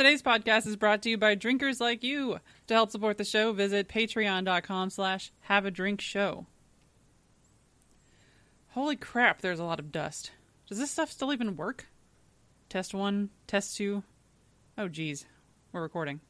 [0.00, 2.40] Today's podcast is brought to you by drinkers like you.
[2.68, 6.46] To help support the show, visit patreon.com slash have a drink show.
[8.68, 10.30] Holy crap, there's a lot of dust.
[10.66, 11.86] Does this stuff still even work?
[12.70, 14.02] Test one, test two.
[14.78, 15.26] Oh geez,
[15.70, 16.20] we're recording.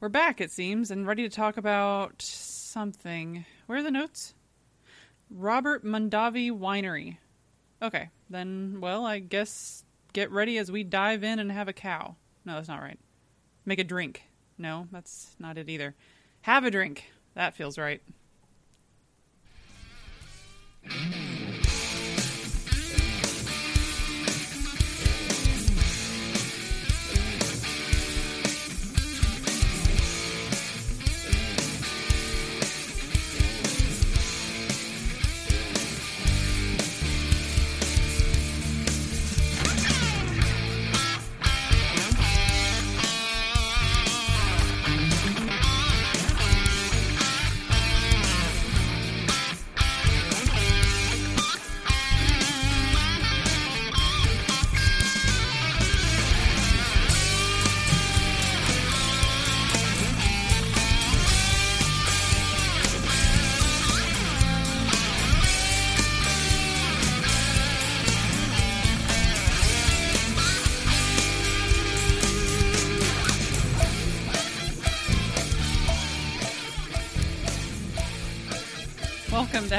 [0.00, 3.44] We're back, it seems, and ready to talk about something.
[3.66, 4.34] Where are the notes?
[5.30, 7.18] Robert Mondavi Winery.
[7.80, 12.16] Okay, then, well, I guess get ready as we dive in and have a cow.
[12.44, 12.98] No, that's not right.
[13.64, 14.22] Make a drink.
[14.58, 15.94] No, that's not it either.
[16.42, 17.10] Have a drink.
[17.34, 18.02] That feels right.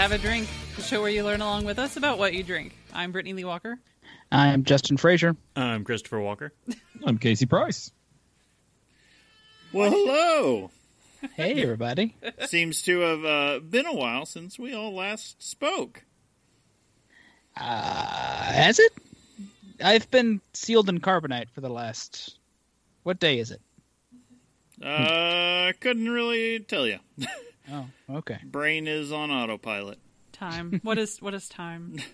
[0.06, 2.78] Have a Drink, the show where you learn along with us about what you drink.
[2.94, 3.80] I'm Brittany Lee Walker.
[4.32, 5.36] I'm Justin Frazier.
[5.56, 6.54] I'm Christopher Walker.
[7.08, 7.92] I'm Casey Price.
[9.74, 10.70] Well, hello.
[11.34, 12.16] Hey, everybody.
[12.46, 16.04] Seems to have uh, been a while since we all last spoke.
[17.58, 18.94] Uh, has it?
[19.84, 22.38] I've been sealed in carbonite for the last.
[23.02, 23.62] What day is it?
[24.86, 27.00] Uh, couldn't really tell you.
[27.72, 28.40] Oh, okay.
[28.44, 30.00] Brain is on autopilot.
[30.32, 30.80] Time.
[30.84, 31.98] What is what is time?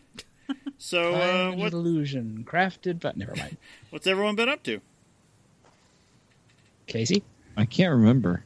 [0.78, 3.56] So, uh, what, illusion crafted, but never mind.
[3.90, 4.81] what's everyone been up to?
[6.88, 7.23] Casey,
[7.56, 8.44] I can't remember.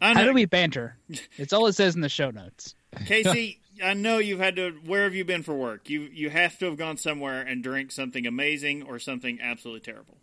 [0.00, 0.96] I how know, do we banter?
[1.36, 2.74] It's all it says in the show notes.
[3.04, 4.70] Casey, I know you've had to.
[4.84, 5.88] Where have you been for work?
[5.88, 10.16] You you have to have gone somewhere and drank something amazing or something absolutely terrible.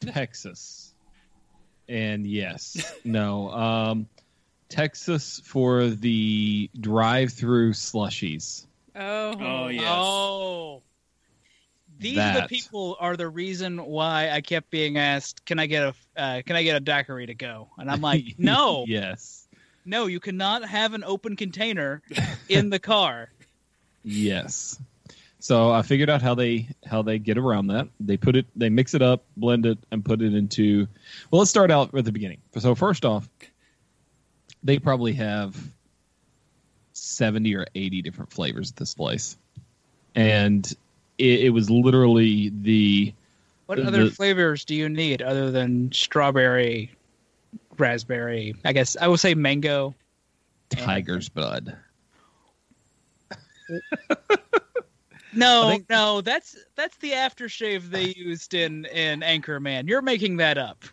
[0.00, 0.94] Texas.
[1.88, 3.50] And yes, no.
[3.50, 4.08] Um,
[4.68, 8.66] Texas for the drive-through slushies.
[8.94, 9.84] Oh, Oh yes.
[9.86, 10.82] Oh.
[12.00, 15.82] These are the people are the reason why I kept being asked, "Can I get
[15.82, 19.48] a uh, Can I get a daiquiri to go?" And I'm like, "No, yes.
[19.84, 22.00] no, you cannot have an open container
[22.48, 23.30] in the car."
[24.04, 24.78] Yes.
[25.40, 27.88] So I figured out how they how they get around that.
[27.98, 30.86] They put it, they mix it up, blend it, and put it into.
[31.30, 32.38] Well, let's start out at the beginning.
[32.58, 33.28] So first off,
[34.68, 35.56] they probably have
[36.92, 39.38] seventy or eighty different flavors at this place,
[40.14, 40.70] and
[41.16, 43.14] it, it was literally the
[43.64, 46.92] What other the- flavors do you need other than strawberry,
[47.78, 48.54] raspberry?
[48.66, 49.94] I guess I would say mango.
[50.68, 51.74] tiger's blood.
[55.34, 59.86] No, think- no, that's that's the aftershave they used in in Anchorman.
[59.88, 60.84] You're making that up.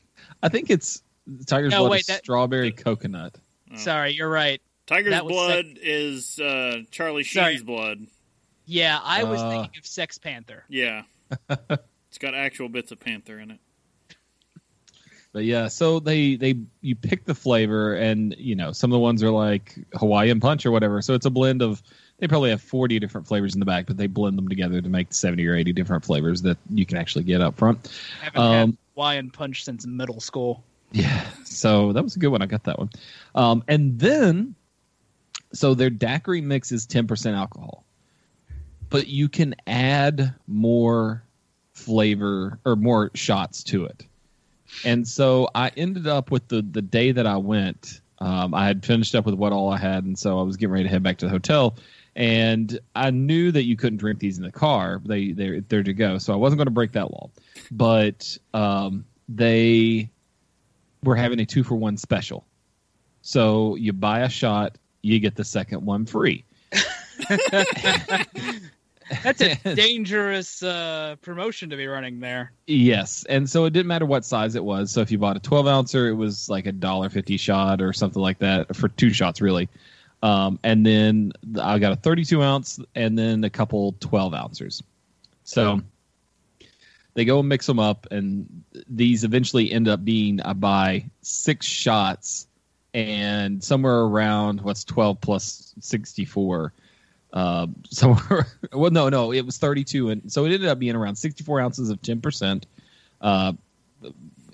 [0.43, 1.01] I think it's
[1.47, 3.35] tiger's No, blood wait, is that- strawberry coconut.
[3.75, 3.79] Oh.
[3.79, 4.61] Sorry, you're right.
[4.87, 7.53] Tiger's That was blood is uh, Charlie Sorry.
[7.53, 7.99] Sheen's blood.
[8.65, 9.49] Yeah, I was Uh.
[9.49, 10.63] thinking of Sex Panther.
[10.69, 11.03] Yeah.
[11.49, 13.59] it's got actual bits of panther in it.
[15.33, 18.99] But yeah, so they they you pick the flavor, and you know some of the
[18.99, 21.01] ones are like Hawaiian punch or whatever.
[21.01, 21.83] So it's a blend of
[22.19, 24.87] they probably have forty different flavors in the back, but they blend them together to
[24.87, 27.91] make seventy or eighty different flavors that you can actually get up front.
[28.21, 30.63] I haven't had Um, Hawaiian punch since middle school.
[30.91, 32.41] Yeah, so that was a good one.
[32.41, 32.89] I got that one.
[33.33, 34.55] Um, and then,
[35.51, 37.83] so their daiquiri mix is ten percent alcohol,
[38.89, 41.23] but you can add more
[41.73, 44.05] flavor or more shots to it.
[44.83, 48.01] And so I ended up with the the day that I went.
[48.19, 50.71] Um, I had finished up with what all I had, and so I was getting
[50.71, 51.75] ready to head back to the hotel.
[52.15, 55.93] And I knew that you couldn't drink these in the car; they they're they're to
[55.93, 56.17] go.
[56.17, 57.29] So I wasn't going to break that law.
[57.71, 60.09] But um, they
[61.03, 62.45] were having a two for one special.
[63.21, 66.45] So you buy a shot, you get the second one free.
[69.23, 72.51] That's a dangerous uh, promotion to be running there.
[72.65, 74.91] Yes, and so it didn't matter what size it was.
[74.91, 77.93] So if you bought a twelve ouncer, it was like a dollar fifty shot or
[77.93, 79.69] something like that for two shots, really.
[80.23, 84.81] Um, and then I got a thirty-two ounce, and then a couple twelve ouncers.
[85.43, 85.81] So
[87.15, 91.65] they go and mix them up, and these eventually end up being I buy six
[91.65, 92.47] shots,
[92.93, 96.73] and somewhere around what's twelve plus sixty four.
[97.33, 101.17] Uh, somewhere, well, no, no, it was 32, and so it ended up being around
[101.17, 102.65] 64 ounces of 10 percent
[103.19, 103.51] uh,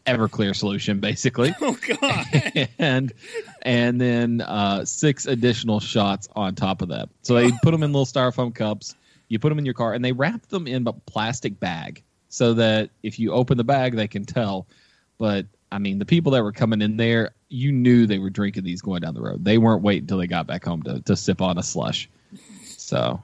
[0.07, 1.53] Everclear solution, basically.
[1.61, 2.69] Oh God!
[2.79, 3.13] and
[3.61, 7.09] and then uh, six additional shots on top of that.
[7.21, 8.95] So they put them in little styrofoam cups.
[9.27, 12.53] You put them in your car, and they wrap them in a plastic bag so
[12.55, 14.65] that if you open the bag, they can tell.
[15.19, 18.63] But I mean, the people that were coming in there, you knew they were drinking
[18.63, 19.43] these going down the road.
[19.45, 22.09] They weren't waiting until they got back home to to sip on a slush.
[22.63, 23.21] So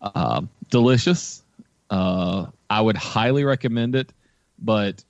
[0.00, 1.42] um, delicious.
[1.90, 4.12] Uh, I would highly recommend it,
[4.58, 5.04] but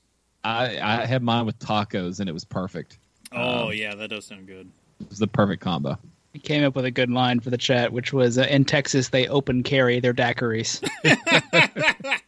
[0.45, 2.99] I, I had mine with tacos and it was perfect.
[3.33, 4.69] Oh yeah, that does sound good.
[5.01, 5.97] It was the perfect combo.
[6.33, 9.09] He came up with a good line for the chat, which was uh, in Texas
[9.09, 10.83] they open carry their daiquiris.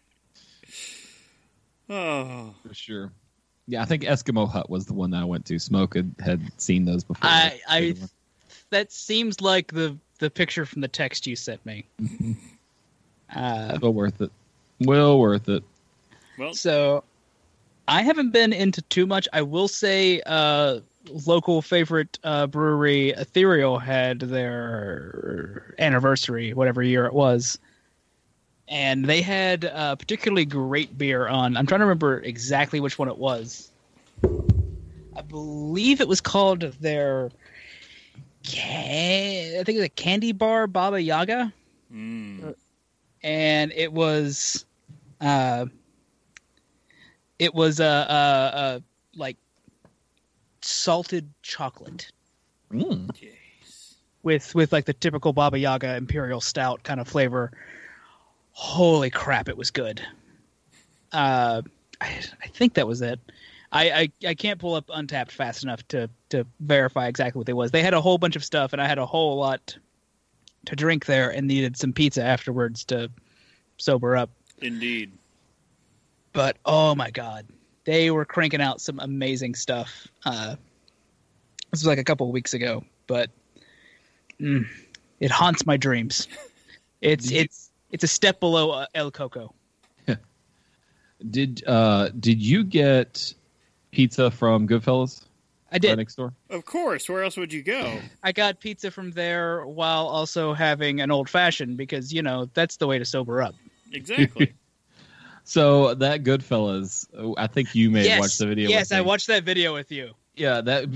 [1.90, 3.12] Oh, For sure.
[3.66, 5.58] Yeah, I think Eskimo Hut was the one that I went to.
[5.58, 7.28] Smoke had, had seen those before.
[7.28, 7.94] I, I
[8.70, 11.86] that seems like the the picture from the text you sent me.
[13.32, 14.32] Uh, well worth it.
[14.80, 15.62] Well worth it.
[16.36, 17.04] well, so
[17.86, 19.28] I haven't been into too much.
[19.32, 20.80] I will say, uh,
[21.26, 27.58] local favorite uh, brewery Ethereal had their anniversary, whatever year it was,
[28.70, 31.56] and they had a particularly great beer on.
[31.56, 33.70] I'm trying to remember exactly which one it was.
[35.16, 37.30] I believe it was called their.
[38.44, 41.52] Can- I think it was a candy bar Baba Yaga
[41.92, 42.54] mm,
[43.22, 44.64] and it was
[45.20, 45.66] uh
[47.38, 48.80] it was a uh, uh, uh,
[49.16, 49.36] like
[50.62, 52.10] salted chocolate
[52.72, 53.10] Mm.
[54.22, 57.50] with with like the typical baba yaga imperial stout kind of flavor
[58.52, 60.00] holy crap it was good.
[61.12, 61.62] Uh
[62.00, 63.20] i, I think that was it.
[63.72, 67.52] I, I i can't pull up Untappd fast enough to to verify exactly what they
[67.52, 67.70] was.
[67.70, 69.76] They had a whole bunch of stuff and i had a whole lot
[70.66, 73.10] to drink there and needed some pizza afterwards to
[73.78, 74.30] sober up.
[74.60, 75.10] Indeed.
[76.32, 77.46] but oh my god.
[77.84, 80.56] They were cranking out some amazing stuff uh
[81.70, 83.30] this was like a couple of weeks ago but
[84.40, 84.66] mm,
[85.20, 86.28] it haunts my dreams.
[87.00, 89.54] It's it's it's a step below uh, el coco
[91.30, 93.34] Did uh did you get
[93.90, 95.24] pizza from Goodfellas
[95.70, 96.32] i right did next door?
[96.48, 97.08] Of course.
[97.08, 98.00] Where else would you go?
[98.22, 102.76] i got pizza from there while also having an old fashioned because you know that's
[102.76, 103.54] the way to sober up
[103.92, 104.54] Exactly.
[105.42, 108.70] So that Goodfellas, I think you may have watched the video.
[108.70, 109.06] yes with i me.
[109.06, 110.88] watched that video with you Yeah, that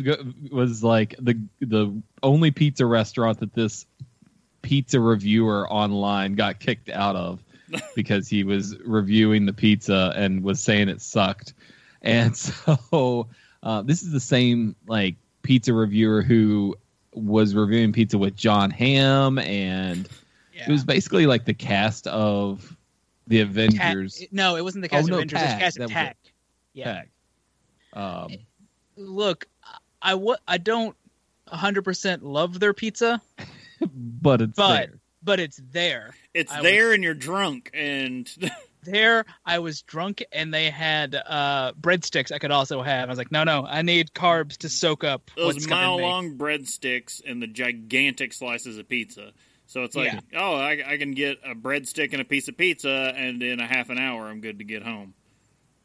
[0.52, 1.92] was like the the
[2.22, 3.84] only pizza restaurant that this
[4.64, 7.40] pizza reviewer online got kicked out of
[7.94, 11.52] because he was reviewing the pizza and was saying it sucked.
[12.02, 13.28] And so
[13.62, 16.76] uh, this is the same like pizza reviewer who
[17.12, 20.08] was reviewing pizza with Jon Hamm, and
[20.52, 22.76] yeah it was basically like the cast of
[23.28, 24.22] the Avengers.
[24.32, 26.16] no it wasn't the Oh, cast no, of Avengers, it was cast That of tag
[26.72, 27.08] yeah pack.
[27.92, 28.32] Um,
[28.96, 29.46] look
[30.02, 30.96] I wa- I don't
[31.52, 33.20] 100% love their pizza
[33.92, 35.00] but it's But- there.
[35.22, 38.28] but it's there It's I there and you're drunk and
[38.82, 43.08] there I was drunk and they had uh breadsticks I could also have.
[43.08, 45.98] I was like, no, no, I need carbs to soak up those what's mile coming
[45.98, 46.08] to me.
[46.10, 49.32] long breadsticks and the gigantic slices of pizza.
[49.66, 50.20] So it's like, Yeah.
[50.36, 53.66] oh, I, I can get a breadstick and a piece of pizza, and in a
[53.66, 55.14] half an hour, I'm good to get home.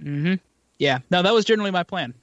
[0.03, 0.33] Mm-hmm.
[0.77, 2.13] Yeah, no, that was generally my plan.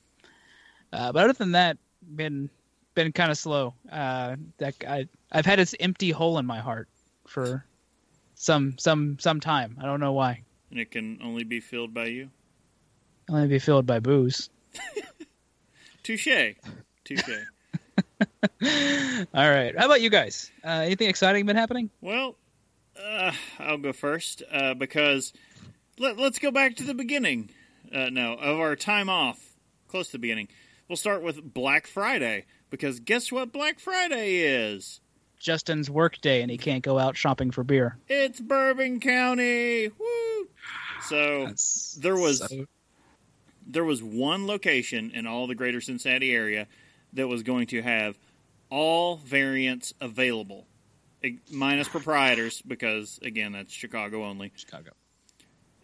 [0.92, 1.78] Uh, but other than that,
[2.14, 2.50] been
[2.96, 3.74] been kind of slow.
[3.92, 6.88] Uh, that I I've had this empty hole in my heart
[7.28, 7.64] for
[8.34, 9.78] some some some time.
[9.80, 10.42] I don't know why.
[10.72, 12.30] And it can only be filled by you.
[13.30, 14.50] Only be filled by booze.
[16.02, 16.56] Touche.
[17.04, 17.28] Touche.
[19.34, 20.50] All right, how about you guys?
[20.64, 21.90] Uh, anything exciting been happening?
[22.00, 22.36] well,
[23.02, 25.32] uh, I'll go first uh, because
[25.98, 27.50] let, let's go back to the beginning.
[27.92, 29.54] Uh, no, of our time off,
[29.88, 30.48] close to the beginning.
[30.88, 35.00] We'll start with Black Friday because guess what Black Friday is?
[35.38, 37.98] Justin's work day and he can't go out shopping for beer.
[38.08, 39.88] It's Bourbon County.
[39.88, 40.48] Woo!
[41.02, 41.52] So
[42.00, 42.66] there was so-
[43.66, 46.66] there was one location in all the greater Cincinnati area
[47.12, 48.16] that was going to have
[48.70, 50.66] all variants available,
[51.50, 54.92] minus proprietors, because again that's Chicago only, Chicago.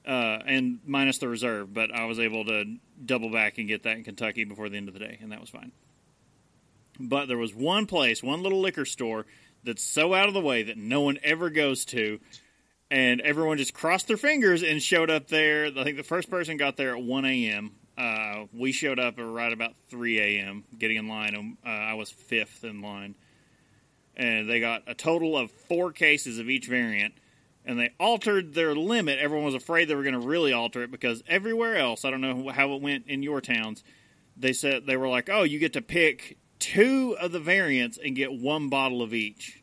[0.07, 1.73] uh, and minus the reserve.
[1.75, 4.89] But I was able to double back and get that in Kentucky before the end
[4.89, 5.73] of the day, and that was fine.
[6.99, 9.27] But there was one place, one little liquor store
[9.65, 12.21] that's so out of the way that no one ever goes to,
[12.91, 15.67] and everyone just crossed their fingers and showed up there.
[15.67, 17.73] I think the first person got there at 1 a.m.
[17.97, 20.65] Uh, we showed up at right about 3 a.m.
[20.79, 21.35] getting in line.
[21.35, 23.15] and Uh, I was fifth in line,
[24.17, 27.15] and they got a total of four cases of each variant.
[27.65, 29.21] And they altered their limit.
[29.21, 32.21] Everyone was afraid they were going to really alter it because everywhere else, I don't
[32.21, 33.85] know how it went in your towns.
[34.37, 38.17] They said they were like, "Oh, you get to pick two of the variants and
[38.17, 39.63] get one bottle of each."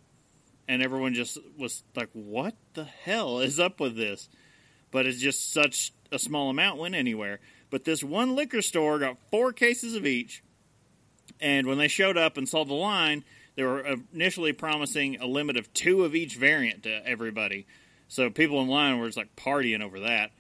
[0.70, 4.30] and everyone just was like, "What the hell is up with this?"
[4.92, 7.40] But it's just such a small amount went anywhere.
[7.72, 10.44] But this one liquor store got four cases of each,
[11.42, 13.26] and when they showed up and saw the line,
[13.56, 17.66] they were initially promising a limit of two of each variant to everybody.
[18.08, 20.32] So people in line were just like partying over that,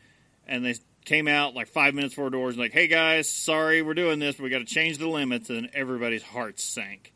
[0.47, 0.75] and they
[1.05, 4.35] came out like five minutes before doors and like, "Hey guys, sorry we're doing this,
[4.35, 7.13] but we got to change the limits," and everybody's hearts sank.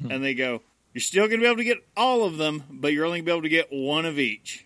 [0.00, 0.10] Hmm.
[0.10, 2.92] And they go, you're still going to be able to get all of them, but
[2.92, 4.64] you're only going to be able to get one of each.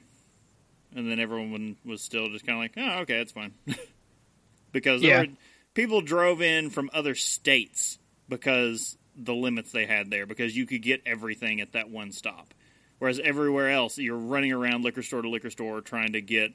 [0.95, 3.53] And then everyone was still just kind of like, oh, okay, that's fine.
[4.73, 5.19] because Yeah.
[5.19, 5.33] there were,
[5.75, 7.99] people drove in from other states
[8.29, 12.55] because the limits they had there, because you could get everything at that one stop.
[13.01, 16.53] Whereas everywhere else, you're running around liquor store to liquor store trying to get,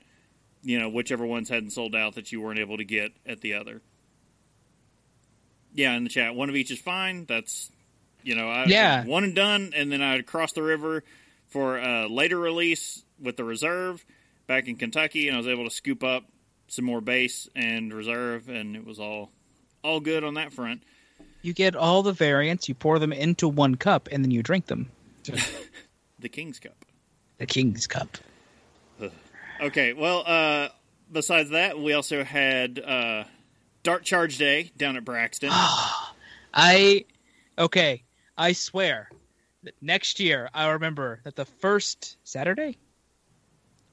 [0.64, 3.54] you know, whichever ones hadn't sold out that you weren't able to get at the
[3.54, 3.82] other.
[5.74, 7.26] Yeah, in the chat, one of each is fine.
[7.26, 7.72] That's
[8.24, 9.06] you know, I, Yeah.
[9.06, 11.04] one and done, and then I'd cross the river
[11.48, 14.06] for a later release with the reserve
[14.46, 16.26] back in Kentucky, and I was able to scoop up
[16.68, 19.32] some more base and reserve, and it was all
[19.84, 20.84] all good on that front.
[21.42, 24.66] You get all the variants, you pour them into one cup, and then you drink
[24.66, 24.92] them.
[26.20, 26.84] The King's Cup.
[27.38, 28.18] The King's Cup.
[29.62, 30.70] Okay, well, uh,
[31.12, 33.26] besides that, we also had uh,
[33.84, 35.50] Dark Charge Day down at Braxton.
[36.54, 37.06] I
[37.58, 38.04] okay.
[38.38, 39.10] I swear
[39.64, 42.78] that next year I remember that the first Saturday,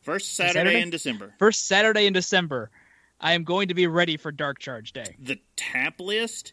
[0.02, 0.80] First Saturday, Saturday?
[0.82, 1.35] in December.
[1.38, 2.70] first Saturday in December,
[3.20, 5.16] I am going to be ready for Dark Charge Day.
[5.18, 6.52] the tap list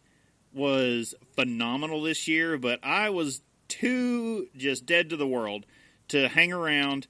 [0.53, 5.65] was phenomenal this year, but I was too just dead to the world
[6.07, 7.07] to hang around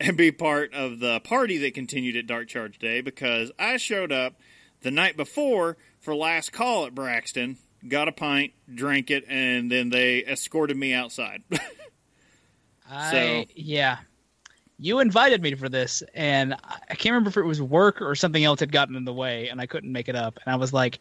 [0.00, 4.12] and be part of the party that continued at Dark Charge Day because I showed
[4.12, 4.34] up
[4.82, 7.56] the night before for last call at Braxton,
[7.88, 11.42] got a pint, drank it, and then they escorted me outside.
[12.90, 13.98] I So- yeah.
[14.76, 18.14] You invited me for this, and I I can't remember if it was work or
[18.16, 20.38] something else had gotten in the way, and I couldn't make it up.
[20.44, 20.98] And I was like,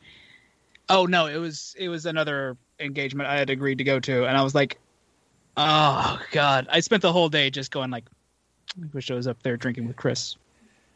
[0.89, 4.37] "Oh no, it was it was another engagement I had agreed to go to," and
[4.37, 4.79] I was like,
[5.57, 8.05] "Oh God!" I spent the whole day just going like,
[8.81, 10.35] "I wish I was up there drinking with Chris."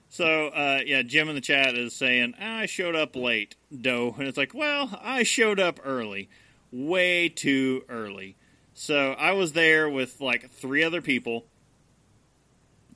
[0.10, 4.16] So, uh, yeah, Jim in the chat is saying, I showed up late, Doe.
[4.18, 6.30] And it's like, well, I showed up early.
[6.72, 8.36] Way too early.
[8.74, 11.46] So I was there with like three other people.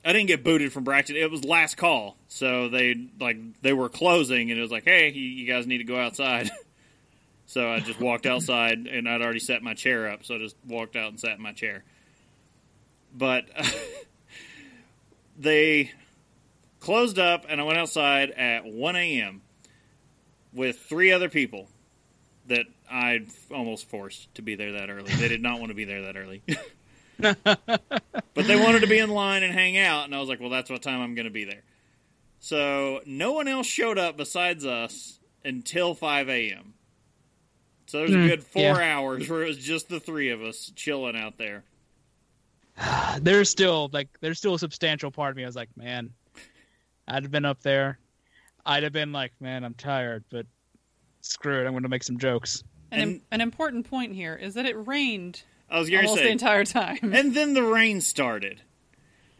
[0.04, 1.16] I didn't get booted from Braxton.
[1.16, 2.16] It was last call.
[2.28, 5.78] So they like they were closing and it was like, hey, you, you guys need
[5.78, 6.50] to go outside.
[7.46, 10.24] so I just walked outside and I'd already set my chair up.
[10.24, 11.84] So I just walked out and sat in my chair.
[13.14, 13.46] But
[15.42, 15.90] they
[16.80, 19.42] closed up and I went outside at 1 a.m.
[20.52, 21.68] with three other people
[22.46, 25.12] that I'd almost forced to be there that early.
[25.12, 26.42] They did not want to be there that early.
[28.34, 30.50] but they wanted to be in line and hang out, and I was like, well,
[30.50, 31.62] that's what time I'm going to be there.
[32.40, 36.74] So no one else showed up besides us until 5 a.m.
[37.86, 38.76] So there was a Hmm, good four yeah.
[38.80, 41.62] hours where it was just the three of us chilling out there.
[43.20, 45.42] There's still like there's still a substantial part of me.
[45.44, 46.10] I was like, man,
[47.06, 47.98] I'd have been up there.
[48.64, 50.46] I'd have been like, man, I'm tired, but
[51.20, 52.62] screw it, I'm going to make some jokes.
[52.90, 56.22] An, And- an important point here is that it rained I was going to almost
[56.22, 57.12] say, the entire time.
[57.14, 58.60] And then the rain started.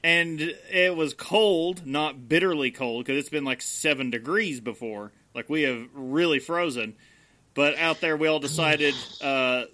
[0.04, 5.12] And it was cold, not bitterly cold, because it's been like seven degrees before.
[5.34, 6.94] Like we have really frozen.
[7.54, 9.64] But out there, we all decided uh,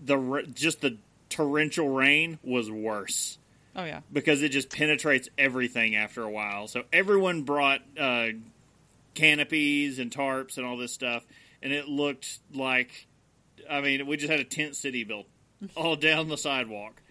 [0.00, 0.96] the just the
[1.36, 3.38] torrential rain was worse
[3.74, 6.66] oh yeah, because it just penetrates everything after a while.
[6.68, 8.28] So everyone brought uh,
[9.14, 11.24] canopies and tarps and all this stuff,
[11.62, 13.06] and it looked like,
[13.68, 15.26] I mean, we just had a tent city built
[15.76, 17.02] all down the sidewalk.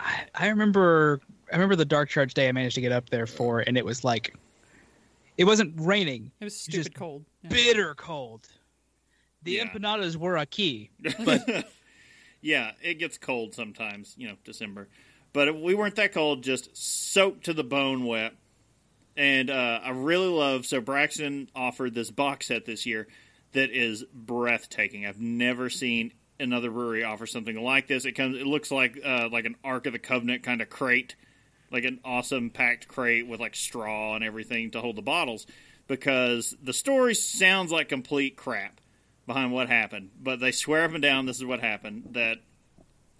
[0.00, 3.26] I, I remember I remember the dark charge day I managed to get up there
[3.26, 4.34] for, and it was like
[5.38, 7.24] it wasn't raining, it was It's stupid just cold.
[7.42, 7.48] Yeah.
[7.50, 8.48] bitter cold.
[9.44, 9.64] The Yeah.
[9.64, 10.90] empanadas were a key,
[11.24, 11.46] but
[12.42, 14.88] Yeah, it gets cold sometimes, you know, December.
[15.32, 18.34] But we weren't that cold, just soaked to the bone wet.
[19.16, 23.08] And uh, I really love so Braxton offered this box set this year
[23.52, 25.06] that is breathtaking.
[25.06, 28.04] I've never seen another brewery offer something like this.
[28.04, 31.14] It comes it looks like uh, like an Ark of the Covenant kind of crate
[31.72, 35.46] like an awesome packed crate with like straw and everything to hold the bottles
[35.88, 38.80] because the story sounds like complete crap
[39.26, 42.38] behind what happened, but they swear up and down this is what happened that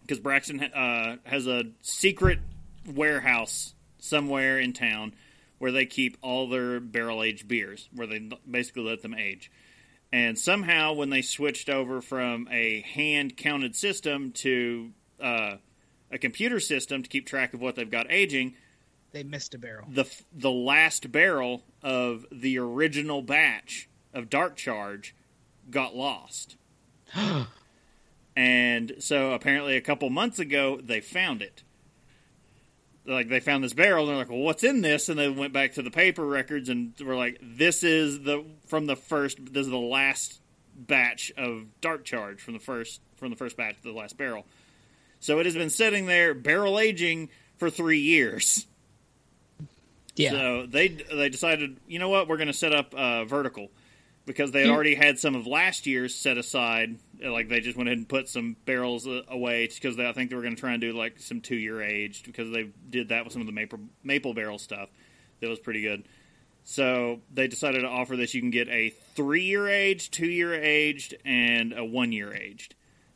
[0.03, 2.41] because Braxton uh, has a secret
[2.87, 5.15] warehouse somewhere in town
[5.59, 9.51] where they keep all their barrel aged beers, where they basically let them age.
[10.13, 14.91] And somehow, when they switched over from a hand counted system to
[15.21, 15.57] uh,
[16.11, 18.55] a computer system to keep track of what they've got aging,
[19.13, 19.87] They missed a barrel.
[19.89, 25.15] the the last barrel of the original batch of Dark Charge
[25.71, 26.57] got lost.
[28.37, 31.63] and so apparently a couple months ago they found it.
[33.05, 35.53] Like they found this barrel and they're like, "Well, what's in this?" And they went
[35.53, 39.67] back to the paper records and were like, "This is the from the first this
[39.67, 40.41] is the last
[40.77, 44.47] batch of Dark Charge from the first from the first batch to the last barrel."
[45.19, 48.67] So it has been sitting there barrel aging for 3 years.
[50.17, 50.31] Yeah.
[50.31, 53.71] So they they decided, you know what, we're going to set up uh, vertical
[54.27, 56.99] because they had already had some of last year's set aside.
[57.23, 60.37] Like they just went ahead and put some barrels uh, away because I think they
[60.37, 63.25] were going to try and do like some two year aged because they did that
[63.25, 64.89] with some of the maple maple barrel stuff.
[65.41, 66.05] That was pretty good.
[66.65, 68.35] So they decided to offer this.
[68.35, 72.75] You can get a three year aged, two year aged, and a one year aged.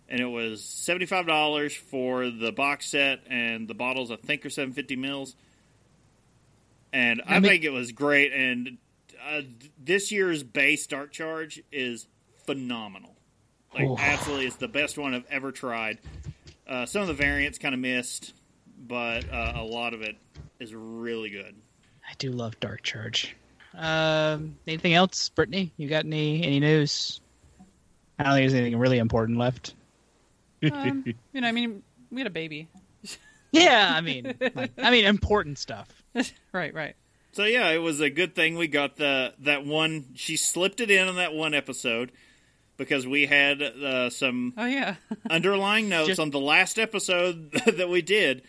[0.09, 4.11] And it was seventy five dollars for the box set and the bottles.
[4.11, 5.35] I think are seven fifty mils
[6.93, 8.33] and I, I mean- think it was great.
[8.33, 8.79] And
[9.29, 9.43] uh,
[9.87, 12.07] this year's base Dark Charge is
[12.45, 13.15] phenomenal.
[13.75, 13.99] Like Oof.
[14.01, 15.99] absolutely, it's the best one I've ever tried.
[16.69, 18.35] Uh, some of the variants kind of missed,
[18.79, 20.17] but uh, a lot of it
[20.59, 21.55] is really good.
[22.09, 23.37] I do love Dark Charge.
[23.75, 25.73] Um, anything else, Brittany?
[25.77, 27.21] You got any any news?
[28.19, 29.75] I don't think there's anything really important left.
[30.73, 32.69] Um, you know, I mean, we had a baby.
[33.53, 35.89] Yeah, I mean, like, I mean, important stuff.
[36.53, 36.97] right, right.
[37.37, 40.07] So yeah, it was a good thing we got the that one.
[40.15, 42.11] She slipped it in on that one episode
[42.79, 44.97] because we had uh, some Oh yeah.
[45.31, 48.41] underlying notes Just- on the last episode that we did.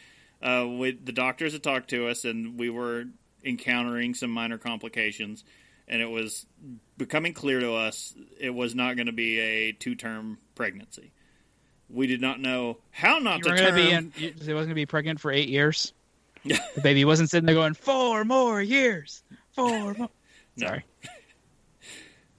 [0.41, 3.04] Uh, with the doctors had talked to us, and we were
[3.43, 5.43] encountering some minor complications,
[5.89, 6.45] and it was
[6.97, 11.12] becoming clear to us it was not going to be a two-term pregnancy.
[11.89, 13.76] We did not know how not You to term.
[13.76, 15.91] be in, it wasn't gonna be pregnant for eight years.
[16.45, 19.23] the baby wasn't sitting there going four more years,
[19.54, 20.10] four more.
[20.58, 20.67] No.
[20.67, 20.86] Sorry.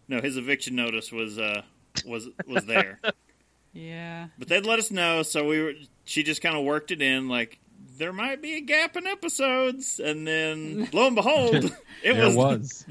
[0.09, 1.63] no, his eviction notice was uh,
[2.07, 3.01] was was there,
[3.73, 4.29] yeah.
[4.39, 5.23] but they'd let us know.
[5.23, 5.73] So we were.
[6.05, 7.59] She just kind of worked it in, like
[7.99, 11.55] there might be a gap in episodes, and then lo and behold,
[12.03, 12.85] it was was.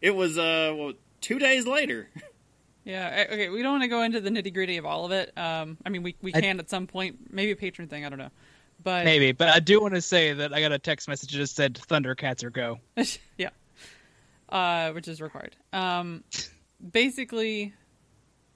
[0.00, 2.08] It was uh well, two days later.
[2.84, 3.26] Yeah.
[3.30, 3.48] Okay.
[3.48, 5.32] We don't want to go into the nitty gritty of all of it.
[5.38, 7.32] Um, I mean, we we I- can at some point.
[7.32, 8.04] Maybe a patron thing.
[8.04, 8.30] I don't know.
[8.82, 11.36] But Maybe, but I do want to say that I got a text message that
[11.36, 12.78] just said Thundercats are go.
[13.38, 13.50] yeah.
[14.48, 15.56] Uh, which is required.
[15.72, 16.24] Um,
[16.90, 17.74] basically,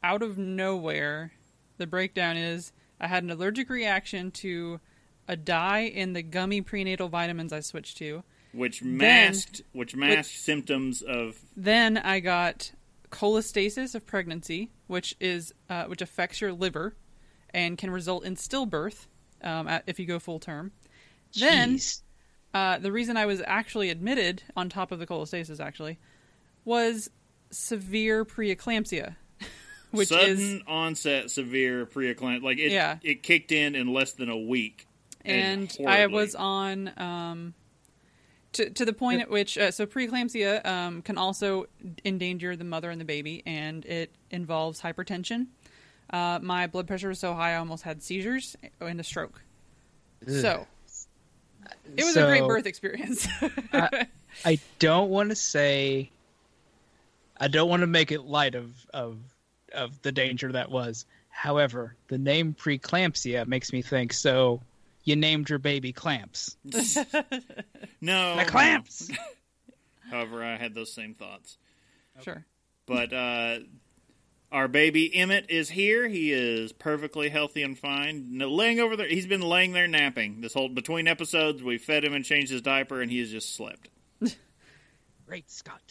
[0.02, 1.32] out of nowhere,
[1.78, 4.80] the breakdown is I had an allergic reaction to
[5.28, 8.22] a dye in the gummy prenatal vitamins I switched to.
[8.52, 12.72] which masked which masked symptoms of Then I got
[13.10, 16.94] cholestasis of pregnancy, which is uh, which affects your liver
[17.50, 19.06] and can result in stillbirth
[19.46, 20.72] um, at, if you go full term.
[21.38, 21.78] Then
[22.52, 25.98] uh, the reason I was actually admitted on top of the cholestasis actually
[26.64, 27.10] was
[27.50, 29.16] severe preeclampsia,
[29.90, 32.42] which sudden is onset severe preeclampsia.
[32.42, 32.98] Like it, Yeah.
[33.02, 34.86] it kicked in in less than a week,
[35.24, 37.54] and I was on um,
[38.52, 41.66] to to the point at which uh, so preeclampsia um, can also
[42.04, 45.48] endanger the mother and the baby, and it involves hypertension.
[46.10, 49.42] Uh, my blood pressure was so high, I almost had seizures and a stroke.
[50.26, 50.66] So
[51.96, 53.28] it was a great birth experience.
[54.44, 56.10] I don't want to say.
[57.38, 59.18] I don't want to make it light of of
[59.72, 61.06] of the danger that was.
[61.28, 64.12] However, the name preeclampsia makes me think.
[64.12, 64.62] So,
[65.04, 66.56] you named your baby Clamps.
[68.00, 69.10] no The clamps.
[70.10, 71.58] However, I had those same thoughts.
[72.22, 72.44] sure.
[72.86, 73.58] But uh,
[74.56, 76.08] our baby Emmett is here.
[76.08, 78.38] He is perfectly healthy and fine.
[78.38, 81.62] No, laying over there, he's been laying there napping this whole between episodes.
[81.62, 83.90] We fed him and changed his diaper, and he has just slept.
[85.26, 85.82] Great Scott.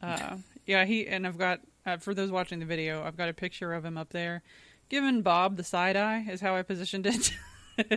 [0.00, 3.34] Uh, yeah, he and I've got uh, for those watching the video, I've got a
[3.34, 4.42] picture of him up there,
[4.88, 7.30] giving Bob the side eye is how I positioned it.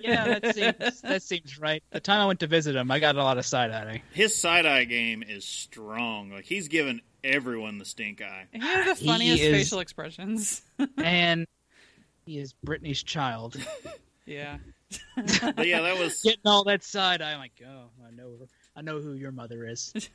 [0.01, 1.83] Yeah, that seems that seems right.
[1.91, 4.01] The time I went to visit him, I got a lot of side eye.
[4.11, 6.31] His side eye game is strong.
[6.31, 8.47] Like he's given everyone the stink eye.
[8.51, 10.61] he has the He funniest is- facial expressions.
[10.97, 11.45] and
[12.25, 13.57] he is Brittany's child.
[14.25, 14.57] yeah,
[15.15, 18.31] But yeah, that was Getting all that side, I'm like, oh, I know,
[18.75, 19.93] I know who your mother is.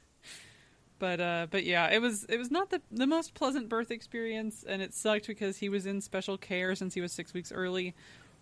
[0.99, 4.63] But uh, but yeah, it was it was not the the most pleasant birth experience,
[4.65, 7.93] and it sucked because he was in special care since he was six weeks early.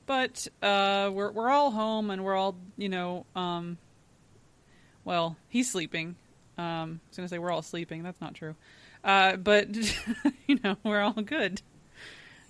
[0.05, 3.79] But uh, we're we're all home and we're all you know um,
[5.07, 6.17] well he's sleeping.
[6.61, 8.03] Um, I was gonna say we're all sleeping.
[8.03, 8.55] That's not true.
[9.03, 9.69] Uh, but
[10.47, 11.63] you know we're all good.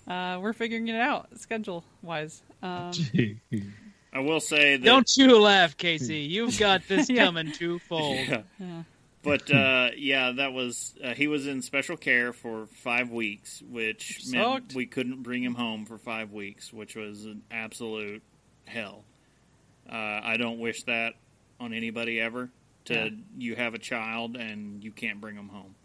[0.07, 2.41] Uh, we're figuring it out schedule wise.
[2.61, 2.91] Um,
[4.13, 6.17] I will say that Don't you laugh, Casey.
[6.35, 7.25] You've got this Yeah.
[7.25, 8.17] coming twofold.
[8.17, 8.41] Yeah.
[8.59, 8.83] yeah.
[9.23, 14.19] But uh, yeah, that was uh, he was in special care for five weeks, which
[14.25, 18.23] Which meant we couldn't bring him home for five weeks, which was an absolute
[18.65, 19.05] hell.
[19.89, 21.13] Uh, I don't wish that
[21.59, 22.49] on anybody ever.
[22.85, 23.09] To Yeah.
[23.37, 25.75] you have a child and you can't bring them home,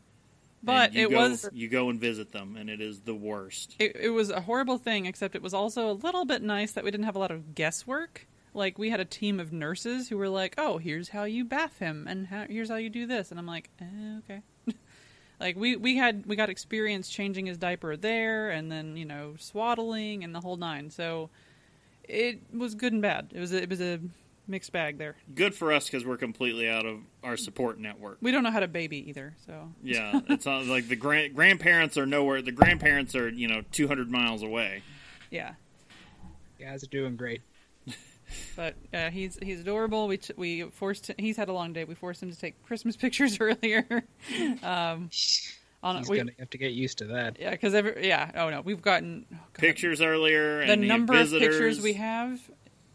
[0.63, 3.77] But it go- was you go and visit them, and it is the worst.
[3.79, 6.85] it, it was a horrible thing except it was also a little bit nice that
[6.85, 8.27] we didn't have a lot of guesswork.
[8.55, 11.79] Like we had a team of nurses who were like oh here's how you bath
[11.79, 13.31] him and how, here's how you do this.
[13.31, 14.41] And i'm like eh, okay.
[15.39, 19.35] Like we we had we got experience changing his diaper there and then you know
[19.39, 20.89] swaddling and the whole nine.
[20.89, 21.29] So
[22.09, 23.33] it was good and bad.
[23.35, 24.01] It was a, it was a
[24.49, 28.19] mixed bag there Good for us because we're completely out of our support network.
[28.21, 31.97] we don't know how to baby either so Yeah, it's not like the grand, grandparents
[31.99, 32.43] are nowhere.
[32.43, 34.83] The grandparents are you know two hundred miles away.
[35.31, 35.55] yeah
[36.59, 37.43] You guys are doing great.
[38.57, 40.09] But uh, he's he's adorable.
[40.09, 41.85] We t- we forced him, he's had a long day.
[41.85, 43.87] We forced him to take Christmas pictures earlier.
[44.65, 45.11] um,
[45.83, 47.39] on He's we, gonna have to get used to that.
[47.39, 48.33] yeah, because every yeah.
[48.35, 52.41] Oh no, we've gotten oh, Pictures earlier, The the number of pictures we have.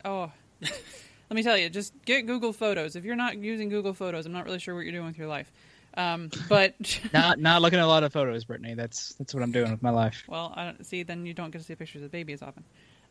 [0.03, 0.31] Oh,
[1.31, 1.69] let me tell you.
[1.69, 2.97] Just get Google Photos.
[2.97, 5.29] If you're not using Google Photos, I'm not really sure what you're doing with your
[5.29, 5.49] life.
[5.95, 8.73] Um, but Not not looking at a lot of photos, Brittany.
[8.73, 10.25] That's that's what I'm doing with my life.
[10.27, 11.03] well, I don't see.
[11.03, 12.65] Then you don't get to see pictures of the baby as often.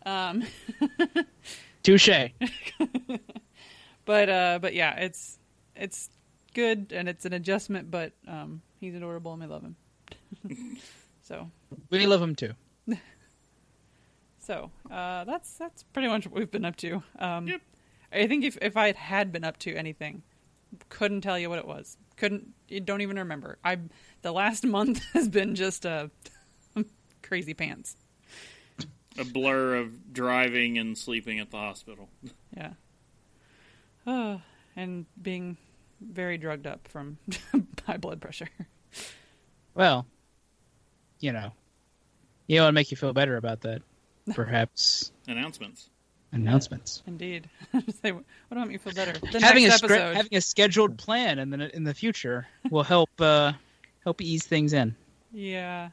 [0.04, 0.44] Um,
[1.82, 2.08] Touche.
[4.04, 5.38] but uh, but yeah, it's
[5.74, 6.10] it's
[6.52, 7.90] good and it's an adjustment.
[7.90, 10.76] But um, he's adorable and we love him.
[11.22, 11.50] so
[11.88, 12.52] We love him too.
[14.38, 17.02] so uh, that's that's pretty much what we've been up to.
[17.18, 17.60] Um, Yep.
[18.12, 20.22] I think if if I had been up to anything,
[20.88, 21.96] couldn't tell you what it was.
[22.16, 22.48] Couldn't
[22.84, 23.58] don't even remember.
[23.64, 23.78] I
[24.22, 26.10] the last month has been just a
[27.22, 27.96] crazy pants.
[29.18, 32.08] a blur of driving and sleeping at the hospital.
[32.56, 32.72] Yeah.
[34.06, 34.38] Uh,
[34.76, 35.56] and being
[36.00, 37.18] very drugged up from
[37.86, 38.48] high blood pressure.
[39.74, 40.06] Well,
[41.20, 41.52] you know,
[42.46, 43.82] you know what make you feel better about that?
[44.34, 45.90] Perhaps Announcements.
[46.32, 47.02] Announcements.
[47.06, 47.48] Indeed.
[48.02, 49.12] Say, what do I make you feel better?
[49.32, 50.16] The having a next scra- episode.
[50.16, 53.52] having a scheduled plan in the in the future will help uh,
[54.04, 54.94] help ease things in.
[55.32, 55.90] Yeah.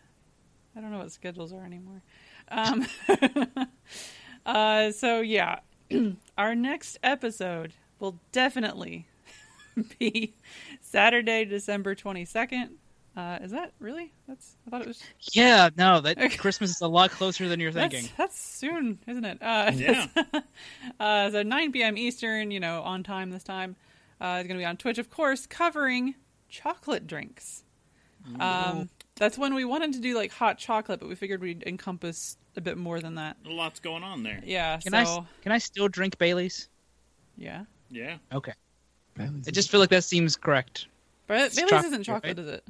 [0.76, 2.04] I don't know what schedules are anymore.
[2.50, 2.86] Um,
[4.46, 5.60] uh, so, yeah.
[6.38, 9.08] Our next episode will definitely
[10.00, 10.36] be
[10.82, 12.70] Saturday, December 22nd.
[13.18, 14.12] Uh, is that really?
[14.28, 15.02] That's I thought it was.
[15.34, 18.04] Yeah, no, that Christmas is a lot closer than you're thinking.
[18.04, 19.40] That's, that's soon, isn't it?
[19.42, 20.08] Uh, Yeah.
[21.00, 21.98] uh, so 9 p.m.
[21.98, 23.76] Eastern, you know, on time this time.
[24.22, 26.14] Uh, it's going to be on Twitch, of course, covering
[26.48, 27.64] chocolate drinks.
[28.40, 32.38] Um, that's when we wanted to do like hot chocolate, but we figured we'd encompass
[32.56, 33.38] a bit more than that.
[33.46, 34.42] A lot's going on there.
[34.46, 34.78] Yeah.
[34.78, 36.68] Can so I s- can I still drink Bailey's?
[37.38, 38.18] yeah, Yeah.
[38.34, 38.54] Okay,
[39.16, 40.88] Bailey's I just feel like that seems correct.
[41.28, 42.40] but It's Bailey's chocolate, isn't chocolate, right?
[42.40, 42.64] is it?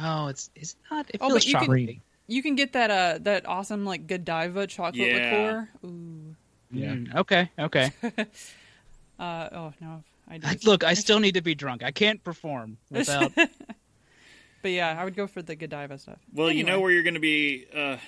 [0.00, 1.08] Oh, it's it's not.
[1.10, 4.66] It Oh, feels but you can- You can get that uh that awesome like Godiva
[4.66, 5.14] chocolate Yeah.
[5.14, 5.68] liqueur.
[5.86, 6.34] Ooh.
[6.72, 6.92] Yeah.
[6.94, 7.92] Mm, okay, okay.
[9.18, 10.46] Uh oh no, I do.
[10.48, 11.84] I- Look, I still need to be drunk.
[11.84, 13.30] I can't perform without.
[14.62, 16.16] But yeah, I would go for the Godiva stuff.
[16.32, 17.98] Well, you know where you're going to be uh,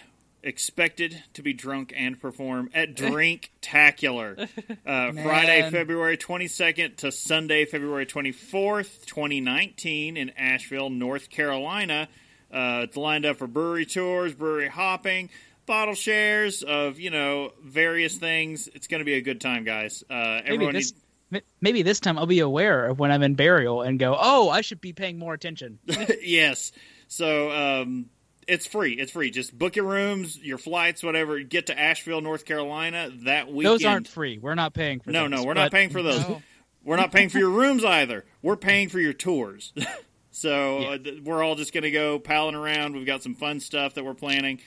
[0.43, 4.49] expected to be drunk and perform at Drinktacular.
[4.87, 12.09] Uh, Friday, February 22nd to Sunday, February 24th, 2019, in Asheville, North Carolina.
[12.53, 15.31] Uh, it's lined up for brewery tours, brewery hopping,
[15.67, 18.69] bottle shares of you know various things.
[18.73, 20.05] It's going to be a good time, guys.
[20.09, 20.93] Uh, maybe everyone, this.
[21.33, 24.49] m- Maybe this time I'll be aware of when I'm in burial and go, "Oh,
[24.49, 25.81] I should be paying more attention."
[26.23, 26.71] yes.
[27.09, 28.07] So um,
[28.47, 28.93] it's free.
[28.95, 29.31] It's free.
[29.31, 31.41] Just book your rooms, your flights, whatever.
[31.41, 33.65] Get to Asheville, North Carolina that weekend.
[33.67, 34.39] Those aren't free.
[34.39, 36.21] We're not paying for No, those, no, we're but- not paying for those.
[36.29, 36.43] No.
[36.85, 38.25] We're not paying for your rooms either.
[38.43, 39.73] We're paying for your tours.
[40.31, 40.89] so Yeah.
[40.91, 42.95] uh, th- we're all just going to go palling around.
[42.95, 44.61] We've got some fun stuff that we're planning.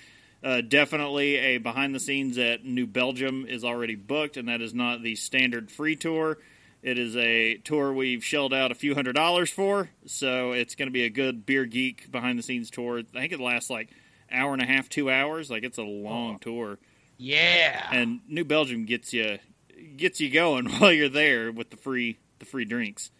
[0.43, 4.73] Uh, definitely a behind the scenes at New Belgium is already booked, and that is
[4.73, 6.37] not the standard free tour.
[6.81, 10.87] It is a tour we've shelled out a few hundred dollars for, so it's going
[10.87, 12.99] to be a good beer geek behind the scenes tour.
[12.99, 13.89] I think it lasts like
[14.31, 15.49] hour and a half, two hours.
[15.51, 16.77] Like it's a long tour
[17.17, 17.85] Yeah.
[17.91, 19.39] and New Belgium gets you
[19.97, 23.11] gets you going while you're there with the free the free drinks.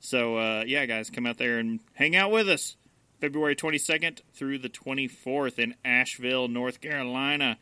[0.00, 2.76] So uh, yeah, guys, come out there and hang out with us.
[3.20, 7.58] February 22nd through the 24th in Asheville, North Carolina.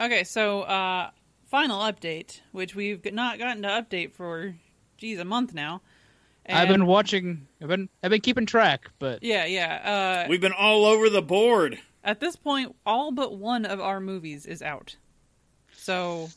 [0.00, 1.10] Okay, so uh,
[1.50, 4.54] final update, which we've not gotten to update for,
[4.96, 5.82] geez, a month now.
[6.48, 7.46] I've been watching.
[7.62, 10.24] I've been I've been keeping track, but Yeah, yeah.
[10.24, 11.78] Uh, We've been all over the board.
[12.02, 14.96] at this point, all but one of our movies is out.
[15.76, 16.30] So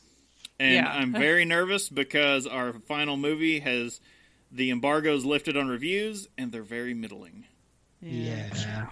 [0.60, 0.92] And Yeah.
[0.92, 4.02] I'm very nervous because our final movie has
[4.52, 7.46] the embargoes lifted on reviews and they're very middling.
[8.02, 8.90] yeah.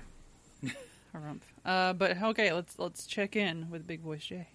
[1.13, 1.41] harumph.
[1.63, 4.47] Uh, but okay, let's let's check in with Big Voice Jay.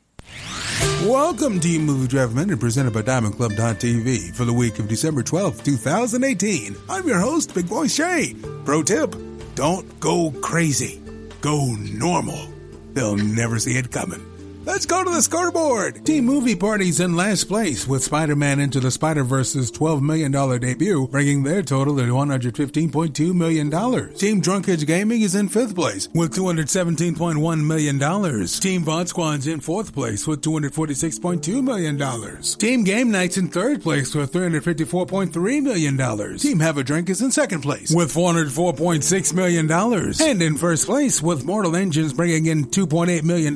[1.05, 6.77] Welcome to Movie Draft Minute presented by DiamondClub.tv for the week of December 12th, 2018.
[6.89, 8.35] I'm your host, Big Voice Jay.
[8.65, 9.15] Pro tip,
[9.55, 11.01] don't go crazy.
[11.41, 12.49] Go normal.
[12.93, 14.36] They'll never see it coming.
[14.67, 16.05] Let's go to the scoreboard.
[16.05, 21.45] Team Movie Party's in last place with Spider-Man Into the Spider-Verse's $12 million debut, bringing
[21.45, 23.71] their total to $115.2 million.
[23.71, 27.99] Team Drunkage Gaming is in fifth place with $217.1 million.
[28.01, 32.43] Team Vod Squad's in fourth place with $246.2 million.
[32.59, 36.39] Team Game Night's in third place with $354.3 million.
[36.39, 39.71] Team Have a Drink is in second place with $404.6 million.
[39.71, 43.55] And in first place with Mortal Engines bringing in $2.8 million,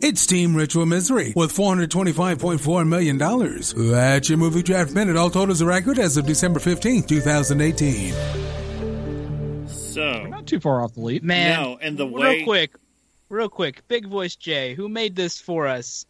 [0.00, 3.18] it's Team Ritual Misery with $425.4 million.
[3.92, 5.16] That's your movie draft minute.
[5.16, 8.14] All totals are accurate as of December 15th, 2018.
[9.68, 11.22] So, Not too far off the lead.
[11.22, 12.36] Man, No, and the way.
[12.38, 12.74] real quick,
[13.28, 16.04] real quick, Big Voice Jay, who made this for us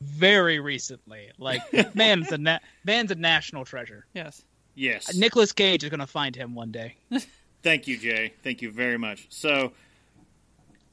[0.00, 1.30] very recently.
[1.38, 1.60] Like,
[1.96, 4.06] man's a na- man's a national treasure.
[4.14, 4.42] Yes.
[4.76, 5.08] yes.
[5.10, 6.94] Uh, Nicolas Cage is gonna find him one day.
[7.62, 8.32] Thank you, Jay.
[8.42, 9.26] Thank you very much.
[9.28, 9.72] So,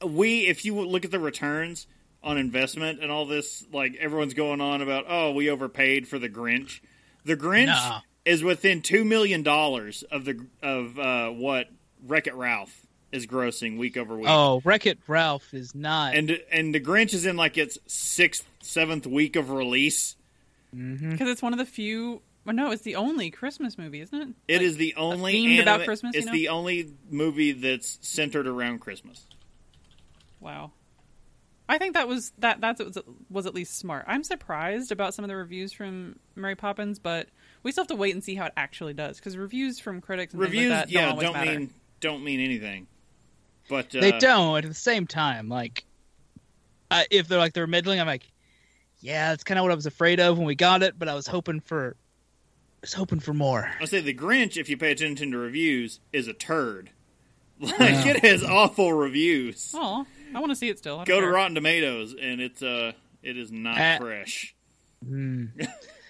[0.04, 1.86] we, if you look at the returns
[2.22, 6.28] on investment and all this, like everyone's going on about, oh, we overpaid for the
[6.28, 6.80] Grinch.
[7.24, 8.00] The Grinch Nah.
[8.24, 11.68] is within two million dollars of the of uh, what
[12.06, 14.26] Wreck It Ralph is grossing week over week.
[14.28, 16.14] Oh, Wreck It Ralph is not.
[16.14, 20.16] and and the Grinch is in like its sixth, seventh week of release.
[20.72, 22.20] Because it's one of the few.
[22.44, 24.28] Well, no, it's the only Christmas movie, isn't it?
[24.48, 26.32] It Like, is the only themed about anima- Christmas, you It's know?
[26.32, 29.26] the only movie that's centered around Christmas.
[30.40, 30.72] Wow.
[31.68, 34.04] I think that was that that was, was at least smart.
[34.08, 37.28] I'm surprised about some of the reviews from Mary Poppins, but
[37.62, 40.32] we still have to wait and see how it actually does because reviews from critics
[40.32, 42.86] and Reviews, like that yeah, don't don't mean don't mean anything.
[43.68, 44.56] But uh, they don't.
[44.56, 45.84] At the same time, like,
[46.90, 48.26] uh, if they're like they're middling, I'm like,
[49.00, 51.14] yeah, that's kind of what I was afraid of when we got it, but I
[51.14, 53.70] was hoping for, I was hoping for more.
[53.80, 56.90] I say the Grinch, if you pay attention to reviews, is a turd.
[57.60, 59.72] Like it has awful reviews.
[59.74, 60.96] Oh, I want to see it still.
[61.00, 61.26] I don't Go to.
[61.32, 64.54] Rotten Tomatoes, and it's uh, it is not Uh, fresh.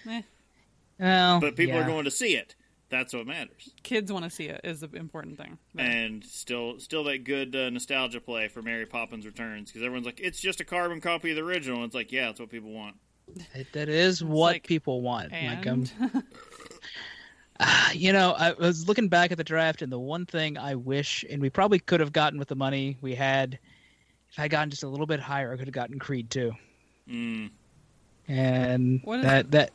[0.07, 0.21] Eh,
[0.99, 1.83] Well, But people yeah.
[1.83, 2.55] are going to see it.
[2.89, 3.69] That's what matters.
[3.83, 5.59] kids want to see it is the important thing.
[5.75, 10.07] But- And still, still that good uh, nostalgia play for Mary Poppins Returns because everyone's
[10.07, 11.77] like, it's just a carbon copy of the original.
[11.77, 12.95] And it's like, yeah, that's what people want.
[13.53, 15.31] It- that is what like, people want.
[15.31, 16.23] Like, um, and
[17.93, 21.23] you know, I was looking back at the draft, and the one thing I wish,
[21.29, 23.59] and we probably could have gotten with the money we had,
[24.39, 26.53] if I had gotten just a little bit higher, I could have gotten Creed too.
[27.09, 27.49] Mm.
[28.27, 29.71] And What is- that that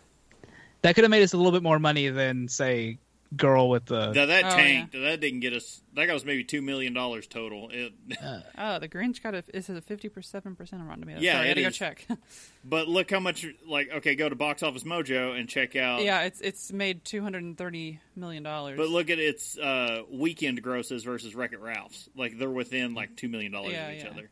[0.82, 2.98] that could have made us a little bit more money than say
[3.36, 4.12] Girl with the.
[4.12, 4.92] Now that Oh, tanked.
[4.92, 5.80] That didn't get us.
[5.94, 7.68] That got us maybe two million dollars total.
[7.72, 7.92] It,
[8.58, 11.22] oh, the Grinch got a is it a fifty seven percent on Rotten Tomatoes?
[11.22, 12.06] Yeah, Sorry, I had it to go check.
[12.64, 13.44] but look how much.
[13.66, 16.02] Like, okay, go to Box Office Mojo and check out.
[16.04, 18.76] yeah, it's it's made two hundred and thirty million dollars.
[18.76, 22.08] But look at its uh, weekend grosses versus Wreck It Ralph's.
[22.14, 24.10] Like they're within like two million dollars Yeah, of each yeah.
[24.10, 24.30] other.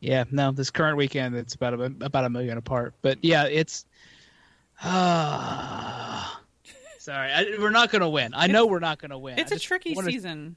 [0.00, 2.94] Yeah, no, this current weekend it's about a, about a million apart.
[3.02, 3.84] But yeah, it's.
[4.82, 6.40] Ah.
[6.98, 8.32] sorry, I, we're not going to win.
[8.34, 9.38] I know we're not going to win.
[9.38, 10.56] it's I a just tricky wanna- season.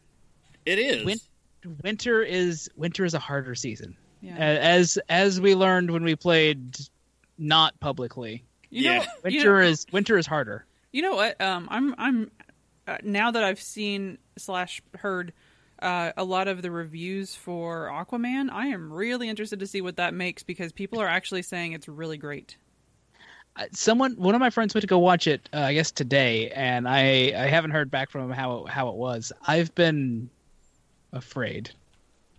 [0.65, 1.06] It is.
[1.06, 1.19] Win-
[1.82, 3.95] Winter is winter is a harder season.
[4.21, 4.36] Yeah.
[4.38, 6.75] As as we learned when we played
[7.38, 8.97] not publicly, You Yeah.
[8.99, 10.65] know, winter you know, is winter is harder.
[10.91, 11.39] You know what?
[11.39, 12.32] Um, I'm I'm
[12.86, 15.32] uh, now that I've seen slash heard
[15.84, 18.50] uh, a lot of the reviews for Aquaman.
[18.52, 21.88] I am really interested to see what that makes because people are actually saying it's
[21.88, 22.58] really great.
[23.56, 25.48] Uh, Someone, one of my friends went to go watch it.
[25.54, 28.96] Uh, I guess today, and I I haven't heard back from him how how it
[28.96, 29.32] was.
[29.46, 30.30] I've been
[31.12, 31.72] afraid.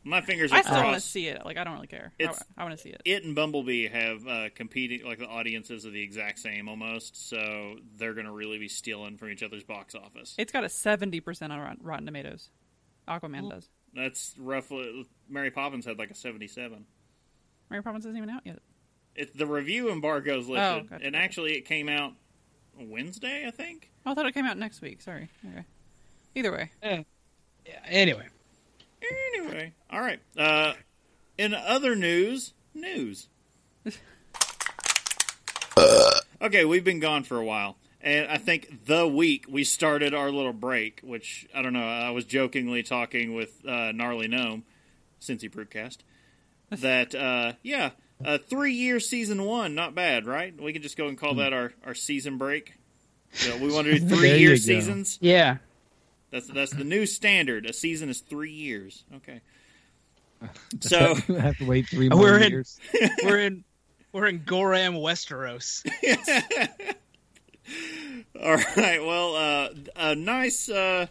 [0.06, 1.44] My fingers are I still want to see it.
[1.46, 2.12] Like I don't really care.
[2.20, 3.00] I, It's- I want to see it.
[3.06, 7.76] It and Bumblebee have uh, competing, like the audiences are the exact same almost, so
[7.96, 10.34] they're going to really be stealing from each other's box office.
[10.36, 12.50] It's got a seventy percent on Rotten Tomatoes.
[13.08, 13.68] Aquaman does.
[13.94, 15.06] That's roughly.
[15.28, 16.84] Mary Poppins had like a seventy-seven.
[17.70, 18.58] Mary Poppins isn't even out yet.
[19.14, 21.04] It, the review embargo's lifted, Oh, gotcha.
[21.06, 22.12] and actually it came out
[22.78, 23.90] Wednesday, I think.
[24.04, 25.00] Oh, I thought it came out next week.
[25.02, 25.28] Sorry.
[25.48, 25.64] Okay.
[26.34, 26.70] Either way.
[26.82, 27.02] Yeah,
[27.86, 28.26] anyway,
[29.36, 30.18] Anyway, all right.
[30.36, 30.72] Uh,
[31.38, 33.28] in other news, news.
[36.40, 40.30] okay, we've been gone for a while, and I think the week we started our
[40.30, 41.82] little break, which I don't know.
[41.86, 44.62] I was jokingly talking with uh, gnarly gnome,
[45.20, 45.98] Cincy Brewcast,
[46.70, 47.90] that uh, yeah,
[48.24, 50.54] uh, three year season one, not bad, right?
[50.60, 52.74] We can just go and call that our our season break.
[53.32, 54.56] So we want to do three you year go.
[54.56, 55.18] seasons.
[55.20, 55.56] yeah.
[56.30, 57.64] That's that's the new standard.
[57.66, 59.04] A season is three years.
[59.16, 59.40] Okay.
[60.80, 62.78] So I have to wait three more We're in- years.
[63.22, 63.64] We're in
[64.12, 65.82] we're in Goram, Westeros.
[68.42, 71.06] all right, well, uh, a nice uh,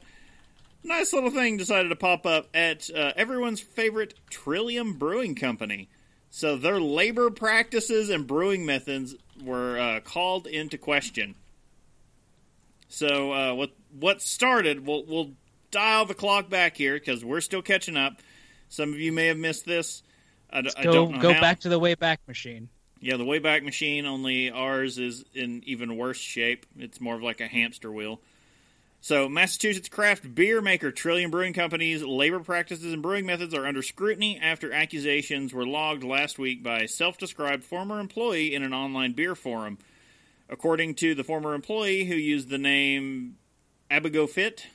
[0.83, 5.89] nice little thing decided to pop up at uh, everyone's favorite Trillium Brewing Company.
[6.29, 11.35] So their labor practices and brewing methods were uh, called into question.
[12.89, 14.85] So uh, what what started?
[14.85, 15.31] We'll we'll
[15.71, 18.21] dial the clock back here because we're still catching up.
[18.69, 20.03] Some of you may have missed this.
[20.51, 21.41] I, d- I Go don't know go how.
[21.41, 22.69] back to the Wayback Machine.
[23.03, 26.65] Yeah, the Wayback Machine, only ours is in even worse shape.
[26.79, 28.21] It's more of like a hamster wheel.
[29.01, 33.81] So, Massachusetts craft beer maker Trillium Brewing Company's labor practices and brewing methods are under
[33.81, 38.73] scrutiny after accusations were logged last week by a self described former employee in an
[38.73, 39.79] online beer forum.
[40.47, 43.35] According to the former employee who used the name
[43.91, 44.65] Abigo Fit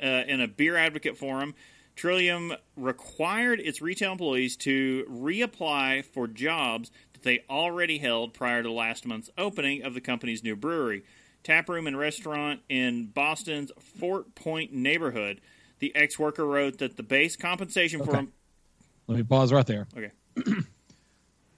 [0.00, 1.56] uh, in a beer advocate forum,
[1.96, 6.90] Trillium required its retail employees to reapply for jobs
[7.26, 11.02] they already held prior to last month's opening of the company's new brewery,
[11.42, 15.40] taproom, and restaurant in Boston's Fort Point neighborhood.
[15.80, 18.26] The ex worker wrote that the base compensation for Okay.
[19.08, 19.86] Let me pause right there.
[19.96, 20.12] Okay.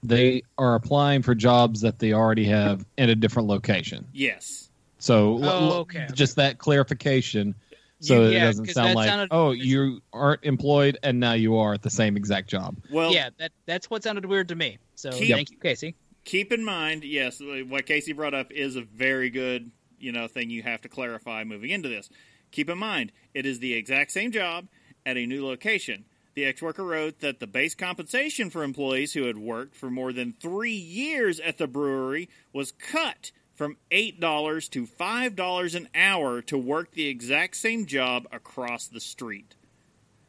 [0.01, 4.07] They are applying for jobs that they already have in a different location.
[4.13, 6.07] yes, So Oh, l- okay.
[6.13, 7.53] just that clarification,
[7.99, 11.57] so You- it doesn't 'cause sound like sounded- oh you aren't employed and now you
[11.57, 12.77] are at the same exact job.
[12.91, 14.77] well, yeah, that that's what sounded weird to me.
[14.95, 15.95] So Keep- thank you, Casey.
[16.25, 20.49] keep in mind, yes, what Casey brought up is a very good, you know, thing
[20.49, 22.09] you have to clarify moving into this.
[22.51, 24.67] Keep in mind, it is the exact same job
[25.05, 26.05] at a new location.
[26.35, 30.13] The ex worker wrote that the base compensation for employees who had worked for more
[30.13, 36.57] than three years at the brewery was cut from $8 to $5 an hour to
[36.57, 39.55] work the exact same job across the street.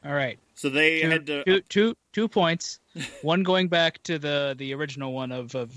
[0.04, 0.36] All right.
[0.56, 1.44] So they Two, had to.
[1.44, 2.80] two, two, two points.
[3.22, 5.70] one going back to the the original one of of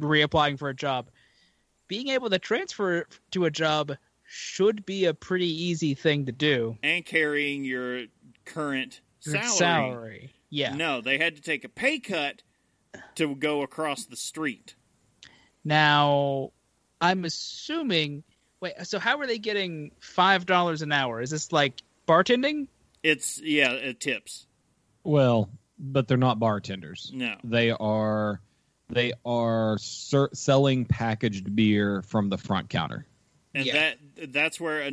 [0.00, 1.10] reapplying for a job.
[1.86, 3.92] Being able to transfer to a job
[4.24, 6.78] should be a pretty easy thing to do.
[6.82, 8.04] and carrying your
[8.46, 9.48] current salary.
[9.50, 10.30] salary.
[10.48, 10.74] Yeah.
[10.74, 12.42] No, they had to take a pay cut
[13.16, 14.76] to go across the street.
[15.62, 16.52] Now,
[17.00, 18.22] I'm assuming.
[18.60, 18.74] Wait.
[18.84, 21.20] So how are they getting five dollars an hour?
[21.20, 22.66] Is this like bartending?
[23.02, 24.46] It's yeah, it tips.
[25.04, 27.10] Well, but they're not bartenders.
[27.14, 28.40] No, They are
[28.90, 33.06] they are ser- selling packaged beer from the front counter.
[33.54, 33.94] and Yeah.
[34.16, 34.92] that that's where a,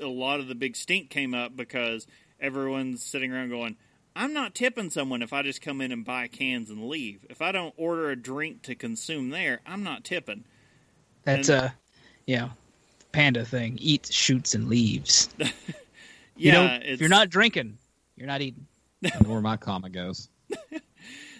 [0.00, 2.06] a lot of the big stink came up because
[2.38, 3.76] everyone's sitting around going,
[4.14, 7.26] "I'm not tipping someone if I just come in and buy cans and leave.
[7.28, 10.44] If I don't order a drink to consume there, I'm not tipping."
[11.36, 11.74] That's And- a,
[12.26, 12.50] you know,
[13.12, 13.78] panda thing.
[13.80, 15.28] Eats, shoots, and leaves.
[15.38, 15.48] Yeah,
[16.36, 17.78] you don't, it's, if you're not drinking,
[18.16, 18.66] you're not eating.
[19.26, 20.28] where my comma goes.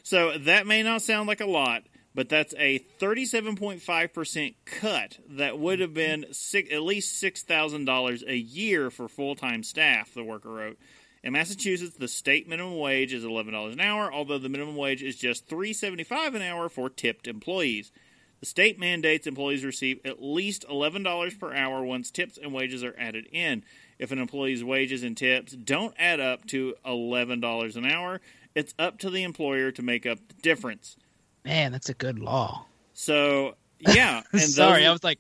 [0.03, 1.83] So that may not sound like a lot,
[2.15, 8.91] but that's a 37.5% cut that would have been six, at least $6,000 a year
[8.91, 10.79] for full time staff, the worker wrote.
[11.23, 15.17] In Massachusetts, the state minimum wage is $11 an hour, although the minimum wage is
[15.17, 17.93] just $3.75 an hour for tipped employees.
[18.41, 22.95] The state mandates employees receive at least $11 per hour once tips and wages are
[22.99, 23.65] added in.
[23.99, 28.21] If an employee's wages and tips don't add up to $11 an hour,
[28.55, 30.97] it's up to the employer to make up the difference.
[31.45, 32.67] Man, that's a good law.
[32.95, 34.23] So, yeah.
[34.33, 35.19] And Sorry, those- I was like,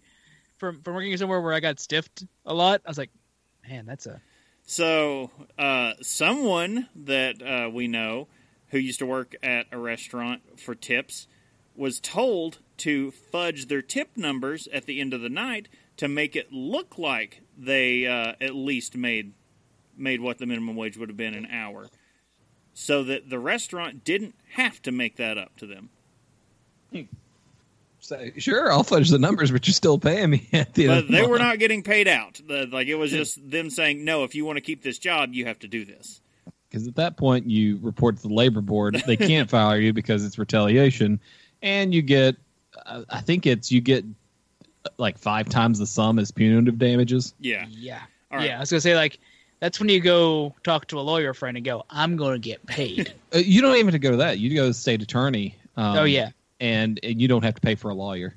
[0.59, 3.11] from from working somewhere where I got stiffed a lot, I was like,
[3.69, 4.21] man, that's a
[4.67, 8.27] So, uh, someone that uh, we know
[8.69, 11.27] who used to work at a restaurant for tips
[11.77, 16.35] was told to fudge their tip numbers at the end of the night to make
[16.37, 19.33] it look like they uh, at least made
[19.97, 21.89] made what the minimum wage would have been an hour,
[22.73, 25.91] so that the restaurant didn't have to make that up to them.
[28.01, 30.89] Say, sure, I'll fudge the numbers, but you're still paying me at the end.
[30.89, 32.41] But of the they were not getting paid out.
[32.47, 35.35] The- Like it was just them saying, "No, if you want to keep this job,
[35.35, 36.21] you have to do this."
[36.71, 39.03] because at that point you report to the labor board.
[39.07, 41.19] They can't fire you because it's retaliation,
[41.63, 42.37] and you get,
[42.87, 44.05] I think it's you get
[44.97, 47.35] like five times the sum as punitive damages.
[47.41, 47.67] Yeah.
[47.69, 48.01] Yeah.
[48.31, 48.49] All right.
[48.49, 49.19] Yeah, I was gonna say like
[49.61, 52.67] that's when you go talk to a lawyer friend and go, "I'm going to get
[52.67, 54.39] paid." Uh, you don't even have to go to that.
[54.39, 55.55] You go to the state attorney.
[55.77, 58.35] Um, oh yeah, and, and you don't have to pay for a lawyer.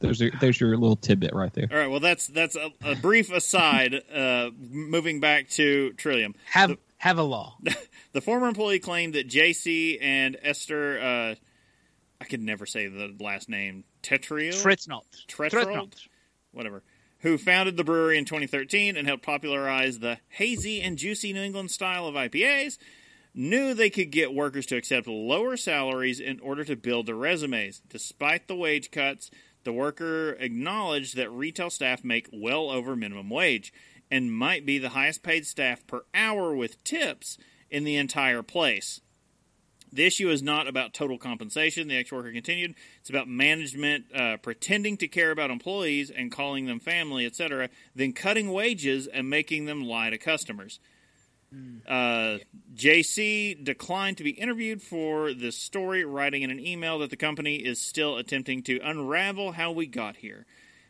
[0.00, 1.68] There's your, there's your little tidbit right there.
[1.70, 1.88] All right.
[1.88, 4.02] Well, that's that's a, a brief aside.
[4.14, 7.58] Uh, moving back to Trillium, have have a law.
[8.12, 11.34] the former employee claimed that JC and Esther, uh,
[12.24, 15.04] I could never say the last name, Tetrio, Fritznault.
[15.28, 15.94] Tretrold?
[16.52, 16.82] whatever,
[17.18, 21.70] who founded the brewery in 2013 and helped popularize the hazy and juicy New England
[21.70, 22.78] style of IPAs,
[23.34, 27.82] knew they could get workers to accept lower salaries in order to build their resumes.
[27.90, 29.30] Despite the wage cuts,
[29.64, 33.70] the worker acknowledged that retail staff make well over minimum wage
[34.10, 37.36] and might be the highest paid staff per hour with tips
[37.68, 39.02] in the entire place.
[39.94, 42.74] The issue is not about total compensation, the ex worker continued.
[43.00, 48.12] It's about management uh, pretending to care about employees and calling them family, etc., then
[48.12, 50.80] cutting wages and making them lie to customers.
[51.88, 52.38] Uh,
[52.74, 57.56] JC declined to be interviewed for this story, writing in an email that the company
[57.56, 60.46] is still attempting to unravel how we got here.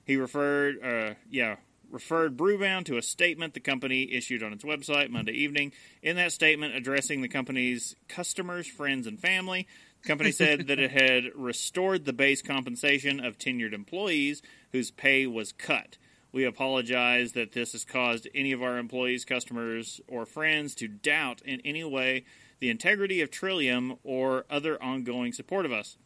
[0.07, 1.57] He referred, uh, yeah,
[1.95, 5.73] referred Brewbound to a statement the company issued on its website Monday evening.
[6.03, 9.69] In that statement, addressing the company's customers, friends, and family,
[10.03, 14.43] the company said that it had restored the base compensation of tenured employees
[14.73, 15.97] whose pay was cut.
[16.33, 21.43] We apologize that this has caused any of our employees, customers, or friends to doubt
[21.43, 22.25] in any way
[22.59, 25.97] the integrity of Trillium or other ongoing support of us.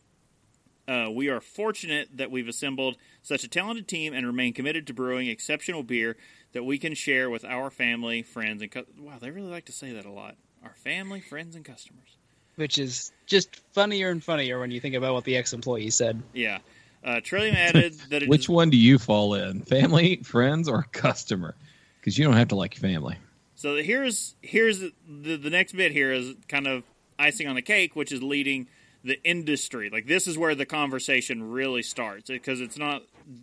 [0.89, 4.95] Uh, we are fortunate that we've assembled such a talented team and remain committed to
[4.95, 6.16] brewing exceptional beer
[6.53, 9.72] that we can share with our family, friends, and cu- wow, they really like to
[9.72, 10.36] say that a lot.
[10.64, 12.16] Our family, friends, and customers.
[12.57, 16.22] which is just funnier and funnier when you think about what the ex-employee said.
[16.32, 16.59] Yeah.
[17.05, 19.61] Uh, Trillium added that it Which is- one do you fall in?
[19.62, 21.55] Family, friends, or customer?
[22.01, 23.16] Because you don't have to like your family.
[23.57, 26.84] So here's here's the the next bit here is kind of
[27.18, 28.68] icing on the cake, which is leading
[29.09, 29.90] the industry.
[29.90, 33.02] Like this is where the conversation really starts because it's not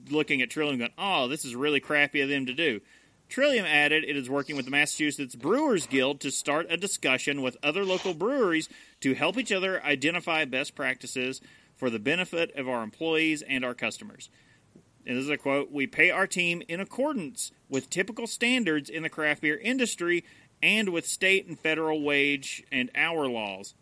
[0.10, 2.82] looking at Trillium going, "Oh, this is really crappy of them to do."
[3.28, 7.58] Trillium added it is working with the Massachusetts Brewers Guild to start a discussion with
[7.64, 8.70] other local breweries
[9.02, 11.42] to help each other identify best practices
[11.76, 14.30] for the benefit of our employees and our customers.
[15.06, 19.04] And this is a quote We pay our team in accordance with typical standards in
[19.04, 20.24] the craft beer industry
[20.62, 23.74] and with state and federal wage and hour laws.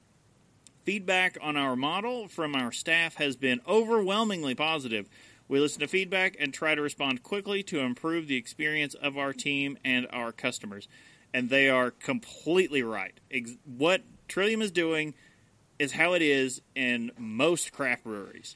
[0.83, 5.09] Feedback on our model from our staff has been overwhelmingly positive.
[5.47, 9.33] We listen to feedback and try to respond quickly to improve the experience of our
[9.33, 10.87] team and our customers.
[11.33, 13.13] And they are completely right.
[13.31, 15.13] Ex- what Trillium is doing
[15.79, 18.55] is how it is in most craft breweries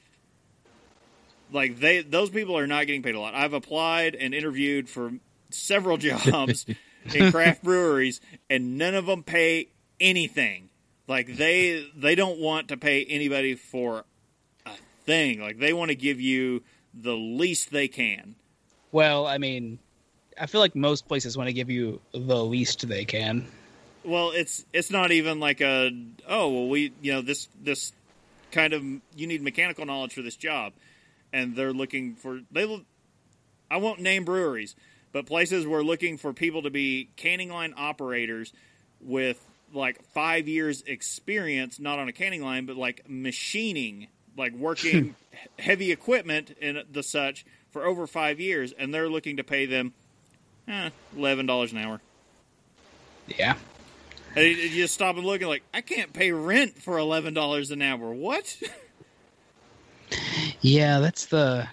[1.52, 3.34] like they those people are not getting paid a lot.
[3.34, 5.12] I've applied and interviewed for
[5.50, 6.66] several jobs
[7.14, 9.70] in craft breweries and none of them pay
[10.00, 10.67] anything.
[11.08, 14.04] Like they they don't want to pay anybody for
[14.66, 14.72] a
[15.06, 15.40] thing.
[15.40, 18.36] Like they want to give you the least they can.
[18.92, 19.80] Well, I mean,
[20.40, 23.48] I feel like most places want to give you the least they can.
[24.04, 25.92] Well, it's it's not even like a
[26.28, 27.94] oh well we you know this this
[28.52, 28.84] kind of
[29.16, 30.74] you need mechanical knowledge for this job,
[31.32, 32.86] and they're looking for they.
[33.70, 34.76] I won't name breweries,
[35.12, 38.54] but places were looking for people to be canning line operators
[39.02, 44.08] with like five years experience, not on a canning line, but like machining,
[44.38, 45.16] like working
[45.60, 49.94] heavy equipment and the such for over five years, and they're looking to pay them
[50.68, 52.02] eh, eleven dollars an hour.
[53.28, 53.56] Yeah.
[54.36, 57.72] And you just stop and look and like, I can't pay rent for eleven dollars
[57.72, 58.14] an hour.
[58.14, 58.56] What?
[60.62, 61.68] Yeah, that's the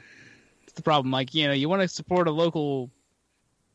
[0.63, 1.11] that's the problem.
[1.11, 2.91] Like, you know, you want to support a local,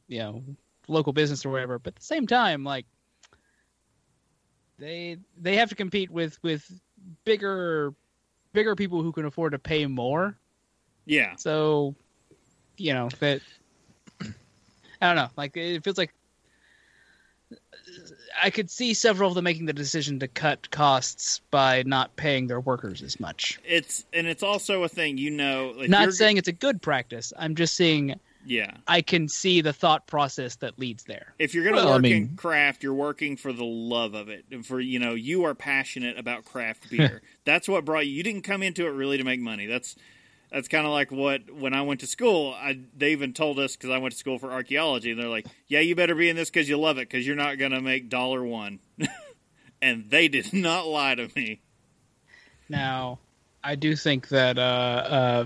[0.08, 0.44] you know,
[0.88, 2.86] local business or whatever, but at the same time, like,
[4.80, 6.70] they they have to compete with with
[7.26, 7.94] bigger
[8.54, 10.36] bigger people who can afford to pay more.
[11.06, 11.96] yeah, So,
[12.78, 13.42] you know that
[14.22, 15.30] I don't know.
[15.38, 16.14] Like, it feels like
[18.42, 22.48] I could see several of them making the decision to cut costs by not paying
[22.48, 23.60] their workers as much.
[23.66, 25.74] it's and it's also a thing you know.
[25.76, 27.34] Like not saying it's a good practice.
[27.38, 28.78] I'm just saying yeah.
[28.88, 31.34] I can see the thought process that leads there.
[31.40, 34.30] If you're going to Well, I work in craft, you're working for the love of
[34.30, 34.46] it.
[34.52, 37.22] And for you know, you are passionate about craft beer.
[37.46, 38.14] that's what brought you.
[38.14, 39.66] You didn't come into it really to make money.
[39.66, 39.96] That's
[40.52, 42.54] that's kind of like what when I went to school.
[42.58, 45.46] I they even told us because I went to school for archaeology, and they're like,
[45.68, 47.82] "Yeah, you better be in this because you love it, because you're not going to
[47.82, 48.80] make dollar one."
[49.82, 51.62] and they did not lie to me.
[52.68, 53.20] Now,
[53.64, 55.46] I do think that uh, uh,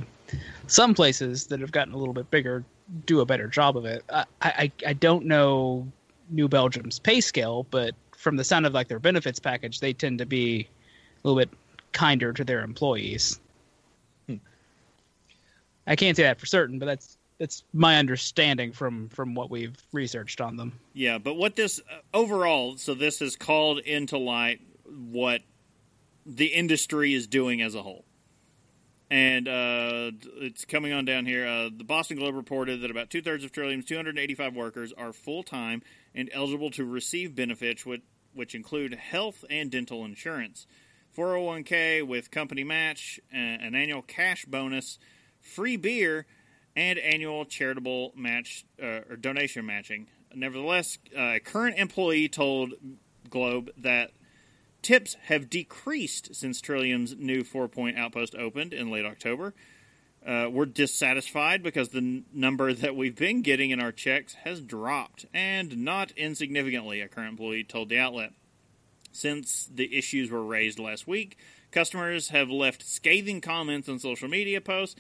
[0.67, 2.63] some places that have gotten a little bit bigger
[3.05, 4.03] do a better job of it.
[4.09, 5.87] I, I, I don't know
[6.29, 10.19] New Belgium's pay scale, but from the sound of like their benefits package, they tend
[10.19, 10.67] to be
[11.23, 11.49] a little bit
[11.91, 13.39] kinder to their employees.
[14.27, 14.35] Hmm.
[15.87, 19.75] I can't say that for certain, but that's that's my understanding from from what we've
[19.91, 20.73] researched on them.
[20.93, 25.41] Yeah, but what this uh, overall, so this has called into light what
[26.25, 28.05] the industry is doing as a whole.
[29.13, 31.45] And uh, it's coming on down here.
[31.45, 35.43] Uh, the Boston Globe reported that about two thirds of Trillium's 285 workers are full
[35.43, 35.83] time
[36.15, 38.01] and eligible to receive benefits, which,
[38.33, 40.65] which include health and dental insurance,
[41.15, 44.97] 401k with company match, an annual cash bonus,
[45.39, 46.25] free beer,
[46.75, 50.07] and annual charitable match uh, or donation matching.
[50.33, 52.73] Nevertheless, uh, a current employee told
[53.29, 54.09] Globe that
[54.83, 59.53] tips have decreased since Trillium's new Fort Point outpost opened in late October.
[60.25, 64.61] Uh, we're dissatisfied because the n- number that we've been getting in our checks has
[64.61, 68.31] dropped, and not insignificantly, a current employee told the outlet.
[69.11, 71.37] Since the issues were raised last week,
[71.71, 74.99] customers have left scathing comments on social media posts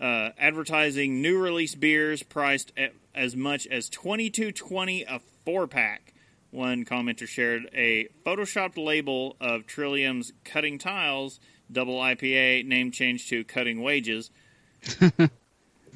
[0.00, 5.66] uh, advertising new release beers priced at as much as twenty two twenty a four
[5.66, 6.12] pack.
[6.50, 11.40] One commenter shared a photoshopped label of Trillium's Cutting Tiles
[11.70, 14.30] double IPA name changed to Cutting Wages.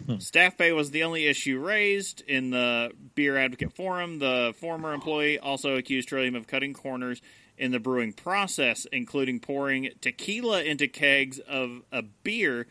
[0.06, 0.18] Hmm.
[0.18, 4.18] Staff pay was the only issue raised in the beer advocate forum.
[4.18, 7.20] The former employee also accused Trillium of cutting corners
[7.58, 12.66] in the brewing process, including pouring tequila into kegs of a beer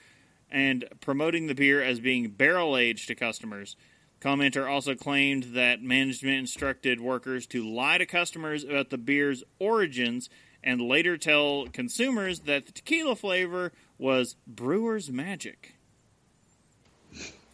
[0.50, 3.76] and promoting the beer as being barrel aged to customers.
[4.22, 10.30] Commenter also claimed that management instructed workers to lie to customers about the beer's origins
[10.62, 15.76] and later tell consumers that the tequila flavor was brewer's magic.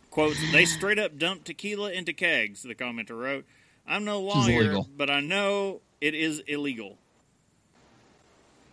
[0.09, 3.45] Quote, they straight up dumped tequila into kegs, the commenter wrote.
[3.86, 6.97] I'm no is lawyer, but I know it is illegal.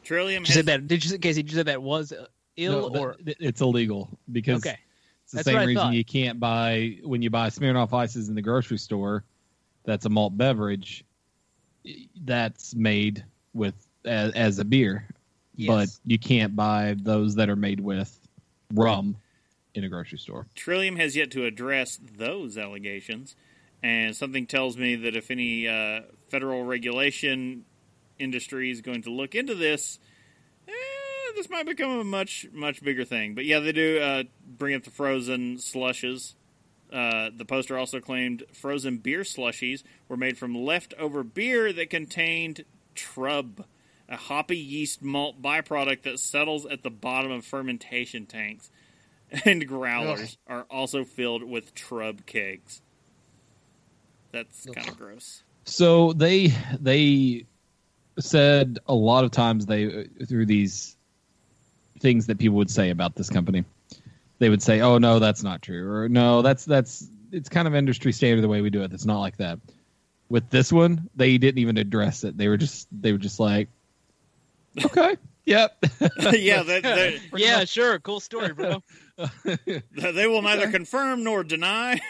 [0.05, 0.89] Trillium Did you has say that?
[0.89, 1.43] Did you say, Casey?
[1.43, 2.27] Did you say that was uh,
[2.57, 4.79] ill No, or it's illegal because okay?
[5.33, 8.43] It's the That's same reason you can't buy when you buy Smirnoff ices in the
[8.43, 9.25] grocery store.
[9.85, 11.05] That's a malt beverage.
[12.23, 13.25] That's made
[13.55, 13.75] with
[14.05, 15.09] as, as a beer,
[15.67, 18.17] but you can't buy those that are made with
[18.75, 19.17] rum
[19.75, 20.47] in a grocery store.
[20.55, 23.35] Trillium has yet to address those allegations,
[23.83, 27.65] and something tells me that if any uh, federal regulation
[28.19, 29.99] industry is going to look into this,
[31.37, 33.35] this might become a much much bigger thing.
[33.35, 36.35] But yeah, they do uh, bring up the frozen slushes.
[36.93, 42.65] Uh, the poster also claimed frozen beer slushies were made from leftover beer that contained
[42.95, 43.65] trub,
[44.09, 48.71] a hoppy yeast malt byproduct that settles at the bottom of fermentation tanks.
[49.47, 52.83] And growlers are also filled with trub kegs.
[54.31, 55.43] That's kind of gross.
[55.65, 57.47] So they they
[58.19, 60.99] said a lot of times they through these
[62.03, 63.65] things that people would say about this company.
[64.39, 67.75] They would say, "Oh no, that's not true," or "No, that's that's it's kind of
[67.75, 68.93] industry standard the way we do it.
[68.93, 69.59] It's not like that."
[70.29, 72.37] With this one, they didn't even address it.
[72.37, 73.69] They were just they were just like,
[74.85, 75.77] "Okay, yep."
[76.33, 78.83] yeah, they, they, yeah, sure, cool story, bro.
[79.95, 82.01] they will neither confirm nor deny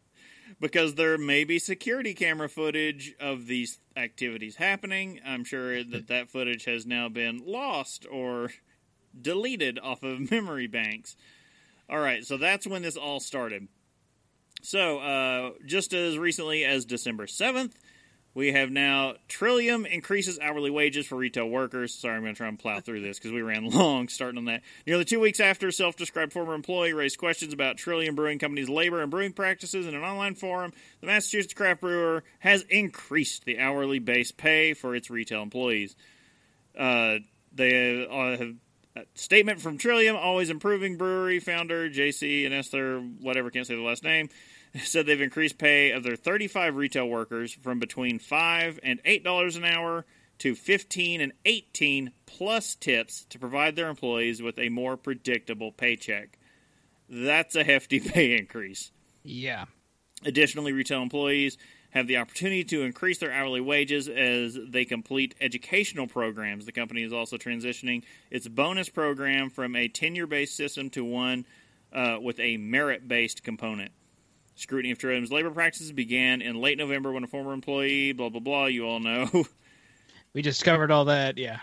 [0.60, 5.20] because there may be security camera footage of these activities happening.
[5.26, 8.50] I'm sure that that footage has now been lost or
[9.20, 11.16] deleted off of memory banks.
[11.88, 13.68] All right, so that's when this all started.
[14.62, 17.72] So, uh, just as recently as December 7th,
[18.34, 21.94] we have now Trillium increases hourly wages for retail workers.
[21.94, 24.46] Sorry, I'm going to try and plow through this because we ran long starting on
[24.46, 24.62] that.
[24.86, 29.02] Nearly two weeks after self described former employee raised questions about Trillium Brewing Company's labor
[29.02, 33.98] and brewing practices in an online forum, the Massachusetts craft brewer has increased the hourly
[33.98, 35.94] base pay for its retail employees.
[36.78, 37.18] Uh,
[37.54, 38.54] they uh, have
[38.96, 43.82] a statement from Trillium, always improving brewery founder JC and Esther, whatever, can't say the
[43.82, 44.28] last name,
[44.84, 49.64] said they've increased pay of their 35 retail workers from between 5 and $8 an
[49.64, 50.04] hour
[50.38, 56.38] to 15 and 18 plus tips to provide their employees with a more predictable paycheck.
[57.08, 58.90] That's a hefty pay increase.
[59.22, 59.66] yeah,
[60.24, 61.58] Additionally, retail employees
[61.92, 66.66] have the opportunity to increase their hourly wages as they complete educational programs.
[66.66, 71.46] The company is also transitioning its bonus program from a tenure based system to one
[71.92, 73.92] uh, with a merit based component.
[74.54, 78.40] Scrutiny of Trillium's labor practices began in late November when a former employee, blah, blah,
[78.40, 79.28] blah, you all know.
[80.34, 81.38] we just covered all that.
[81.38, 81.60] Yeah,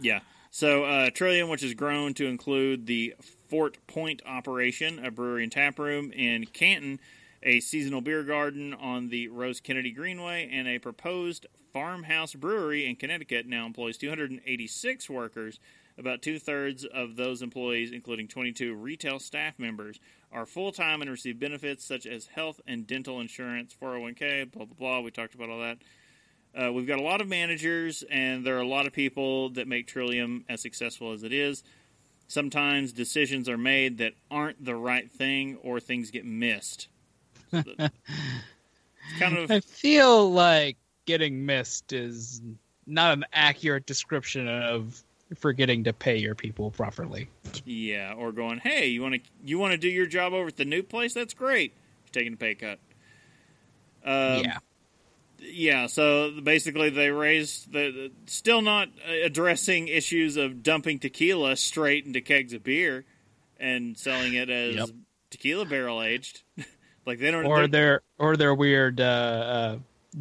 [0.00, 0.20] yeah.
[0.50, 3.14] So, uh, Trillium, which has grown to include the
[3.48, 7.00] Fort Point operation, a brewery and tap room in Canton,
[7.42, 12.96] a seasonal beer garden on the Rose Kennedy Greenway, and a proposed farmhouse brewery in
[12.96, 15.58] Connecticut, now employs 286 workers.
[15.98, 20.00] About two thirds of those employees, including 22 retail staff members,
[20.32, 24.74] are full time and receive benefits such as health and dental insurance, 401k, blah, blah,
[24.78, 25.00] blah.
[25.00, 25.78] We talked about all that.
[26.54, 29.68] Uh, we've got a lot of managers, and there are a lot of people that
[29.68, 31.62] make Trillium as successful as it is.
[32.28, 36.88] Sometimes decisions are made that aren't the right thing, or things get missed.
[37.50, 40.76] Kind of I feel like
[41.06, 42.40] getting missed is
[42.86, 45.02] not an accurate description of
[45.36, 47.28] forgetting to pay your people properly.
[47.64, 50.56] yeah, or going, hey, you want to you want to do your job over at
[50.56, 51.14] the new place?
[51.14, 51.72] That's great.
[52.06, 52.78] You're taking a pay cut.
[54.04, 54.58] Um, yeah.
[55.40, 58.88] yeah so basically they raised the, the still not
[59.22, 63.04] addressing issues of dumping tequila straight into kegs of beer
[63.58, 64.88] and selling it as Yep.
[65.28, 66.42] tequila barrel aged
[67.10, 69.78] like they don't Or they're- their or their weird uh, uh,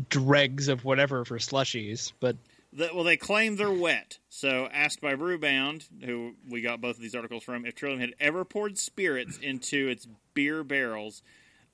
[0.09, 2.35] dregs of whatever for slushies, but
[2.73, 4.17] the- well they claim they're wet.
[4.29, 8.15] So asked by brewbound who we got both of these articles from if trillium had
[8.19, 11.21] ever poured spirits into its beer barrels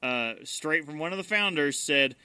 [0.04, 2.16] uh, straight from one of the founders said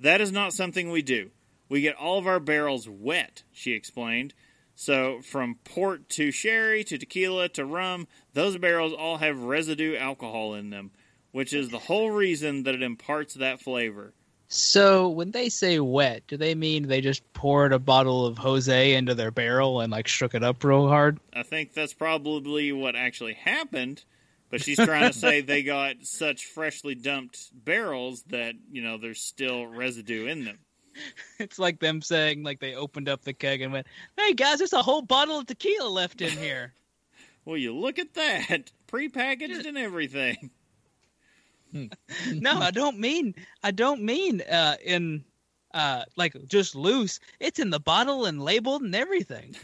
[0.00, 1.30] that is not something we do.
[1.68, 4.34] We get all of our barrels wet she explained.
[4.78, 10.52] So from port to sherry to tequila to rum, those barrels all have residue alcohol
[10.54, 10.90] in them,
[11.36, 14.14] which is the whole reason that it imparts that flavor.
[14.48, 18.94] So when they say wet, do they mean they just poured a bottle of Jose
[18.94, 21.20] into their barrel and like shook it up real hard?
[21.34, 24.02] I think that's probably what actually happened,
[24.48, 29.20] but she's trying to say they got such freshly dumped barrels that, you know, there's
[29.20, 30.58] still residue in them.
[31.38, 34.72] It's like them saying like they opened up the keg and went, "Hey guys, there's
[34.72, 36.72] a whole bottle of tequila left in here."
[37.44, 38.72] Well, you look at that.
[38.88, 40.50] Prepackaged and everything.
[42.32, 45.24] no, I don't mean I don't mean uh in
[45.74, 47.20] uh like just loose.
[47.40, 49.56] It's in the bottle and labeled and everything.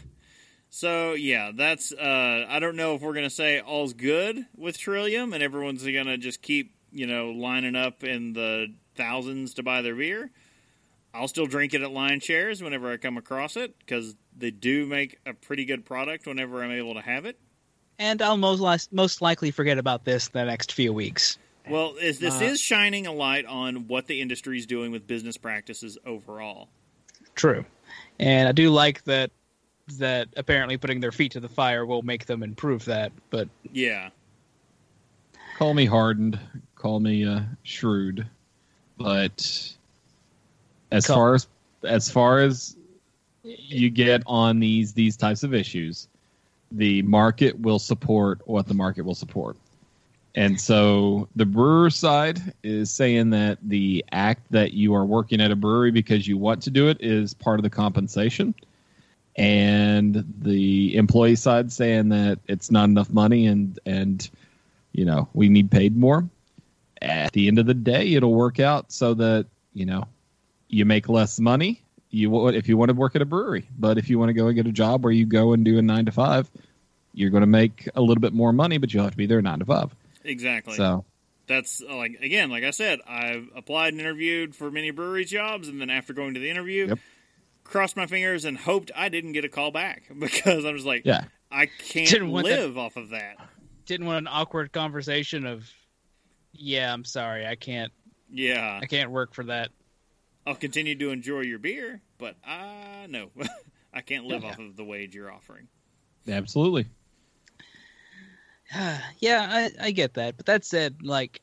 [0.69, 5.33] So yeah, that's uh I don't know if we're gonna say all's good with Trillium
[5.33, 9.95] and everyone's gonna just keep, you know, lining up in the thousands to buy their
[9.95, 10.29] beer.
[11.13, 14.87] I'll still drink it at Lion Shares whenever I come across it because they do
[14.87, 17.37] make a pretty good product whenever I'm able to have it.
[17.99, 21.37] And I'll most most likely forget about this the next few weeks.
[21.69, 25.07] Well, is, this Uh, is shining a light on what the industry is doing with
[25.07, 26.67] business practices overall.
[27.35, 27.65] True.
[28.19, 29.31] And I do like that
[29.97, 34.09] that apparently putting their feet to the fire will make them improve that, but Yeah,
[35.57, 36.39] Call me hardened,
[36.75, 38.25] call me uh, shrewd,
[38.97, 39.73] but
[40.91, 41.47] as Call- far as
[41.83, 42.75] as far as
[43.43, 46.07] you get on these these types of issues,
[46.71, 49.57] the market will support what the market will support.
[50.35, 55.51] And so the brewer side is saying that the act that you are working at
[55.51, 58.55] a brewery because you want to do it is part of the compensation.
[59.35, 64.29] And the employee side saying that it's not enough money and and
[64.93, 66.27] you know, we need paid more.
[67.01, 70.07] At the end of the day, it'll work out so that, you know,
[70.69, 71.81] you make less money.
[72.09, 74.47] You if you want to work at a brewery, but if you want to go
[74.47, 76.51] and get a job where you go and do a 9 to 5,
[77.15, 79.41] you're going to make a little bit more money, but you'll have to be there
[79.41, 79.95] 9 to 5.
[80.23, 80.75] Exactly.
[80.75, 81.05] So,
[81.47, 85.67] that's uh, like again, like I said, I've applied and interviewed for many brewery jobs,
[85.67, 86.99] and then after going to the interview, Yep.
[87.63, 91.03] crossed my fingers and hoped I didn't get a call back because I was like,
[91.05, 91.25] yeah.
[91.51, 93.37] I can't want that- live off of that.
[93.85, 95.69] didn't want an awkward conversation of
[96.53, 97.91] yeah, I'm sorry, I can't
[98.31, 99.69] Yeah, I can't work for that.
[100.45, 103.31] I'll continue to enjoy your beer, but I no,
[103.93, 104.49] I can't live Yeah.
[104.49, 105.67] off of the wage you're offering.
[106.27, 106.85] Absolutely.
[109.19, 110.37] yeah, I, I get that.
[110.37, 111.41] But that said, like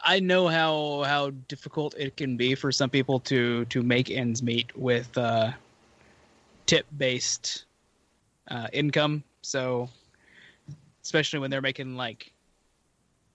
[0.00, 4.42] I- know how how difficult it can be for some people to to make ends
[4.42, 5.52] meet with uh,
[6.66, 7.64] tip based
[8.48, 9.24] uh, income.
[9.42, 9.88] So
[11.02, 12.32] especially when they're making like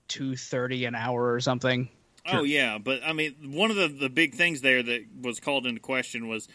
[0.07, 1.89] two thirty an hour or something.
[2.25, 5.65] Oh yeah, but I mean, one of the the big things there that was called
[5.65, 6.47] into question was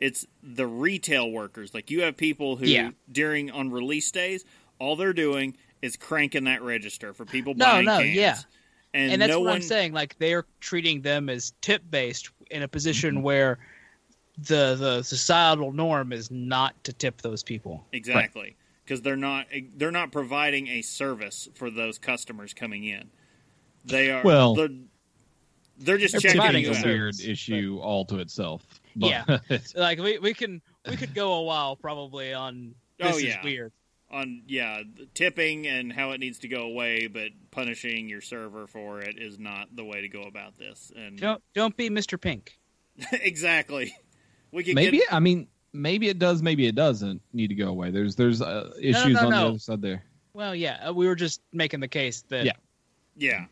[0.00, 1.74] it's the retail workers.
[1.74, 2.90] Like you have people who Yeah.
[3.12, 4.44] during on release days,
[4.78, 8.14] all they're doing is cranking that register for people No, buying no, cans.
[8.16, 8.38] yeah.
[8.94, 9.56] and, and that's no what one.
[9.56, 9.92] I'm saying.
[9.92, 13.22] Like they're treating them as tip based in a position Mm-hmm.
[13.24, 13.58] where
[14.38, 17.84] the the societal norm is not to tip those people.
[17.92, 19.46] Exactly, because they're not
[19.76, 23.10] they're not providing a service for those customers coming in.
[23.84, 24.68] They are Well- they're,
[25.78, 26.76] they're just They're checking providing a a out.
[26.82, 28.79] service, weird issue all to itself.
[29.08, 29.38] Yeah.
[29.74, 33.42] Like we, we can we could go a while probably on Oh, this is yeah.
[33.42, 33.72] weird.
[34.10, 38.66] on yeah the tipping and how it needs to go away, but punishing your server
[38.66, 40.92] for it is not the way to go about this.
[40.94, 42.20] And Don't don't be Mr.
[42.20, 42.58] Pink.
[43.12, 43.94] exactly,
[44.52, 47.68] we could maybe get I mean maybe it does, maybe it doesn't need to go
[47.68, 47.90] away.
[47.90, 49.40] There's there's uh, issues no, on no.
[49.40, 50.02] the other side there.
[50.34, 52.52] Well, yeah, uh, we were just making the case that Yeah.
[53.16, 53.46] yeah.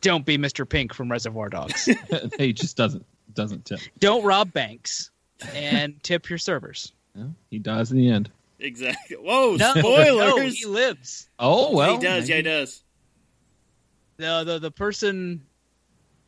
[0.00, 0.68] don't be Mr.
[0.68, 1.88] Pink from Reservoir Dogs.
[2.38, 3.80] he just doesn't doesn't tip.
[3.98, 5.10] don't rob banks
[5.54, 6.92] and tip your servers.
[7.14, 8.30] Yeah, he dies in the end.
[8.58, 9.16] Exactly.
[9.16, 9.56] Whoa!
[9.56, 10.36] No, spoilers.
[10.36, 11.28] no, he lives.
[11.38, 12.28] Oh well, he does.
[12.28, 12.82] Yeah, he does.
[14.18, 15.42] The, the the person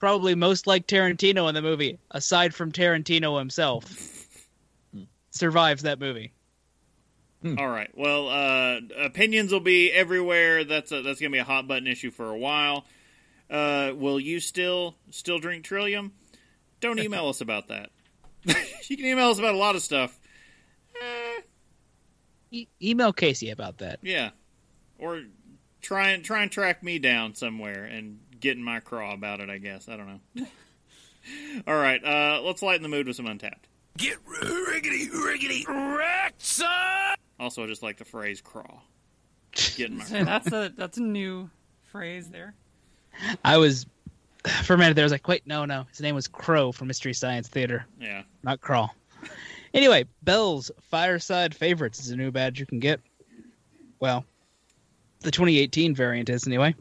[0.01, 3.84] probably most like Tarantino in the movie, aside from Tarantino himself,
[5.30, 6.32] survives that movie.
[7.59, 7.90] All right.
[7.95, 10.64] Well, uh, opinions will be everywhere.
[10.64, 12.86] That's a, that's gonna be a hot button issue for a while.
[13.51, 16.12] Uh, will you still still drink Trillium?
[16.85, 17.91] Don't email us about that.
[18.45, 20.18] you can email us about a lot of stuff.
[21.01, 21.41] Eh,
[22.53, 23.99] E- email Casey about that.
[24.03, 24.30] yeah,
[24.99, 25.22] or
[25.80, 29.51] try and try and track me down somewhere and get in my craw about it.
[29.51, 30.47] I guess I don't know.
[31.66, 32.05] All right.
[32.05, 33.64] Uh, let's lighten the mood with some Untappd.
[33.97, 35.66] Get riggedy, riggedy,
[35.97, 37.14] wrecked, son!
[37.41, 38.80] Also, I just like the phrase "craw."
[39.76, 40.24] Get in my craw.
[40.24, 41.49] that's a that's a new
[41.91, 42.55] phrase there.
[43.45, 43.87] I was
[44.64, 45.03] for a minute there.
[45.03, 45.86] I was like, wait, no, no.
[45.90, 48.22] His name was Crow from Mystery Science Theater, Yeah.
[48.42, 48.95] not Crawl.
[49.72, 53.01] Anyway, Bell's Fireside Favorites is a new badge you can get.
[53.99, 54.24] Well,
[55.20, 56.74] the 2018 variant is anyway.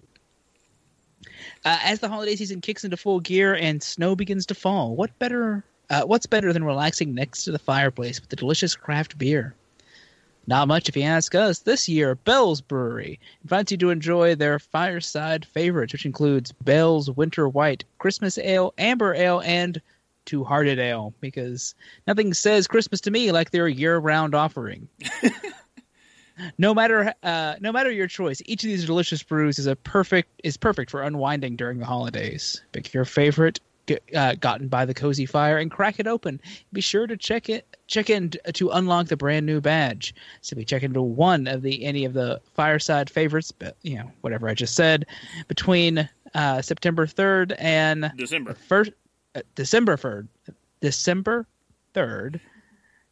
[1.66, 5.18] Uh, as the holiday season kicks into full gear and snow begins to fall, what
[5.20, 5.64] better?
[5.90, 9.56] Uh, what's better than relaxing next to the fireplace with a delicious craft beer?
[10.46, 11.60] Not much, if you ask us.
[11.60, 17.48] This year, Bell's Brewery invites you to enjoy their fireside favorites, which includes Bell's Winter
[17.48, 19.82] White, Christmas Ale, Amber Ale, and
[20.26, 21.14] Two Hearted Ale.
[21.22, 21.76] Because
[22.08, 24.90] nothing says Christmas to me like their year-round offering.
[26.58, 30.42] no matter, uh, no matter your choice, each of these delicious brews is a perfect
[30.44, 32.62] is perfect for unwinding during the holidays.
[32.74, 33.62] Pick your favorite.
[34.16, 36.40] Uh, gotten by the cozy fire and crack it open.
[36.72, 40.16] Be sure to check it check in to unlock the brand new badge.
[40.42, 44.10] So Simply check into one of the any of the fireside favorites, but you know
[44.22, 45.06] whatever I just said,
[45.48, 48.54] between uh, September third and December.
[48.54, 48.92] first
[49.36, 50.28] uh, December third,
[50.80, 51.46] December
[51.94, 52.40] third,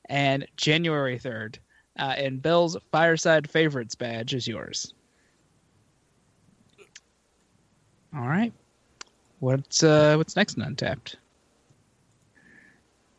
[0.06, 1.60] and January third.
[2.00, 4.94] Uh, and Bell's fireside favorites badge is yours.
[8.16, 8.54] All right.
[9.42, 11.16] What's uh what's next in Untappd?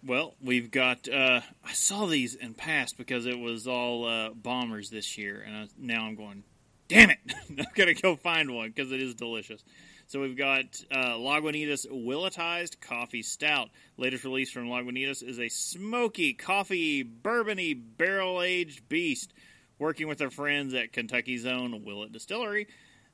[0.07, 1.09] Well, we've got.
[1.09, 5.57] Uh, I saw these in past because it was all uh, bombers this year, and
[5.57, 6.45] I, now I'm going.
[6.87, 7.19] Damn it!
[7.59, 9.65] I'm gonna go find one because it is delicious.
[10.07, 13.71] So we've got uh, Lagunitas Willettized Coffee Stout.
[13.97, 19.33] Latest release from Lagunitas is a smoky, coffee, bourbony, barrel aged beast.
[19.81, 22.69] Working with their friends at Kentucky's own Willett Distillery,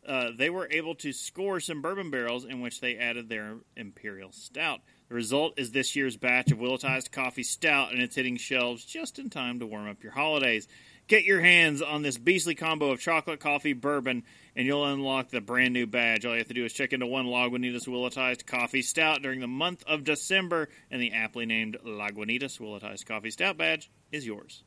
[0.09, 4.33] uh, they were able to score some bourbon barrels in which they added their imperial
[4.33, 4.81] stout.
[5.09, 9.19] The result is this year's batch of Willettized Coffee Stout, and it's hitting shelves just
[9.19, 10.67] in time to warm up your holidays.
[11.09, 14.25] Get your hands on this beastly combo of chocolate, coffee, bourbon,
[14.57, 16.27] and you'll unlock the brand new badge.
[16.27, 19.47] All you have to do is check into one Lagunitas Willettized Coffee Stout during the
[19.47, 24.63] month of December, and the aptly named Lagunitas Willettized Coffee Stout badge is yours.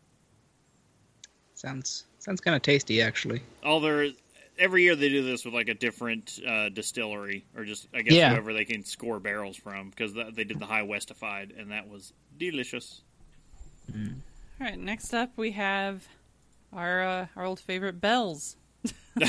[1.53, 3.41] Sounds sounds kind of tasty, actually.
[3.63, 4.09] all their
[4.61, 8.13] every year they do this with like a different uh, distillery or just I guess
[8.13, 8.29] Yeah.
[8.31, 12.13] whoever they can score barrels from because they did the High Westified and that was
[12.37, 13.01] delicious.
[13.93, 13.99] All
[14.59, 16.07] right, next up we have
[16.71, 18.55] our uh, our old favorite bells.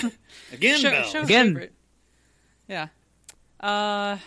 [0.53, 1.05] Again, Show- Bell.
[1.05, 1.47] show Again.
[1.49, 1.73] favorite.
[2.69, 2.89] Yeah.
[3.61, 4.19] Uh,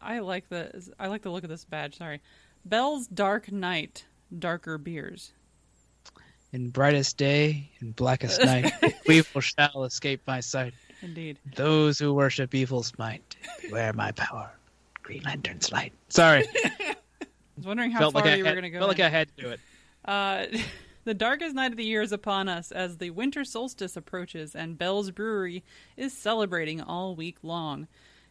[0.00, 1.96] I like the I like the look of this badge.
[1.98, 2.20] Sorry,
[2.64, 4.06] Bell's Dark Night,
[4.36, 5.32] darker beers.
[6.56, 8.72] In brightest day, and blackest night,
[9.10, 10.72] evil shall escape my sight.
[11.02, 11.38] Indeed.
[11.54, 14.50] Those who worship evil's might, beware my power.
[15.02, 15.92] Green Lantern's light.
[16.08, 16.96] Sorry, I
[17.58, 18.78] was wondering how felt far like I you were going to go.
[18.78, 19.00] felt like.
[19.00, 19.60] I had to do it.
[20.06, 20.46] Uh,
[21.04, 24.78] the darkest night of the year is upon us as the winter solstice approaches, and
[24.78, 25.62] Bell's Brewery
[25.94, 27.86] is celebrating all week long.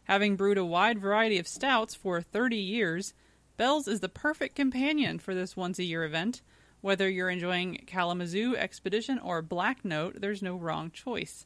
[0.06, 3.14] Having brewed a wide variety of stouts for 30 years,
[3.56, 6.42] Bell's is the perfect companion for this once a year event.
[6.86, 11.44] Whether you're enjoying Kalamazoo Expedition or Black Note, there's no wrong choice.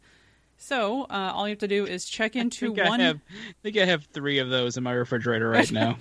[0.58, 3.00] So, uh, all you have to do is check into I one.
[3.00, 5.96] I, have, I think I have three of those in my refrigerator right now.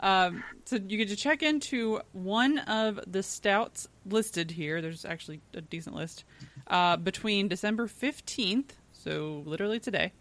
[0.00, 4.80] Um, so you get to check into one of the stouts listed here.
[4.80, 6.24] There's actually a decent list
[6.66, 10.14] uh, between December 15th, so literally today,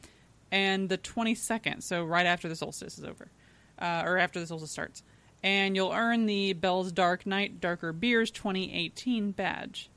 [0.51, 3.31] and the 22nd, so right after the solstice is over,
[3.79, 5.03] uh, or after the solstice starts.
[5.43, 9.89] And you'll earn the Bell's Dark Night Darker Beers 2018 badge.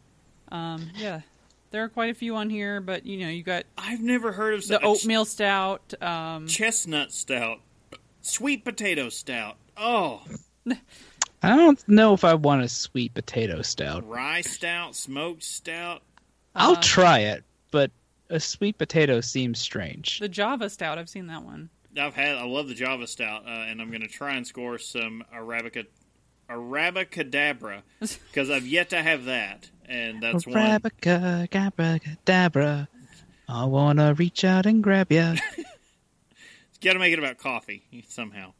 [0.50, 1.22] Um, yeah,
[1.70, 4.54] there are quite a few on here, but you know you got I've never heard
[4.54, 5.94] of the such a oatmeal stout.
[6.02, 7.60] Um, chestnut stout,
[8.22, 9.56] sweet potato stout.
[9.76, 10.22] Oh,
[11.42, 14.08] I don't know if I want a sweet potato stout.
[14.08, 16.02] rye stout, smoked stout.
[16.54, 17.90] I'll Uh, try it, but
[18.30, 20.20] a sweet potato seems strange.
[20.20, 21.68] the Java stout, I've seen that one.
[21.98, 22.36] I've had.
[22.36, 25.86] I love the Java stout, uh, and I'm going to try and score some Arabica,
[26.48, 30.56] Arabicadabra because I've yet to have that, and that's one.
[30.56, 32.88] Arabica, abracadabra.
[33.48, 35.36] I wanna reach out and grab ya.
[36.80, 38.52] Got to make it about coffee somehow.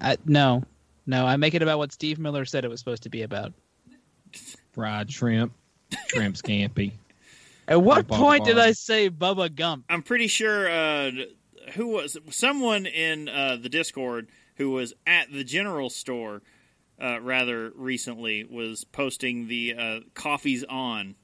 [0.00, 0.64] I, no,
[1.06, 3.52] no, I make it about what Steve Miller said it was supposed to be about.
[4.72, 5.52] Fried shrimp,
[6.08, 6.92] shrimp scampi.
[7.66, 9.84] At what point did I say Bubba Gump?
[9.88, 11.10] I'm pretty sure uh,
[11.74, 16.42] who was someone in uh, the Discord who was at the general store
[17.00, 21.14] uh, rather recently was posting the uh, coffees on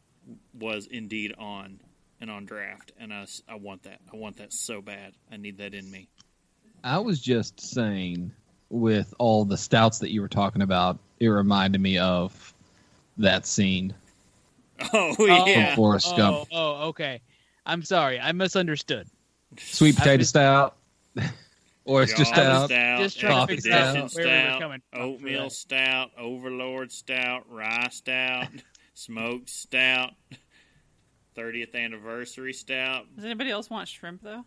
[0.59, 1.81] was indeed on
[2.21, 3.99] and on draft, and I, I want that.
[4.13, 5.13] I want that so bad.
[5.31, 6.09] I need that in me.
[6.83, 8.33] I was just saying,
[8.71, 12.55] with all the stouts that you were talking about, it reminded me of
[13.19, 13.95] that scene
[14.93, 15.27] Oh, Oh.
[15.47, 15.67] yeah.
[15.69, 16.49] from Forrest Oh, Gump.
[16.53, 17.21] oh, okay.
[17.67, 19.07] I'm sorry, I misunderstood.
[19.59, 20.77] Sweet potato was- stout,
[21.89, 23.01] oyster Java stout.
[23.01, 28.49] Just trying to expedition figure out where stout, coming oatmeal stout, overlord stout, rye stout,
[28.95, 30.11] smoked stout,
[31.37, 33.07] 30th anniversary stout.
[33.17, 34.45] Does anybody else want shrimp though?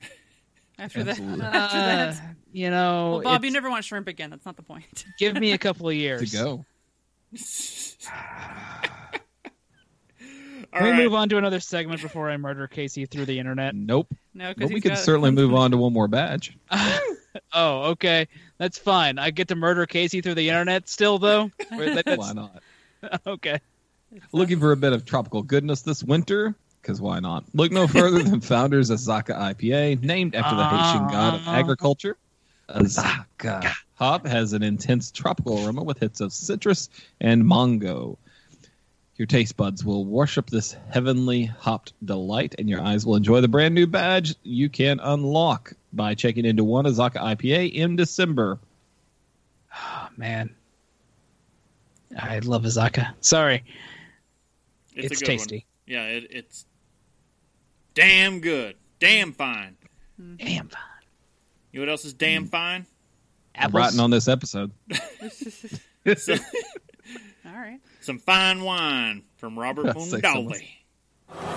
[0.78, 1.44] After that, Absolutely.
[1.46, 2.36] after Uh, that.
[2.52, 4.28] you know, Well, Bob, you never want shrimp again.
[4.30, 5.06] That's not the point.
[5.18, 6.30] give me a couple of years.
[6.32, 6.64] to go.
[10.76, 13.74] All Can we move on to another segment before I murder Casey through the internet?
[13.74, 14.14] Nope.
[14.34, 16.56] No, But because we could certainly move on to one more badge.
[17.52, 18.28] Oh, okay.
[18.56, 19.18] That's fine.
[19.18, 21.50] I get to murder Casey through the internet still, though?
[21.70, 22.62] Or Why not?
[23.26, 23.60] okay.
[24.32, 26.54] Looking for a bit of tropical goodness this winter?
[26.80, 27.44] Because why not?
[27.52, 31.50] Look no further than Founders Azaka IPA, named after the Haitian god of uh.
[31.50, 32.16] agriculture.
[32.70, 36.88] Azaka hop has an intense tropical aroma with hits of citrus
[37.20, 38.18] and mango.
[39.18, 43.48] Your taste buds will worship this heavenly hopped delight, and your eyes will enjoy the
[43.48, 48.58] brand new badge you can unlock by checking into one Azaka IPA in December.
[49.74, 50.54] Oh, man.
[52.18, 53.14] I love Azaka.
[53.20, 53.64] Sorry.
[54.94, 55.38] It's, It's, a good one.
[55.38, 55.66] tasty.
[55.86, 56.66] Yeah, it, it's
[57.94, 58.76] damn good.
[59.00, 59.76] Damn fine.
[60.38, 60.82] Damn fine.
[61.72, 62.50] You know what else is damn mm.
[62.50, 62.86] fine?
[63.54, 63.74] I'm Apples.
[63.74, 64.70] writing on this episode.
[66.16, 66.34] So,
[67.44, 67.80] All right.
[68.06, 70.62] Some fine wine from Robert I'll say so much.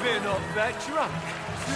[0.02, 1.14] Been up that drunk,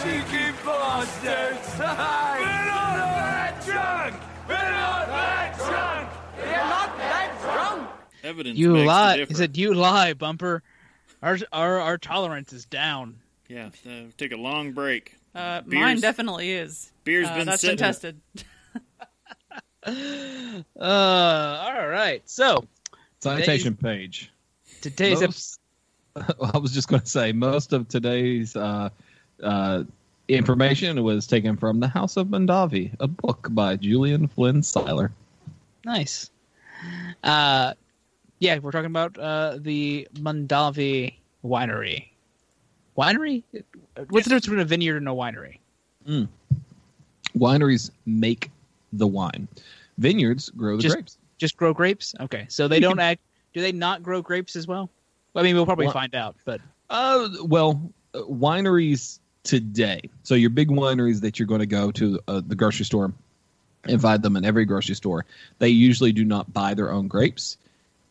[0.02, 1.74] cheeky bastards!
[1.78, 4.16] Been on that drunk!
[4.48, 6.10] Been on that drunk!
[6.40, 7.90] You're not that drunk!
[8.24, 9.18] Evidence You lie.
[9.18, 9.30] differ.
[9.30, 10.64] He said, you lie, Bumper.
[11.22, 13.20] Our, our, our tolerance is down.
[13.48, 15.16] Yeah, uh, take a long break.
[15.36, 16.92] Uh, mine definitely is.
[17.04, 17.76] Beer's Uh, been that's sitting.
[17.78, 18.22] been tested.
[19.86, 22.22] Uh, all right.
[22.26, 22.66] So,
[23.22, 24.32] Citation page.
[24.84, 25.22] Today's.
[25.22, 25.60] Most-
[26.16, 28.90] I was just going to say most of today's uh,
[29.42, 29.84] uh,
[30.28, 35.12] information was taken from The House of Mondavi, a book by Julian Flynn Siler.
[35.86, 36.30] Nice.
[37.24, 37.74] Uh,
[38.40, 41.14] yeah, we're talking about uh, the Mondavi
[41.46, 42.08] Winery.
[42.98, 43.44] Winery?
[44.10, 45.60] What's the difference between a vineyard and a winery?
[47.38, 48.52] Wineries make
[48.92, 49.48] the wine.
[49.98, 51.18] Vineyards grow the Just- grapes.
[51.40, 52.14] Just grow grapes?
[52.20, 53.22] Okay, so they don't act.
[53.54, 54.90] Do they not grow grapes as well?
[55.36, 56.36] I mean, we'll probably Well- find out.
[56.46, 60.02] But Uh, well, uh, wineries today.
[60.24, 63.12] So your big wineries that you're going to go to uh, the grocery store
[63.86, 65.26] and find them in every grocery store.
[65.60, 67.58] They usually do not buy their own grapes,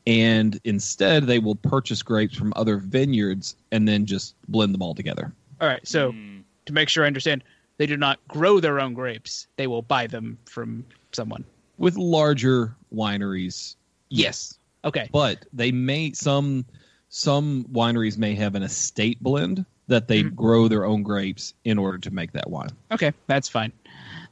[0.07, 4.95] and instead they will purchase grapes from other vineyards and then just blend them all
[4.95, 5.33] together.
[5.61, 6.43] all right, so Mm.
[6.67, 7.45] to make sure I understand,
[7.79, 9.47] they do not grow their own grapes.
[9.57, 11.45] They will buy them from someone.
[11.79, 13.77] With larger wineries,
[14.09, 14.59] Yes.
[14.85, 15.09] Okay.
[15.13, 16.65] but they may some
[17.09, 20.35] some wineries may have an estate blend that they Mhm.
[20.35, 22.71] grow their own grapes in order to make that wine.
[22.91, 23.73] Okay, that's fine.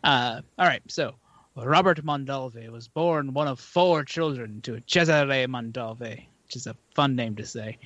[0.03, 1.15] Uh, all right, so
[1.57, 7.15] Robert Mondavi was born one of four children to Cesare Mondavi, which is a fun
[7.15, 7.77] name to say,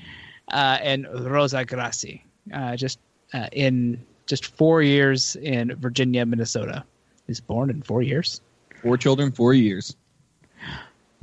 [0.53, 3.01] uh, and Rosa Grassi, uh, just
[3.33, 6.85] uh, in just four years in Virginia, Minnesota.
[7.27, 8.41] He's born in four years.
[8.83, 9.97] Four children, four years.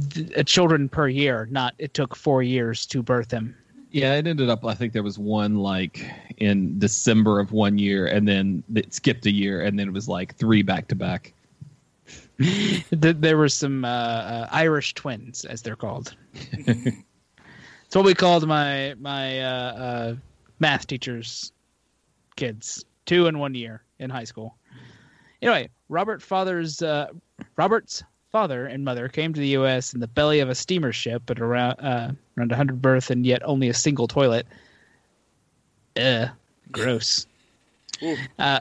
[0.09, 3.55] Th- uh, children per year, not it took four years to birth him.
[3.91, 4.65] Yeah, it ended up.
[4.65, 9.25] I think there was one like in December of one year, and then it skipped
[9.25, 11.33] a year, and then it was like three back to back.
[12.91, 16.15] There were some uh, uh, Irish twins, as they're called.
[17.91, 20.15] It's what we called my my uh, uh,
[20.61, 21.51] math teacher's
[22.37, 24.55] kids, two in one year in high school.
[25.41, 27.07] Anyway, Robert father's uh,
[27.57, 29.93] Robert's father and mother came to the U.S.
[29.93, 33.41] in the belly of a steamer ship at around uh, around 100 berth and yet
[33.45, 34.47] only a single toilet.
[35.97, 36.29] Ugh,
[36.71, 37.27] gross.
[38.39, 38.59] Uh,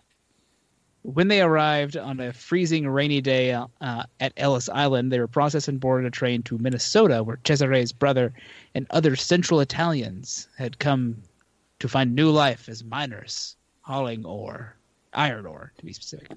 [1.02, 5.68] when they arrived on a freezing rainy day uh, at Ellis Island, they were processed
[5.68, 8.34] and boarded a train to Minnesota, where Cesare's brother
[8.74, 11.22] and other Central Italians had come
[11.78, 14.76] to find new life as miners, hauling ore,
[15.14, 16.32] iron ore to be specific.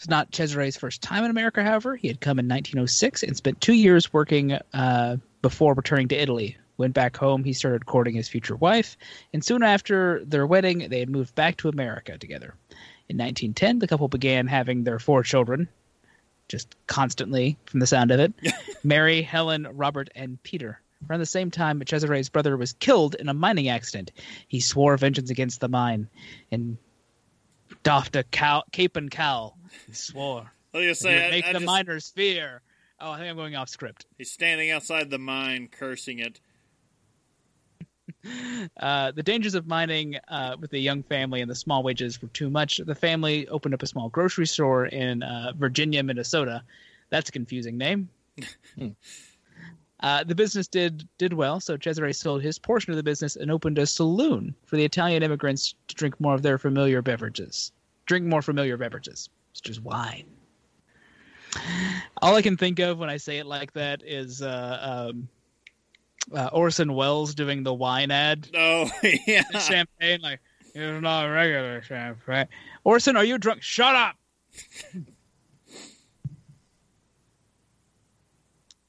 [0.00, 1.94] It's not Cesare's first time in America, however.
[1.94, 6.56] He had come in 1906 and spent two years working uh, before returning to Italy.
[6.78, 8.96] Went back home, he started courting his future wife,
[9.34, 12.54] and soon after their wedding, they had moved back to America together.
[13.10, 15.68] In 1910, the couple began having their four children,
[16.48, 18.32] just constantly from the sound of it
[18.82, 20.80] Mary, Helen, Robert, and Peter.
[21.10, 24.12] Around the same time, Cesare's brother was killed in a mining accident.
[24.48, 26.08] He swore vengeance against the mine
[26.50, 26.78] and
[27.82, 29.58] doffed a cow, cape and cowl.
[29.86, 30.50] He swore.
[30.74, 32.62] I was gonna say, I, make I the just- miners fear.
[33.00, 34.04] Oh, I think I'm going off script.
[34.18, 36.40] he's standing outside the mine, cursing it.
[38.76, 42.28] Uh, the dangers of mining uh, with a young family and the small wages were
[42.28, 42.76] too much.
[42.76, 46.62] The family opened up a small grocery store in uh, Virginia, Minnesota.
[47.08, 48.10] That's a confusing name.
[50.00, 53.50] uh, the business did did well, so Cesare sold his portion of the business and
[53.50, 57.72] opened a saloon for the Italian immigrants to drink more of their familiar beverages.
[58.04, 59.30] Drink more familiar beverages,
[59.60, 60.24] such as wine.
[62.22, 65.28] All I can think of when I say it like that is uh, um,
[66.32, 68.90] uh, Orson Welles doing the wine ad Oh
[69.26, 70.40] yeah, champagne like
[70.74, 72.46] it's not regular champagne.
[72.84, 73.62] Orson, are you drunk?
[73.62, 74.16] Shut up.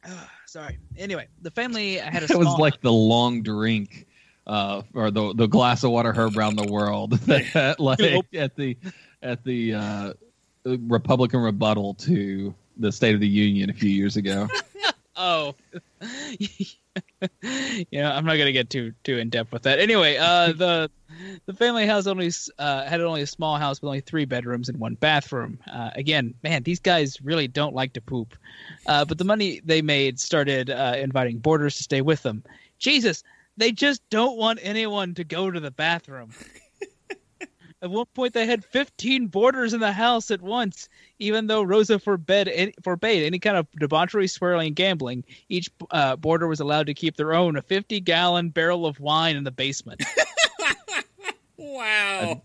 [0.06, 0.78] Ugh, Sorry.
[0.98, 4.06] Anyway, the family had a It was like the long drink,
[4.46, 7.12] uh, or the the glass of water heard around the world.
[7.28, 8.02] that, like
[8.34, 8.78] at the
[9.24, 10.14] at the uh,
[10.66, 14.48] Republican rebuttal to the State of the Union a few years ago.
[15.16, 15.56] oh.
[17.92, 19.80] yeah, I'm not gonna get too too in depth with that.
[19.80, 20.90] Anyway, uh, the
[21.46, 24.80] the family house only uh, had only a small house with only three bedrooms and
[24.80, 25.60] one bathroom.
[25.72, 28.36] Uh, again, man, these guys really don't like to poop.
[28.88, 32.44] Uh, but the money they made started uh, inviting boarders to stay with them.
[32.80, 33.24] Jesus,
[33.58, 36.32] they just don't want anyone to go to the bathroom.
[37.84, 41.98] At one point, they had 15 boarders in the house at once, even though Rosa
[41.98, 45.24] forbade any, forbade any kind of debauchery, swearing, and gambling.
[45.50, 49.36] Each uh, boarder was allowed to keep their own a 50 gallon barrel of wine
[49.36, 50.04] in the basement.
[51.58, 52.44] wow.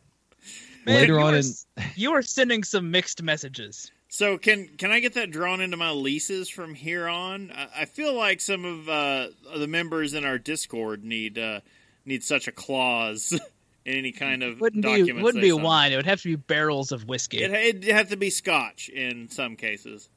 [0.86, 3.90] Man, Later you on are, in- you are sending some mixed messages.
[4.08, 7.52] So can can I get that drawn into my leases from here on?
[7.54, 11.60] I, I feel like some of uh, the members in our Discord need uh,
[12.06, 13.40] need such a clause in
[13.86, 15.92] any kind of Wouldn't be wouldn't be wine.
[15.92, 17.42] It would have to be barrels of whiskey.
[17.42, 20.08] It, it'd have to be Scotch in some cases.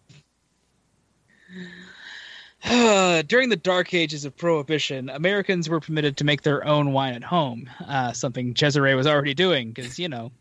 [2.64, 7.24] During the dark ages of Prohibition, Americans were permitted to make their own wine at
[7.24, 10.32] home, uh, something Cesare was already doing because, you know,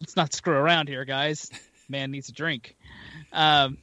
[0.00, 1.50] let's not screw around here, guys.
[1.88, 2.76] Man needs a drink.
[3.32, 3.78] Um,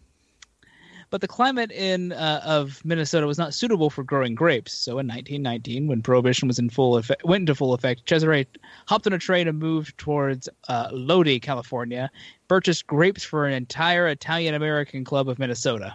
[1.14, 4.74] but the climate in uh, of Minnesota was not suitable for growing grapes.
[4.74, 8.48] So in 1919, when Prohibition was in full effect, went into full effect, Cesare
[8.88, 12.10] hopped on a train and moved towards uh, Lodi, California,
[12.48, 15.94] purchased grapes for an entire Italian American club of Minnesota.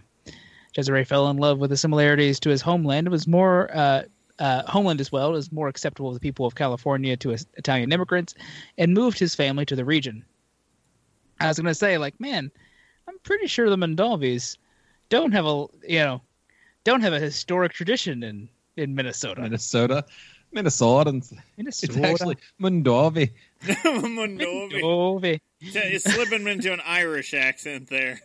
[0.76, 3.08] Cesare fell in love with the similarities to his homeland.
[3.08, 4.02] It was more uh,
[4.38, 5.32] uh, homeland as well.
[5.32, 8.36] Was more acceptable to the people of California to Italian immigrants,
[8.78, 10.24] and moved his family to the region.
[11.40, 12.52] I was going to say, like, man,
[13.08, 14.56] I'm pretty sure the Mondavis
[15.08, 16.20] don't have a you know
[16.84, 19.42] don't have a historic tradition in in Minnesota.
[19.42, 20.04] Minnesota,
[20.54, 21.32] Minnesotans.
[21.32, 22.06] It's Minnesota.
[22.06, 23.30] actually Mondovi.
[23.62, 24.80] Mondovi.
[24.80, 25.40] Mondovi.
[25.60, 28.20] It's slipping into an Irish accent there.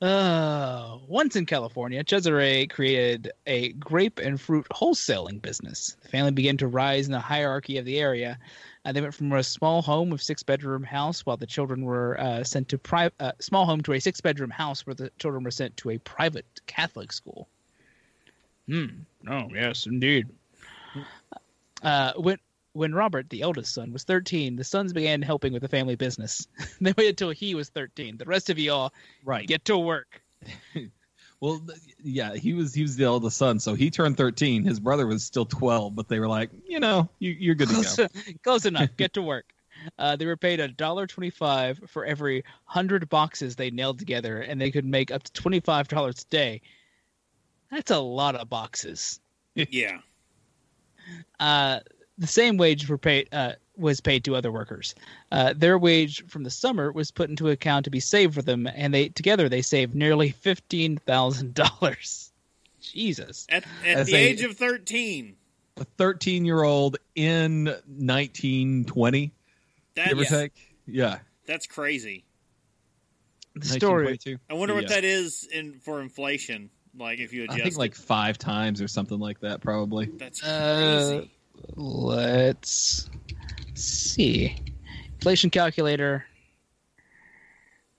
[0.00, 5.96] Uh, once in California, Cesare created a grape and fruit wholesaling business.
[6.02, 8.38] The family began to rise in the hierarchy of the area.
[8.84, 12.18] Uh, they went from a small home with six bedroom house, while the children were
[12.18, 15.44] uh, sent to private uh, small home to a six bedroom house, where the children
[15.44, 17.48] were sent to a private Catholic school.
[18.68, 18.86] Hmm.
[19.28, 20.28] Oh yes, indeed.
[21.82, 22.38] Uh, when
[22.74, 26.46] when Robert, the eldest son, was 13, the sons began helping with the family business.
[26.80, 28.16] they waited until he was 13.
[28.16, 28.92] The rest of y'all
[29.24, 29.46] Right.
[29.46, 30.22] get to work.
[31.42, 31.60] Well,
[32.04, 34.62] yeah, he was he was the eldest son, so he turned thirteen.
[34.62, 37.74] His brother was still twelve, but they were like, you know, you, you're good to
[37.74, 38.06] Close, go.
[38.44, 38.90] close enough.
[38.96, 39.52] Get to work.
[39.98, 44.60] Uh, they were paid a dollar twenty-five for every hundred boxes they nailed together, and
[44.60, 46.60] they could make up to twenty-five dollars a day.
[47.72, 49.18] That's a lot of boxes.
[49.56, 49.98] Yeah.
[51.40, 51.80] Uh,
[52.16, 54.94] the same wage were paid uh, was paid to other workers.
[55.30, 58.66] Uh, their wage from the summer was put into account to be saved for them,
[58.66, 62.30] and they together they saved nearly fifteen thousand dollars.
[62.80, 63.46] Jesus.
[63.48, 65.36] At, at the a- age of 13.
[65.78, 69.32] A 13 year old in 1920,
[69.94, 70.52] That, give or yeah, take.
[70.86, 71.18] Yeah.
[71.46, 72.24] that's crazy.
[73.54, 74.18] The story
[74.50, 74.88] I wonder what Yeah.
[74.96, 76.70] that is in for inflation.
[76.98, 80.06] Like if you adjust I think like five times or something like that, probably.
[80.06, 81.30] That's Uh, crazy.
[81.76, 83.08] Let's
[83.82, 84.56] see.
[85.14, 86.24] Inflation calculator.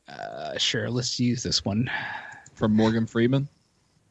[0.08, 1.90] Uh, sure, let's use this one.
[2.54, 3.48] From Morgan Freeman.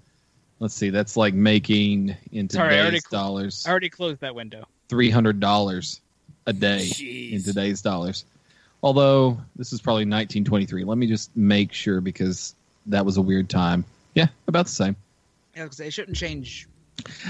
[0.61, 4.20] let's see, that's like making in today's Sorry, I already cl- dollars I already closed
[4.20, 4.66] that window.
[4.88, 6.00] three hundred dollars
[6.46, 7.32] a day Jeez.
[7.32, 8.24] in today's dollars.
[8.82, 10.84] Although this is probably nineteen twenty three.
[10.84, 12.54] Let me just make sure because
[12.86, 13.84] that was a weird time.
[14.14, 14.96] Yeah, about the same.
[15.57, 16.68] Yeah, because it shouldn't change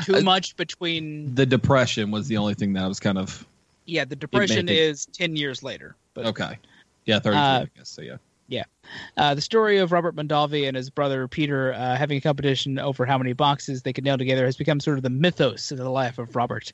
[0.05, 1.35] too Uh, much between.
[1.35, 3.47] The depression was the only thing that I was kind of
[3.87, 5.95] Yeah, the depression it- is ten years later.
[6.15, 6.59] But okay.
[7.07, 7.89] Yeah, thirty three, Uh, I guess.
[7.89, 8.17] So yeah.
[9.17, 13.07] Uh, the story of Robert Mondavi and his brother Peter uh, having a competition over
[13.07, 15.89] how many boxes they could nail together has become sort of the mythos of the
[15.89, 16.73] life of Robert.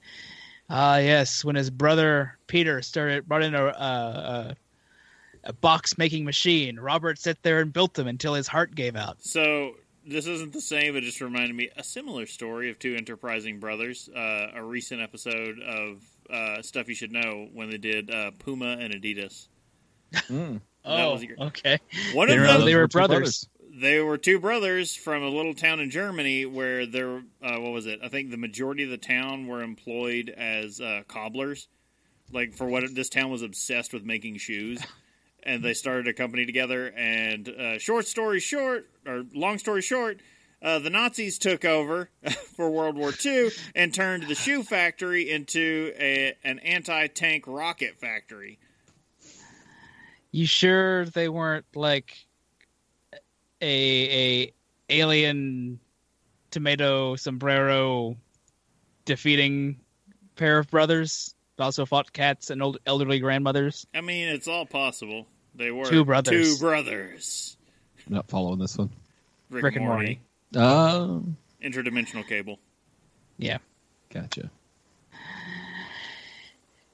[0.71, 4.57] Ah, yes, when his brother Peter started brought in a, a, a,
[5.45, 9.23] a box making machine, Robert sat there and built them until his heart gave out.
[9.23, 9.75] So
[10.07, 13.61] this isn't the same, but it just reminded me a similar story of two enterprising
[13.61, 14.09] brothers.
[14.09, 18.79] Uh, a recent episode of uh, Stuff You Should Know when they did uh, Puma
[18.81, 19.49] and Adidas.
[20.13, 20.61] Mm.
[20.85, 21.79] That oh, was a great- okay.
[22.13, 23.49] One They of were- them, they were two brothers.
[23.75, 27.87] they were two brothers from a little town in Germany where there, uh, what was
[27.87, 28.01] it?
[28.03, 31.69] I think the majority of the town were employed as uh, cobblers.
[32.33, 34.83] Like for what this town was obsessed with making shoes,
[35.43, 36.93] and they started a company together.
[36.97, 40.21] And uh, short story short, or long story short,
[40.63, 42.09] uh, the Nazis took over
[42.57, 48.59] for World War II and turned the shoe factory into a, an anti-tank rocket factory.
[50.33, 52.17] You sure they weren't like
[53.61, 54.53] a a
[54.89, 55.79] alien
[56.51, 58.17] tomato sombrero
[59.05, 59.79] defeating
[60.37, 61.35] pair of brothers?
[61.57, 63.87] that Also fought cats and old elderly grandmothers.
[63.95, 65.27] I mean, it's all possible.
[65.55, 66.55] They were Two brothers.
[66.55, 67.57] Two brothers.
[68.09, 68.91] Not following this one.
[69.51, 70.21] Rick, Rick and and Morty.
[70.55, 70.75] Morty.
[70.75, 71.25] Oh,
[71.63, 72.59] Interdimensional cable.
[73.39, 73.59] Yeah.
[74.13, 74.51] gotcha.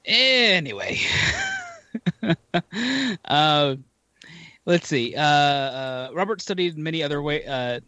[0.05, 0.99] Anyway,
[3.25, 3.77] uh,
[4.67, 5.15] let's see.
[5.15, 7.45] Uh, uh, Robert studied many other way.
[7.47, 7.81] Uh,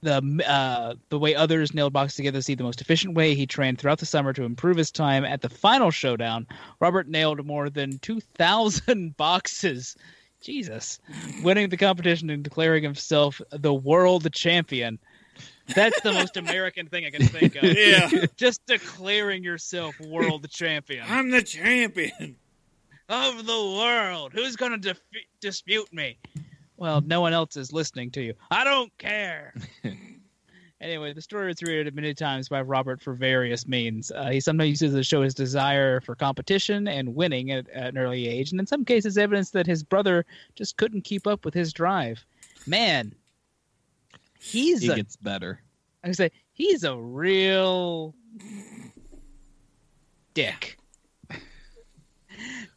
[0.00, 3.34] the uh, the way others nailed boxes together to see the most efficient way.
[3.34, 5.24] He trained throughout the summer to improve his time.
[5.24, 6.46] At the final showdown,
[6.80, 9.96] Robert nailed more than two thousand boxes.
[10.40, 11.00] Jesus,
[11.42, 15.00] winning the competition and declaring himself the world champion.
[15.74, 17.64] That's the most American thing I can think of.
[17.76, 18.08] Yeah.
[18.36, 22.36] Just declaring yourself world champion I'm the champion.
[23.08, 24.32] Of the world.
[24.32, 24.96] Who's going to
[25.40, 26.18] dispute me?
[26.76, 28.34] Well, no one else is listening to you.
[28.50, 29.54] I don't care.
[30.80, 34.12] anyway, the story was read many times by Robert for various means.
[34.12, 37.88] Uh, he sometimes uses it to show his desire for competition and winning at, at
[37.88, 40.24] an early age, and in some cases, evidence that his brother
[40.54, 42.24] just couldn't keep up with his drive.
[42.66, 43.12] Man,
[44.38, 45.60] he's He a gets better.
[46.04, 48.14] I say he's a real
[50.34, 50.77] dick.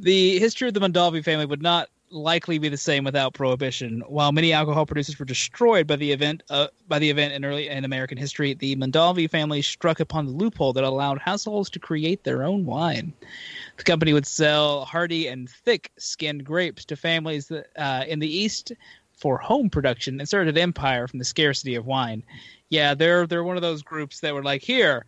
[0.02, 4.02] The history of the Mondavi family would not likely be the same without prohibition.
[4.08, 7.70] While many alcohol producers were destroyed by the event uh, by the event in early
[7.70, 12.24] in American history, the Mondavi family struck upon the loophole that allowed households to create
[12.24, 13.14] their own wine.
[13.78, 18.72] The company would sell hardy and thick-skinned grapes to families that, uh, in the East
[19.14, 22.24] for home production and started an empire from the scarcity of wine.
[22.70, 25.06] Yeah, they're they're one of those groups that were like, here,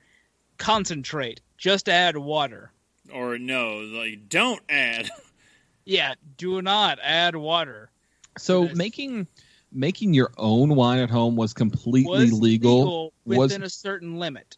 [0.60, 2.73] concentrate, just add water.
[3.14, 5.10] Or no, like don't add.
[5.86, 7.92] Yeah, do not add water.
[8.38, 8.76] So Yes.
[8.78, 9.28] making
[9.74, 13.12] making your own wine at home was completely Was legal.
[13.26, 14.56] was within a certain limit.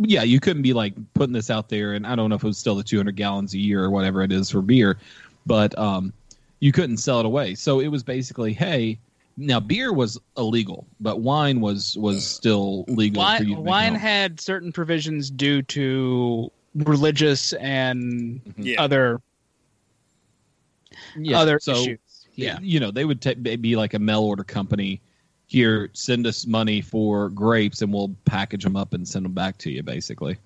[0.00, 2.46] yeah, you couldn't be like putting this out there, and I don't know if it
[2.46, 4.98] was still the 200 gallons a year or whatever it is for beer,
[5.46, 6.12] but um,
[6.60, 7.54] you couldn't sell it away.
[7.54, 8.98] So it was basically, hey,
[9.38, 13.22] now beer was illegal, but wine was was still legal.
[13.22, 18.82] for you Wine, to wine had certain provisions due to religious and Yeah.
[18.82, 19.20] other
[21.16, 21.98] yeah, other so, issues.
[22.34, 22.58] Yeah.
[22.60, 25.00] you know, they would ta be like a mail order company.
[25.46, 29.58] Here, send us money for grapes, and we'll package them up and send them back
[29.58, 29.82] to you.
[29.82, 30.36] Basically,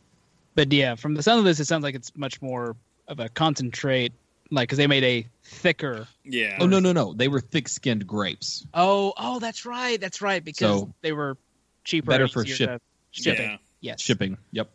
[0.55, 2.77] But yeah, from the sound of this, it sounds like it's much more
[3.07, 4.13] of a concentrate,
[4.51, 6.07] like because they made a thicker.
[6.25, 6.59] Yeah.
[6.61, 8.67] oh no, no, no, they were thick-skinned grapes.
[8.75, 11.39] Oh, oh, that's right, that's right, because So, they were
[11.85, 12.83] cheaper, better for ship-
[13.13, 13.51] shipping.
[13.51, 13.57] Yeah.
[13.81, 14.37] Yes, Shipping.
[14.51, 14.69] Yep.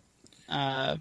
[0.48, 0.96] Uh,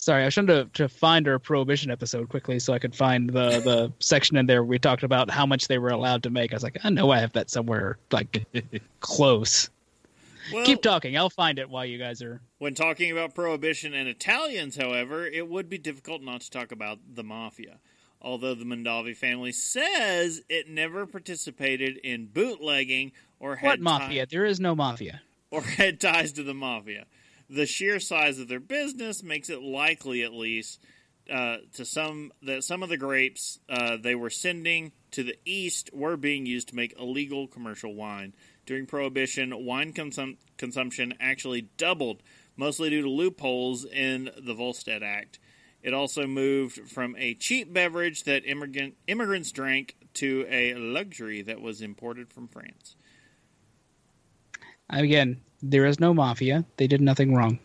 [0.00, 3.60] sorry, I was trying to, find our prohibition episode quickly so I could find the
[3.60, 6.52] the section in there where we talked about how much they were allowed to make.
[6.52, 8.46] I was like, I know I have that somewhere like
[9.00, 9.68] close.
[10.52, 11.16] Well, Keep talking.
[11.18, 12.40] I'll find it while you guys are.
[12.58, 16.98] When talking about prohibition and Italians, however, it would be difficult not to talk about
[17.14, 17.80] the mafia.
[18.22, 24.26] Although the Mondavi family says it never participated in bootlegging or had What mafia?
[24.26, 25.20] There is no mafia.
[25.50, 27.04] or had ties to the mafia.
[27.50, 30.80] The sheer size of their business makes it likely, at least,
[31.30, 35.90] uh, to some that some of the grapes uh, they were sending to the east
[35.92, 38.34] were being used to make illegal commercial wine.
[38.66, 42.22] During Prohibition, wine consum- consumption actually doubled,
[42.56, 45.38] mostly due to loopholes in the Volstead Act.
[45.82, 51.60] It also moved from a cheap beverage that immigrant, immigrants drank to a luxury that
[51.60, 52.96] was imported from France.
[54.90, 56.64] Again, there is no mafia.
[56.76, 57.58] They did nothing wrong.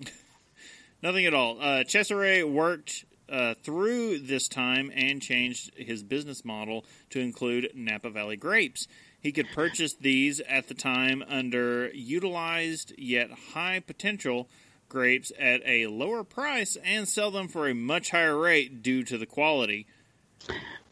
[1.02, 1.58] Nothing at all.
[1.60, 8.10] Uh, Cesare worked uh, through this time and changed his business model to include Napa
[8.10, 8.88] Valley grapes.
[9.20, 14.48] He could purchase these at the time under utilized yet high potential
[14.88, 19.18] grapes at a lower price and sell them for a much higher rate due to
[19.18, 19.86] the quality.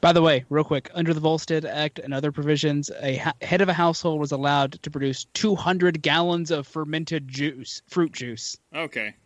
[0.07, 3.61] By the way, real quick, under the Volstead Act and other provisions, a ha- head
[3.61, 8.57] of a household was allowed to produce 200 gallons of fermented juice, fruit juice.
[8.73, 9.17] Okay,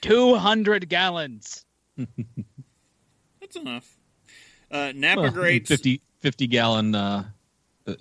[0.00, 1.64] 200 gallons.
[3.40, 3.96] that's enough.
[4.72, 5.68] Uh, Napa Well, grapes.
[5.68, 7.24] 50, 50 gallon uh,
[7.86, 7.94] uh,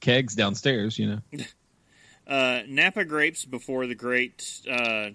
[0.00, 0.98] kegs downstairs.
[0.98, 1.44] You know,
[2.26, 4.60] Uh, Napa grapes before the great.
[4.68, 5.10] Uh,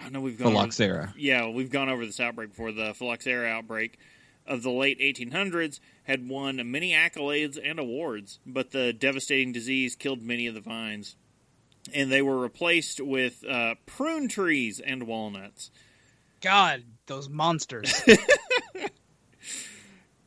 [0.00, 0.46] I know we've gone.
[0.46, 1.12] over- phylloxera.
[1.18, 2.70] yeah, we've gone over this outbreak before.
[2.70, 3.98] The phylloxera outbreak
[4.46, 10.22] of the late 1800s had won many accolades and awards, but the devastating disease killed
[10.22, 11.16] many of the vines,
[11.92, 15.70] and they were replaced with uh, prune trees and walnuts.
[16.40, 18.02] God, those monsters.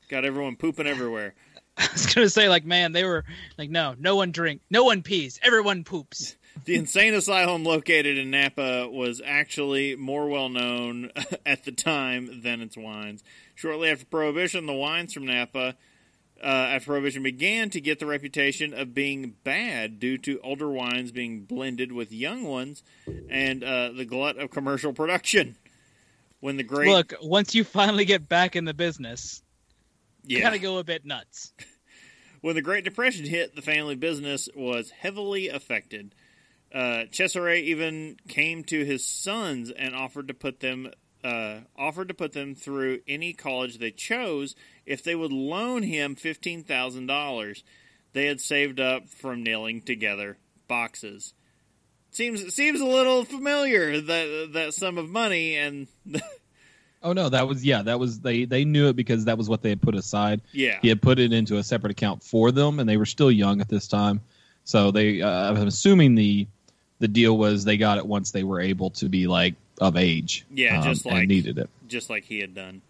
[0.10, 1.36] Got everyone pooping everywhere.
[1.78, 3.24] I was going to say, like, man, they were
[3.58, 6.36] like, no, no one drink, no one pees, everyone poops.
[6.66, 11.12] The insane asylum located in Napa was actually more well known
[11.46, 13.24] at the time than its wines.
[13.56, 15.76] Shortly after Prohibition, the wines from Napa,
[16.42, 21.12] uh, after Prohibition began to get the reputation of being bad due to older wines
[21.12, 22.84] being blended with young ones
[23.30, 25.56] and uh, the glut of commercial production.
[26.40, 29.44] When the great Look, once you finally get back in the business,
[30.26, 31.54] you yeah, gotta go a bit nuts.
[32.42, 36.16] When the Great Depression hit, the family business was heavily affected.
[36.74, 40.92] Uh, Cesare even came to his sons and offered to put them
[41.24, 44.56] uh, offered to put them through any college they chose
[44.86, 47.64] if they would loan him fifteen thousand dollars
[48.14, 50.38] they had saved up from nailing together
[50.68, 51.34] boxes.
[52.12, 55.88] Seems seems a little familiar that that sum of money and
[57.02, 59.62] Oh no, that was yeah, that was they they knew it because that was what
[59.62, 60.42] they had put aside.
[60.52, 63.32] yeah He had put it into a separate account for them, and they were still
[63.32, 64.22] young at this time.
[64.66, 66.48] So they, uh, I'm assuming the
[67.00, 70.46] the deal was they got it once they were able to be like of age.
[70.54, 71.70] Yeah, um, just and like- needed it.
[71.88, 72.82] just like he had done.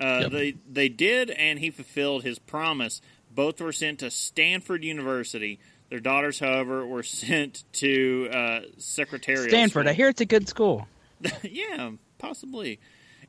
[0.00, 0.30] Uh, Yep.
[0.32, 3.00] They they did, and he fulfilled his promise.
[3.34, 5.58] Both were sent to Stanford University.
[5.90, 9.48] Their daughters, however, were sent to uh, secretarial.
[9.48, 10.86] Stanford, I hear it's a good school.
[11.42, 12.78] yeah, possibly.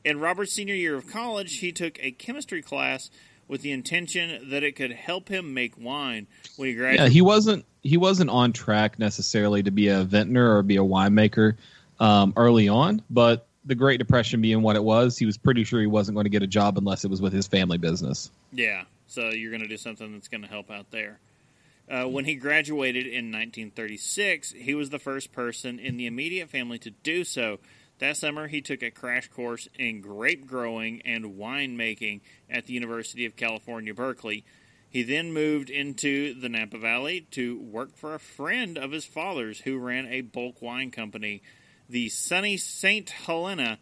[0.06, 3.10] In Robert's senior year of college, he took a chemistry class
[3.50, 6.28] with the intention that it could help him make wine.
[6.56, 10.56] When he Yeah, graduated, he wasn't he wasn't on track necessarily to be a vintner
[10.56, 11.58] or be a winemaker
[12.00, 15.82] um, early on, but the Great Depression being what it was, he was pretty sure
[15.82, 18.32] he wasn't going to get a job unless it was with his family business.
[18.52, 21.20] Yeah, so you're going to do something that's going to help out there.
[21.90, 26.78] Uh, when he graduated in 1936, he was the first person in the immediate family
[26.80, 27.60] to do so.
[28.00, 33.26] That summer, he took a crash course in grape growing and winemaking at the University
[33.26, 34.46] of California, Berkeley.
[34.90, 39.60] He then moved into the Napa Valley to work for a friend of his father's
[39.60, 41.42] who ran a bulk wine company,
[41.90, 43.10] the Sunny St.
[43.10, 43.80] Helena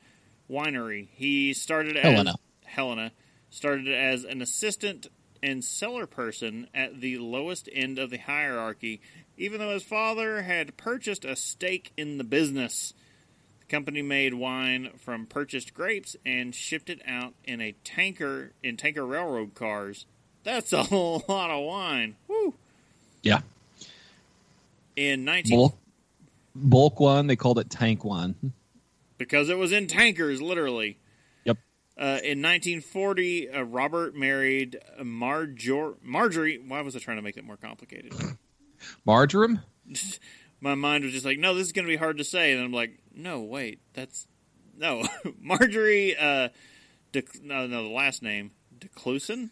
[0.50, 1.08] Winery.
[1.12, 2.36] He started as Helena.
[2.66, 3.12] Helena
[3.50, 5.08] started as an assistant
[5.44, 9.00] and cellar person at the lowest end of the hierarchy,
[9.38, 12.94] even though his father had purchased a stake in the business.
[13.70, 19.06] Company made wine from purchased grapes and shipped it out in a tanker in tanker
[19.06, 20.06] railroad cars.
[20.44, 22.16] That's a whole lot of wine.
[22.30, 22.54] Woo!
[23.24, 23.40] Yeah.
[24.96, 25.78] In 19 Bulk,
[26.56, 28.54] bulk one, they called it tank one.
[29.18, 30.98] because it was in tankers, literally.
[31.44, 31.58] Yep.
[31.98, 36.58] Uh, in 1940, uh, Robert married Marjor- Marjorie.
[36.66, 38.14] Why was I trying to make it more complicated?
[39.06, 39.60] Marjoram?
[40.60, 42.54] My mind was just like, no, this is going to be hard to say.
[42.54, 44.28] And I'm like, no, wait, that's
[44.78, 45.08] no
[45.42, 46.16] Marjorie.
[46.18, 46.50] Uh,
[47.12, 49.52] De- no, no, the last name Declusin.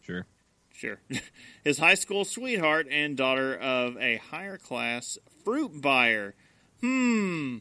[0.00, 0.26] Sure.
[0.72, 1.00] Sure.
[1.64, 6.34] His high school sweetheart and daughter of a higher class fruit buyer.
[6.80, 7.58] Hmm.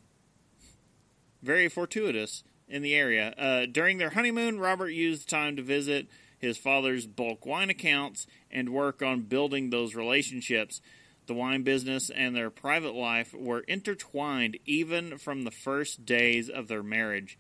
[1.41, 3.34] Very fortuitous in the area.
[3.38, 6.07] Uh, during their honeymoon, Robert used the time to visit
[6.40, 10.82] his father's bulk wine accounts and work on building those relationships.
[11.27, 16.68] The wine business and their private life were intertwined even from the first days of
[16.68, 17.38] their marriage.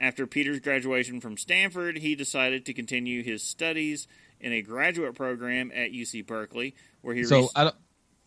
[0.00, 4.08] After Peter's graduation from Stanford, he decided to continue his studies
[4.40, 7.76] in a graduate program at UC Berkeley, where he So rec- I don't.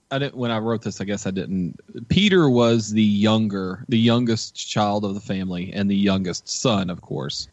[0.09, 0.35] I didn't.
[0.35, 1.79] When I wrote this, I guess I didn't.
[2.07, 7.01] Peter was the younger, the youngest child of the family, and the youngest son, of
[7.01, 7.49] course,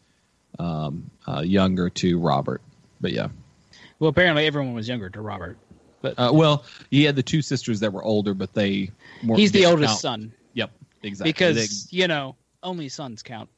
[0.57, 2.61] um, uh, younger to Robert.
[3.01, 3.27] But yeah,
[3.99, 5.57] Well, apparently everyone was younger to Robert.
[6.05, 8.91] But uh, well, he had the two sisters that were older, but they.
[9.25, 10.71] weren't he's the oldest count- son Yep,
[11.01, 11.31] exactly.
[11.33, 13.49] because you know only sons count.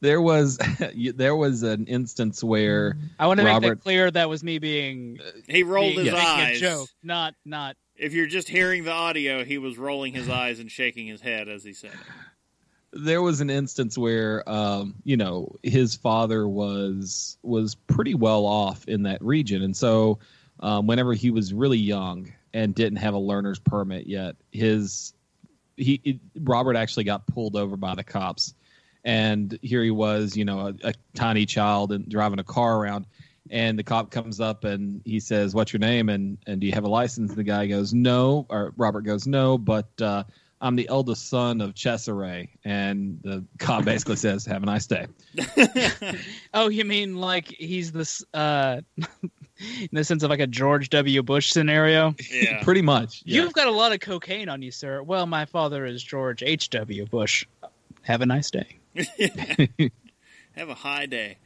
[0.00, 0.58] there was
[1.16, 4.10] there was an instance where I want to make Robert- that clear.
[4.10, 5.18] That was me being,
[5.48, 6.56] he rolled being his making eyes.
[6.58, 7.76] a joke, not not.
[7.96, 11.48] If you're just hearing the audio, he was rolling his eyes and shaking his head
[11.48, 13.02] as he said it.
[13.04, 18.86] there was an instance where um, you know his father was was pretty well off
[18.86, 20.20] in that region, and so
[20.60, 25.14] um, whenever he was really young and didn't have a learner's permit yet, his
[25.76, 28.54] he it, Robert actually got pulled over by the cops,
[29.04, 33.06] and here he was, you know, a, a tiny child and driving a car around.
[33.50, 36.10] And the cop comes up and he says, "What's your name?
[36.10, 39.26] And and do you have a license?" And the guy goes, "No." Or Robert goes,
[39.26, 40.24] "No, but uh,
[40.60, 42.48] I'm the eldest son of Cesare.
[42.64, 45.06] And the cop basically says, Have a nice day.
[46.54, 48.80] Oh, you mean like he's this uh
[49.58, 51.22] in the sense of like a George W.
[51.22, 52.14] Bush scenario?
[52.30, 52.62] Yeah.
[52.64, 53.22] Pretty much.
[53.24, 53.42] yeah.
[53.42, 55.02] You've got a lot of cocaine on you, sir.
[55.02, 56.70] Well, my father is George H.
[56.70, 57.06] W.
[57.06, 57.46] Bush.
[58.02, 58.78] Have a nice day.
[60.54, 61.38] Have a high day.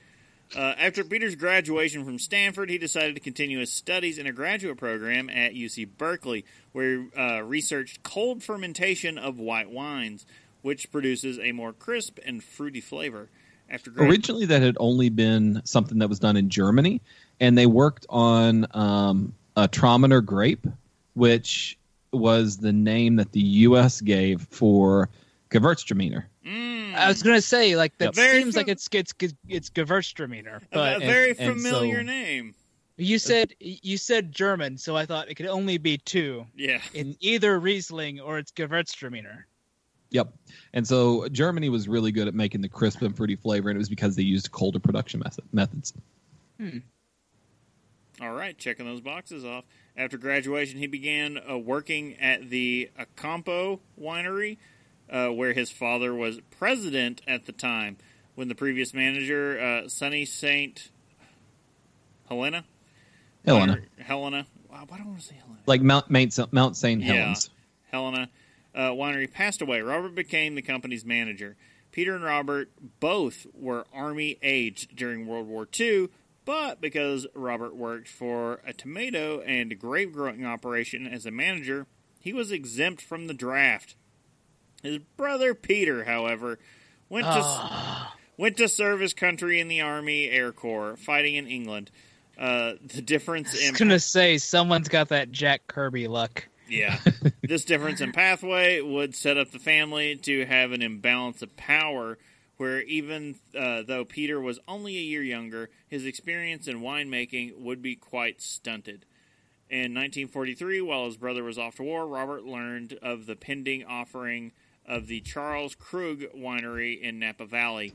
[0.56, 4.76] Uh, after Peter's graduation from Stanford, he decided to continue his studies in a graduate
[4.76, 10.26] program at UC Berkeley, where he uh, researched cold fermentation of white wines,
[10.60, 13.28] which produces a more crisp and fruity flavor.
[13.70, 17.00] After grad- Originally, that had only been something that was done in Germany,
[17.42, 20.66] and they worked on um, a Traminer grape,
[21.14, 21.76] which
[22.12, 24.00] was the name that the U.S.
[24.00, 25.08] gave for
[25.50, 26.24] Gewürztraminer.
[26.46, 29.12] Mm, I was gonna say like that Very seems fam- like it's it's
[29.48, 32.54] it's Gewürztraminer, a, but a very and- and familiar so- name.
[32.96, 36.46] you said you said German, so I thought it could only be two.
[36.54, 36.80] Yeah.
[36.94, 39.44] It's either Riesling or it's Gewürztraminer.
[40.10, 40.32] Yep.
[40.74, 43.80] And so Germany was really good at making the crisp and fruity flavor, and it
[43.80, 45.92] was because they used colder production method, methods.
[48.22, 49.64] All right, checking those boxes off.
[49.96, 54.58] After graduation, he began uh, working at the Acampo winery,
[55.10, 57.96] uh, where his father was president at the time.
[58.36, 60.90] When the previous manager, uh, Sunny Saint
[62.28, 62.64] Helena,
[63.44, 63.72] Helena.
[63.98, 64.46] Winery- Helena.
[64.70, 65.60] Wow, why do I want to say Helena?
[65.66, 66.82] Like Mount, Mount, Mount.
[66.84, 66.98] Yeah.
[67.00, 67.50] Helens.
[67.90, 68.30] Helena
[68.74, 69.80] uh, winery passed away.
[69.80, 71.56] Robert became the company's manager.
[71.90, 72.70] Peter and Robert
[73.00, 76.08] both were Army aged during World War II,
[76.44, 81.86] but because Robert worked for a tomato and grape growing operation as a manager,
[82.20, 83.96] he was exempt from the draft.
[84.82, 86.58] His brother Peter, however,
[87.08, 91.90] went to went to serve his country in the Army Air Corps, fighting in England.
[92.38, 96.48] Uh, the difference I in was gonna say someone's got that Jack Kirby luck.
[96.68, 96.98] Yeah.
[97.42, 102.18] this difference in pathway would set up the family to have an imbalance of power
[102.62, 107.82] where even uh, though Peter was only a year younger, his experience in winemaking would
[107.82, 109.04] be quite stunted.
[109.68, 114.52] In 1943, while his brother was off to war, Robert learned of the pending offering
[114.86, 117.94] of the Charles Krug Winery in Napa Valley.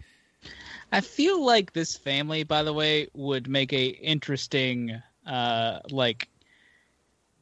[0.91, 6.27] I feel like this family, by the way, would make a interesting, uh, like,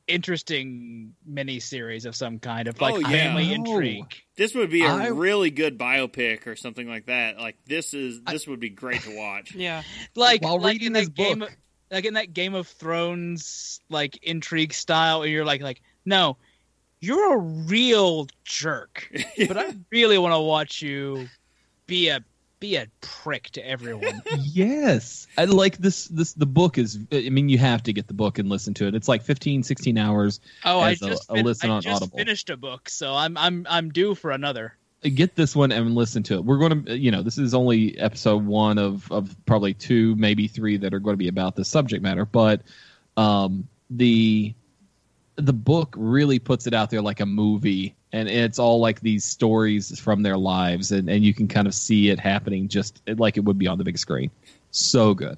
[0.08, 3.08] interesting mini series of some kind of oh, like Oh, yeah.
[3.10, 4.14] family I intrigue.
[4.38, 7.38] This would be a I- really good biopic or something like that.
[7.38, 9.54] Like this is this would be great to watch.
[9.56, 9.84] Yeah.
[10.16, 11.50] Like, While like reading this game, book.
[11.50, 11.56] of,
[11.92, 16.38] like in that Game of Thrones, like intrigue style, and you're like, like, no,
[17.00, 19.10] you're a real jerk,
[19.48, 21.28] but I really want to watch you
[21.88, 22.24] be a
[22.60, 24.22] be a prick to everyone.
[24.40, 28.14] yes i like this this the book is i mean you have to get the
[28.14, 31.30] book and listen to it it's like 15 16 hours Oh, I As a- just,
[31.30, 32.18] a fin- listen I on just Audible.
[32.18, 34.74] finished a book, so I'm I'm I'm due for another.
[35.04, 37.98] get this one and listen to it we're going to you know this is only
[38.00, 41.68] episode one of of probably two maybe three that are going to be about this
[41.68, 42.62] subject matter but
[43.18, 44.54] um the
[45.38, 49.26] the book really puts it out there like a movie and it's all like these
[49.26, 53.38] stories from their lives and, and you can kind of see it happening just like
[53.38, 54.32] it would be on the big screen
[54.72, 55.38] so good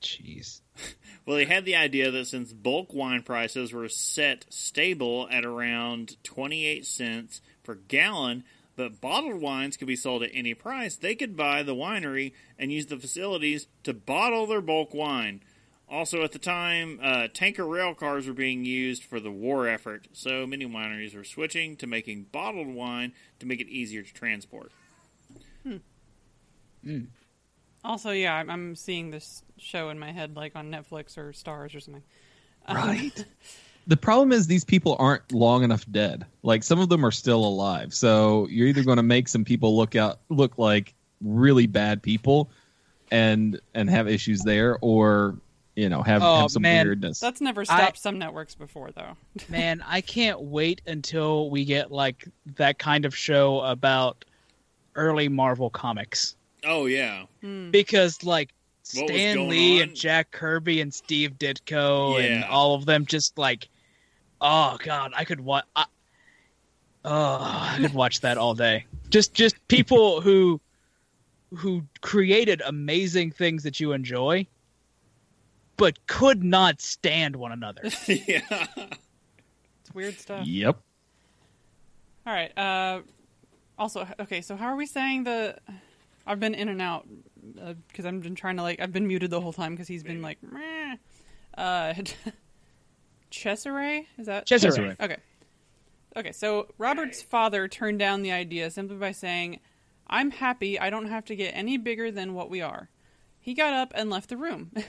[0.00, 0.60] Jeez.
[1.26, 6.16] Well, they had the idea that since bulk wine prices were set stable at around
[6.24, 8.44] 28 cents per gallon,
[8.76, 12.72] but bottled wines could be sold at any price, they could buy the winery and
[12.72, 15.42] use the facilities to bottle their bulk wine.
[15.90, 20.06] Also, at the time, uh, tanker rail cars were being used for the war effort,
[20.12, 24.70] so many wineries were switching to making bottled wine to make it easier to transport.
[26.84, 27.04] Hmm.
[27.84, 31.74] Also, yeah, I'm, I'm seeing this show in my head, like on Netflix or Starz
[31.74, 32.02] or something.
[32.66, 33.24] Um, Right.
[33.86, 36.26] the problem is these people aren't long enough dead.
[36.42, 37.94] Like some of them are still alive.
[37.94, 42.50] So you're either going to make some people look out look like really bad people
[43.10, 45.36] and and have issues there or
[45.78, 46.86] you know have, Oh, have some man.
[46.86, 47.20] weirdness.
[47.20, 49.16] That's never I- stopped some networks before, though.
[49.48, 52.26] Man, I can't wait until we get like
[52.56, 54.24] that kind of show about
[54.96, 56.34] early Marvel comics.
[56.64, 57.24] Oh, yeah.
[57.40, 57.70] Hmm.
[57.70, 58.50] Because like
[58.94, 59.88] What Stan Lee on?
[59.88, 63.68] and Jack Kirby and Steve Ditko and all of them just like
[64.40, 65.84] oh god, I could watch I,
[67.04, 68.86] Oh, I could watch that all day.
[69.10, 70.60] Just just people who
[71.54, 74.46] who created amazing things that you enjoy
[75.78, 77.82] but could not stand one another.
[78.06, 78.66] yeah.
[79.80, 80.46] It's weird stuff.
[80.46, 80.78] yep.
[82.26, 82.56] All right.
[82.58, 83.00] Uh,
[83.78, 84.42] also, okay.
[84.42, 85.56] So how are we saying the?
[86.26, 87.08] I've been in and out
[87.88, 88.80] because I've been trying to like.
[88.80, 90.36] I've been muted the whole time because he's been like.
[90.42, 90.96] Meh.
[91.56, 91.94] Uh,
[93.30, 94.96] Cesare is that Cesare.
[95.00, 95.16] Okay.
[96.16, 96.32] Okay.
[96.32, 99.60] So Robert's father turned down the idea simply by saying,
[100.06, 100.78] "I'm happy.
[100.78, 102.90] I don't have to get any bigger than what we are."
[103.40, 104.72] He got up and left the room.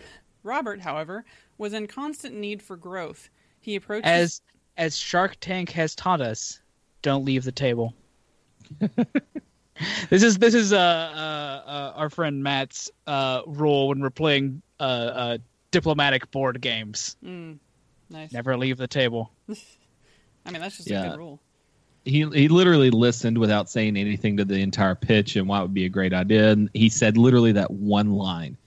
[0.43, 1.25] Robert, however,
[1.57, 3.29] was in constant need for growth.
[3.59, 4.41] He approached his- as
[4.77, 6.61] as Shark Tank has taught us,
[7.01, 7.93] don't leave the table.
[10.09, 14.61] this is this is uh, uh, uh our friend Matt's uh rule when we're playing
[14.79, 15.37] uh, uh
[15.71, 17.17] diplomatic board games.
[17.23, 17.59] Mm,
[18.09, 18.31] nice.
[18.31, 19.31] Never leave the table.
[20.45, 21.41] I mean, that's just a good rule.
[22.05, 25.73] He he literally listened without saying anything to the entire pitch and why it would
[25.73, 26.51] be a great idea.
[26.51, 28.57] And he said literally that one line,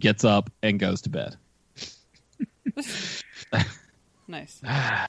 [0.00, 1.36] gets up and goes to bed.
[4.28, 4.60] Nice.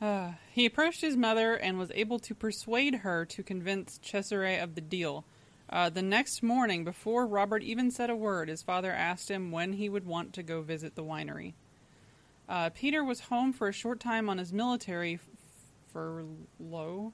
[0.00, 4.74] Uh, he approached his mother and was able to persuade her to convince Cesare of
[4.74, 5.24] the deal.
[5.70, 9.74] Uh, the next morning, before Robert even said a word, his father asked him when
[9.74, 11.54] he would want to go visit the winery.
[12.48, 15.20] Uh, Peter was home for a short time on his military f-
[15.92, 17.12] furlough.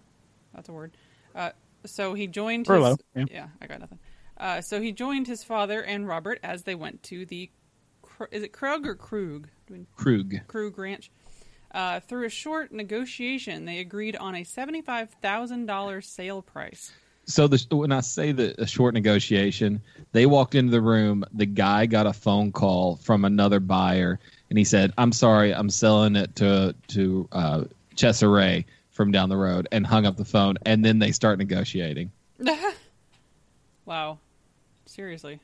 [0.55, 0.93] That's a word.
[1.35, 1.51] Uh,
[1.85, 3.27] so he joined Furlough, his.
[3.31, 3.49] yeah.
[3.61, 3.99] I got nothing.
[4.39, 7.51] Uh, so he joined his father and Robert as they went to the.
[8.31, 9.49] Is it Krug or Krug?
[9.97, 10.35] Krug.
[10.47, 11.11] Krug Ranch.
[11.71, 16.93] Uh, through a short negotiation, they agreed on a seventy-five thousand dollars sale price.
[17.27, 19.83] So the, when I say the a short negotiation,
[20.13, 21.25] they walked into the room.
[21.35, 25.69] The guy got a phone call from another buyer, and he said, "I'm sorry, I'm
[25.69, 27.65] selling it to to uh,
[27.97, 30.57] Cesare from down the road," and hung up the phone.
[30.65, 32.11] And then they start negotiating.
[33.89, 34.19] Wow,
[34.89, 35.41] seriously,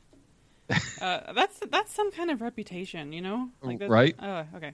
[1.00, 3.50] uh, that's that's some kind of reputation, you know?
[3.78, 4.14] that- Right.
[4.18, 4.72] Uh, okay.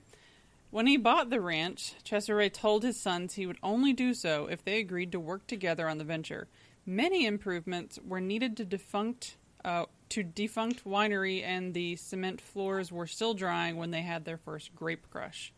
[0.71, 4.63] When he bought the ranch, Cesare told his sons he would only do so if
[4.63, 6.47] they agreed to work together on the venture.
[6.85, 9.35] Many improvements were needed to defunct
[9.65, 14.37] uh, to defunct winery, and the cement floors were still drying when they had their
[14.37, 15.53] first grape crush.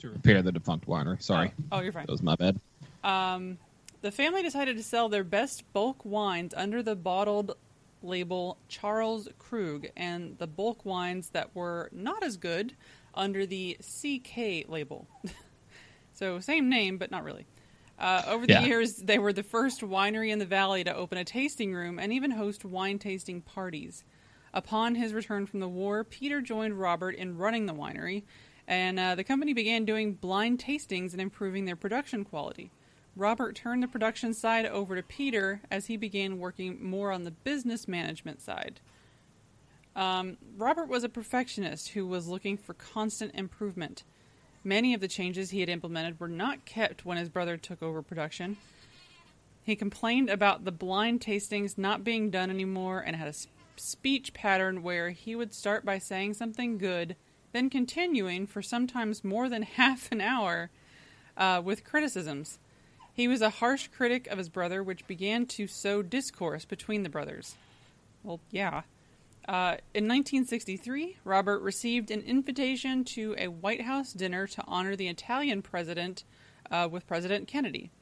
[0.00, 1.22] To repair the defunct winery.
[1.22, 2.06] Sorry, Oh, you're fine.
[2.06, 2.58] that was my bad.
[4.04, 7.56] The family decided to sell their best bulk wines under the bottled
[8.02, 12.76] label Charles Krug and the bulk wines that were not as good
[13.14, 15.08] under the CK label.
[16.12, 17.46] so, same name, but not really.
[17.98, 18.66] Uh, over the Yeah.
[18.66, 22.12] years, they were the first winery in the valley to open a tasting room and
[22.12, 24.04] even host wine tasting parties.
[24.52, 28.24] Upon his return from the war, Peter joined Robert in running the winery,
[28.68, 32.70] and uh, the company began doing blind tastings and improving their production quality.
[33.16, 37.30] Robert turned the production side over to Peter as he began working more on the
[37.30, 38.80] business management side.
[39.94, 44.02] Um, Robert was a perfectionist who was looking for constant improvement.
[44.64, 48.02] Many of the changes he had implemented were not kept when his brother took over
[48.02, 48.56] production.
[49.62, 54.82] He complained about the blind tastings not being done anymore and had a speech pattern
[54.82, 57.14] where he would start by saying something good,
[57.52, 60.70] then continuing for sometimes more than half an hour
[61.36, 62.58] uh, with criticisms.
[63.14, 67.08] He was a harsh critic of his brother, which began to sow discourse between the
[67.08, 67.54] brothers.
[68.24, 68.82] Well, yeah.
[69.46, 75.06] Uh, in 1963, Robert received an invitation to a White House dinner to honor the
[75.06, 76.24] Italian president
[76.70, 77.92] uh, with President Kennedy.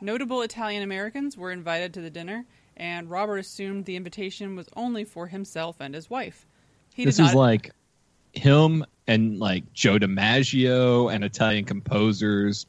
[0.00, 2.46] Notable Italian Americans were invited to the dinner,
[2.76, 6.46] and Robert assumed the invitation was only for himself and his wife.
[6.94, 7.72] He this was like
[8.32, 12.66] him and like Joe DiMaggio and Italian composers.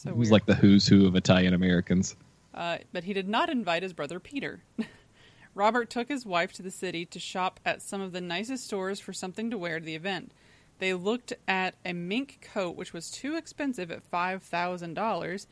[0.00, 2.16] So it was like the who's who of Italian Americans.
[2.54, 4.62] Uh, but he did not invite his brother Peter.
[5.54, 8.98] Robert took his wife to the city to shop at some of the nicest stores
[8.98, 10.32] for something to wear to the event.
[10.78, 15.46] They looked at a mink coat, which was too expensive at $5,000,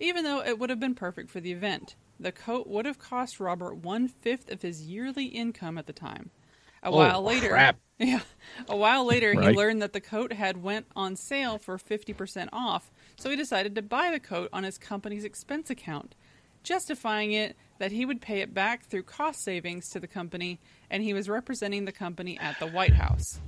[0.00, 1.94] even though it would have been perfect for the event.
[2.18, 6.30] The coat would have cost Robert one fifth of his yearly income at the time.
[6.82, 7.76] A Oh, while later, crap.
[7.98, 8.22] yeah,
[8.68, 12.50] a while later, he learned that the coat had went on sale for fifty percent
[12.52, 12.90] off,
[13.22, 16.16] so he decided to buy the coat on his company's expense account,
[16.64, 20.58] justifying it that he would pay it back through cost savings to the company,
[20.90, 23.38] and he was representing the company at the White House.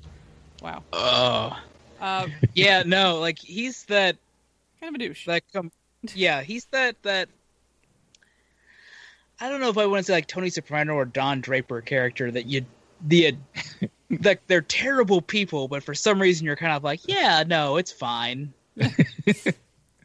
[0.63, 1.59] Wow, Oh,
[2.01, 4.17] uh, yeah, no, like he's that
[4.81, 5.27] kind of a douche.
[5.27, 5.73] that com-
[6.15, 7.29] yeah, he's that that
[9.41, 12.31] I don't know if I want to say like Tony Soprano or Don Draper character
[12.31, 12.65] that you
[13.05, 13.37] the
[14.11, 17.91] that they're terrible people, but for some reason you're kind of like, yeah, no, it's
[17.91, 18.53] fine.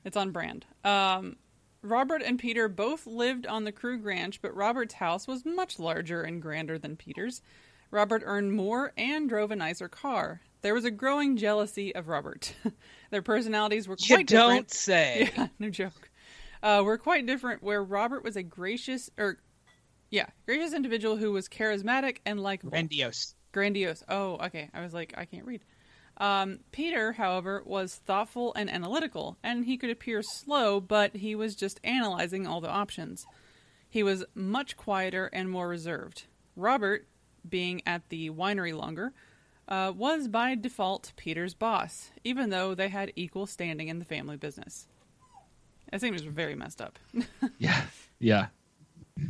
[0.10, 0.66] It's on brand.
[0.84, 1.36] Um,
[1.84, 6.24] Robert and Peter both lived on the Krug Ranch, but Robert's house was much larger
[6.24, 7.44] and grander than Peter's.
[7.92, 10.42] Robert earned more and drove a nicer car.
[10.64, 12.56] There was a growing jealousy of Robert.
[13.12, 14.72] Their personalities were You quite don't different.
[14.72, 15.32] say.
[15.38, 16.10] Yeah, no joke.
[16.64, 17.62] Uh, were quite different.
[17.62, 19.38] Where Robert was a gracious, or
[20.10, 22.72] yeah, gracious individual who was charismatic and likable.
[22.72, 23.36] Grandiose.
[23.52, 24.04] Grandiose.
[24.10, 24.72] Oh, okay.
[24.74, 25.62] I was like, I can't read.
[26.20, 31.56] Um, Peter, however, was thoughtful and analytical, and he could appear slow, but he was
[31.56, 33.26] just analyzing all the options.
[33.90, 36.24] He was much quieter and more reserved.
[36.56, 37.08] Robert,
[37.48, 39.14] being at the winery longer,
[39.70, 44.36] uh, was by default Peter's boss, even though they had equal standing in the family
[44.36, 44.88] business.
[45.92, 47.00] That seems very messed up.
[47.58, 47.82] Yeah,
[48.20, 48.48] yeah.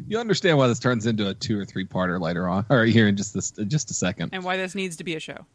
[0.07, 3.07] You understand why this turns into a two or three parter later on, or here
[3.07, 4.30] in just this just a second.
[4.34, 5.45] and why this needs to be a show.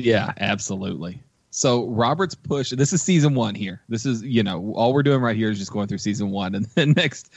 [0.00, 1.22] Yeah, absolutely.
[1.50, 2.70] So Robert's push.
[2.70, 3.82] This is season one here.
[3.88, 6.54] This is you know all we're doing right here is just going through season one,
[6.54, 7.30] and then next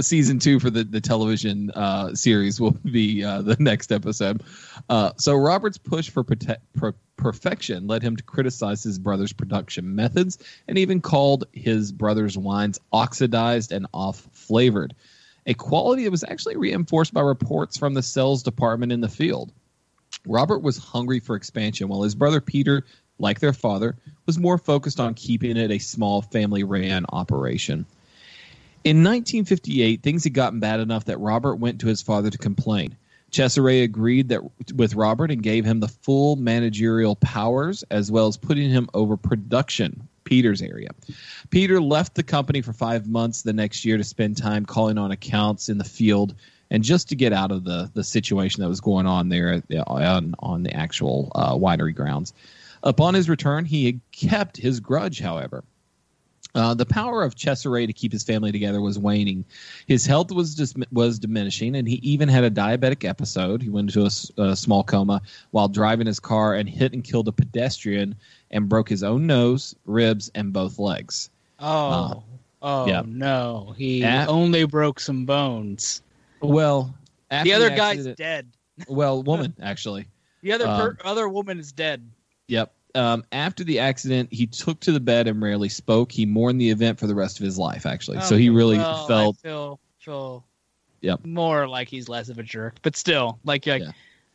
[0.00, 4.42] season two for the the television uh, series will be uh, the next episode.
[4.88, 10.38] Uh, so Robert's push for per- perfection led him to criticize his brother's production methods,
[10.66, 14.94] and even called his brother's wines oxidized and off flavored.
[15.46, 19.52] A quality that was actually reinforced by reports from the sales department in the field.
[20.26, 22.84] Robert was hungry for expansion, while his brother Peter,
[23.18, 27.86] like their father, was more focused on keeping it a small family ran operation.
[28.82, 32.96] In 1958, things had gotten bad enough that Robert went to his father to complain.
[33.30, 34.40] Cesare agreed that
[34.74, 39.16] with Robert and gave him the full managerial powers as well as putting him over
[39.16, 40.88] production, Peter's area.
[41.50, 45.10] Peter left the company for five months the next year to spend time calling on
[45.10, 46.34] accounts in the field
[46.70, 50.34] and just to get out of the, the situation that was going on there on,
[50.38, 52.32] on the actual uh, winery grounds.
[52.82, 55.64] Upon his return, he had kept his grudge, however.
[56.54, 59.44] Uh, the power of Cesare to keep his family together was waning.
[59.86, 63.62] His health was dis- was diminishing, and he even had a diabetic episode.
[63.62, 64.04] He went into
[64.38, 65.22] a, small coma
[65.52, 68.16] while driving his car and hit and killed a pedestrian
[68.50, 71.30] and broke his own nose, ribs, and both legs.
[71.60, 72.24] Oh,
[72.62, 73.02] oh yeah.
[73.06, 76.02] no, he At- only broke some bones.
[76.40, 76.94] Well,
[77.30, 78.46] after The other guy's accident- dead.
[78.88, 80.06] well, woman actually.
[80.42, 82.08] The other Um, other woman is dead.
[82.48, 82.72] Yep.
[82.94, 86.10] Um, after the accident, he took to the bed and rarely spoke.
[86.10, 88.20] He mourned the event for the rest of his life, actually.
[88.22, 89.36] so he really well, felt.
[89.44, 90.44] I feel feel
[91.02, 91.24] Yep.
[91.26, 93.92] more like he's less of a jerk, but still, like like Yeah.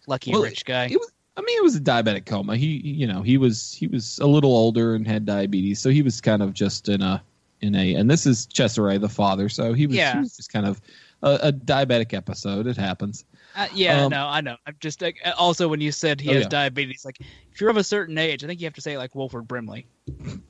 [0.07, 0.86] lucky Well, rich guy.
[0.86, 1.11] It was.
[1.38, 2.56] I mean, it was a diabetic coma.
[2.56, 6.02] He, you know, he was he was a little older and had diabetes, so he
[6.02, 7.22] was kind of just in a
[7.61, 10.14] in a, and this is Cesare, the father, so he was, Yeah.
[10.14, 10.80] he was just kind of
[11.26, 12.68] a, a diabetic episode.
[12.68, 13.26] It happens.
[13.56, 14.56] Uh, yeah, Um, no, I know.
[14.65, 16.49] I'm just like, also when you said he Oh, has yeah.
[16.49, 19.15] diabetes, like if you're of a certain age, I think you have to say like
[19.15, 19.88] Wilford Brimley.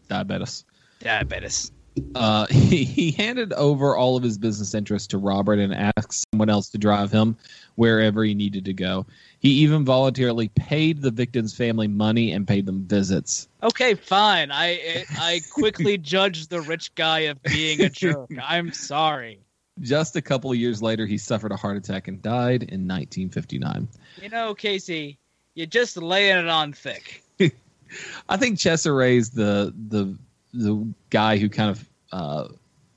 [0.10, 0.65] Diabetes.
[0.99, 1.72] Diabetes.
[2.14, 6.49] Uh, he, he handed over all of his business interests to Robert and asked someone
[6.49, 7.38] else to drive him
[7.76, 9.06] wherever he needed to go.
[9.39, 13.47] He even voluntarily paid the victim's family money and paid them visits.
[13.64, 14.52] Okay, fine.
[14.52, 18.30] I I quickly judged the rich guy of being a jerk.
[18.43, 19.39] I'm sorry.
[19.81, 23.88] Just a couple of years later, he suffered a heart attack and died in 1959.
[24.22, 25.19] You know, Casey,
[25.53, 27.23] you're just laying it on thick.
[28.30, 30.18] I think Cesare's the the
[30.53, 32.47] the guy who kind of uh,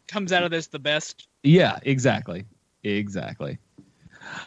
[0.09, 1.29] Comes out of this the best.
[1.43, 2.47] Yeah, exactly.
[2.83, 3.59] Exactly.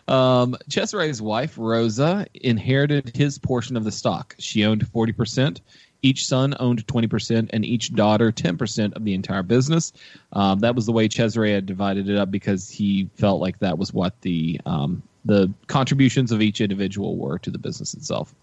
[0.08, 4.36] Um, Cesare's wife, Rosa, inherited his portion of the stock.
[4.40, 5.62] She owned 40%.
[6.04, 9.94] Each son owned 20%, and each daughter 10% of the entire business.
[10.34, 13.78] Um, that was the way Cesare had divided it up because he felt like that
[13.78, 18.34] was what the um, the contributions of each individual were to the business itself.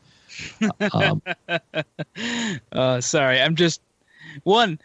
[0.93, 1.23] Um,
[2.71, 3.81] Uh, sorry, I'm just
[4.45, 4.79] one.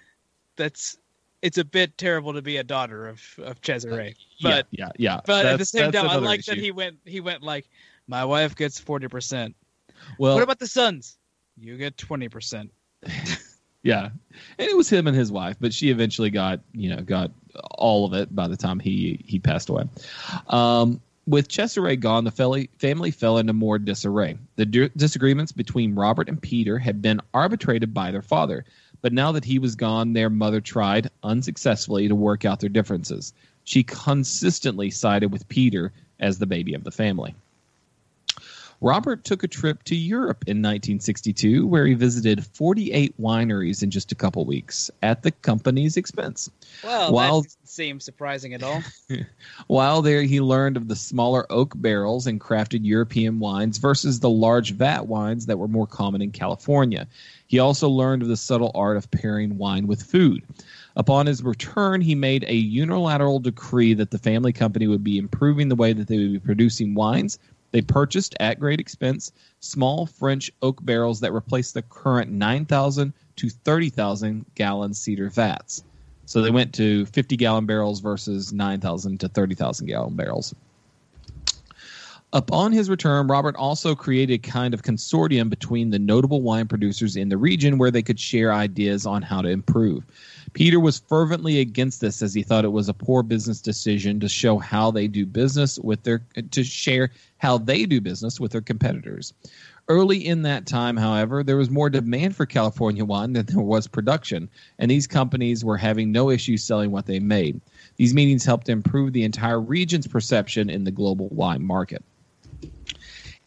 [0.56, 0.98] That's
[1.42, 5.20] it's a bit terrible to be a daughter of of Cesare, but yeah, yeah, yeah.
[5.26, 7.70] but at the same time, I like that he went he went like
[8.08, 9.56] my wife gets forty percent.
[10.18, 11.18] Well, What about the sons?
[11.58, 12.72] You get twenty percent.
[13.84, 14.10] Yeah,
[14.58, 17.32] and it was him and his wife, but she eventually got you know got
[17.72, 19.84] all of it by the time he he passed away.
[20.48, 24.38] Um, with Cesare gone, the family fell into more disarray.
[24.56, 28.66] The di- disagreements between Robert and Peter had been arbitrated by their father,
[29.02, 33.34] but now that he was gone, their mother tried unsuccessfully to work out their differences.
[33.66, 37.36] She consistently sided with Peter as the baby of the family.
[38.84, 44.12] Robert took a trip to Europe in 1962 where he visited 48 wineries in just
[44.12, 46.52] a couple weeks at the company's expense.
[46.84, 48.84] Well, While- that doesn't seem surprising at all.
[49.68, 54.30] While there, he learned of the smaller oak barrels and crafted European wines versus the
[54.30, 57.08] large vat wines that were more common in California.
[57.48, 60.44] He also learned of the subtle art of pairing wine with food.
[60.98, 65.70] Upon his return, he made a unilateral decree that the family company would be improving
[65.70, 67.40] the way that they would be producing wines.
[67.74, 73.50] They purchased, at great expense, small French oak barrels that replaced the current 9,000 to
[73.50, 75.84] 30,000 gallon cedar vats.
[76.28, 80.54] So they went to 50 gallon barrels versus 9,000 to 30,000 gallon barrels.
[82.32, 87.16] Upon his return, Robert also created a kind of consortium between the notable wine producers
[87.16, 90.04] in the region where they could share ideas on how to improve.
[90.54, 94.30] Peter was fervently against this as he thought it was a poor business decision to
[94.30, 98.62] show how they do business with their to share how they do business with their
[98.62, 99.34] competitors.
[99.90, 103.86] Early in that time, however, there was more demand for California wine than there was
[103.88, 104.50] production,
[104.80, 107.60] and these companies were having no issue selling what they made.
[107.98, 112.04] These meetings helped improve the entire region's perception in the global wine market.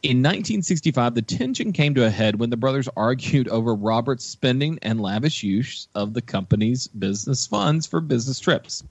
[0.03, 4.79] In 1965, the tension came to a head when the brothers argued over Robert's spending
[4.83, 8.85] and lavish use of the company's business funds for business trips.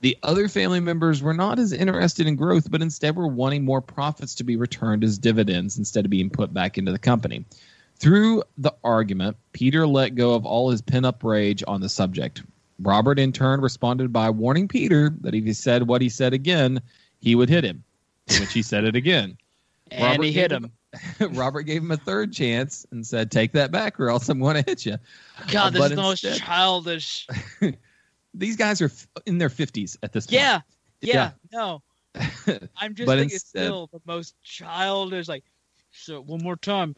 [0.00, 3.80] The other family members were not as interested in growth, but instead were wanting more
[3.80, 7.44] profits to be returned as dividends instead of being put back into the company.
[7.98, 12.42] Through the argument, Peter let go of all his pent up rage on the subject.
[12.80, 16.82] Robert, in turn, responded by warning Peter that if he said what he said again,
[17.20, 17.82] he would hit him,
[18.38, 19.38] which he said it again.
[19.90, 20.72] And Robert he hit him-
[21.18, 21.34] him.
[21.34, 24.56] Robert gave him a third chance and said, Take that back, or else I'm going
[24.56, 24.96] to hit you.
[25.50, 27.26] God, uh, this is the most childish.
[28.34, 30.40] These guys are f- in their 50s at this point.
[30.40, 30.60] Yeah,
[31.00, 31.82] yeah, no.
[32.76, 35.28] I'm just thinking it's still the most childish.
[35.28, 35.44] Like,
[35.90, 36.96] so one more time.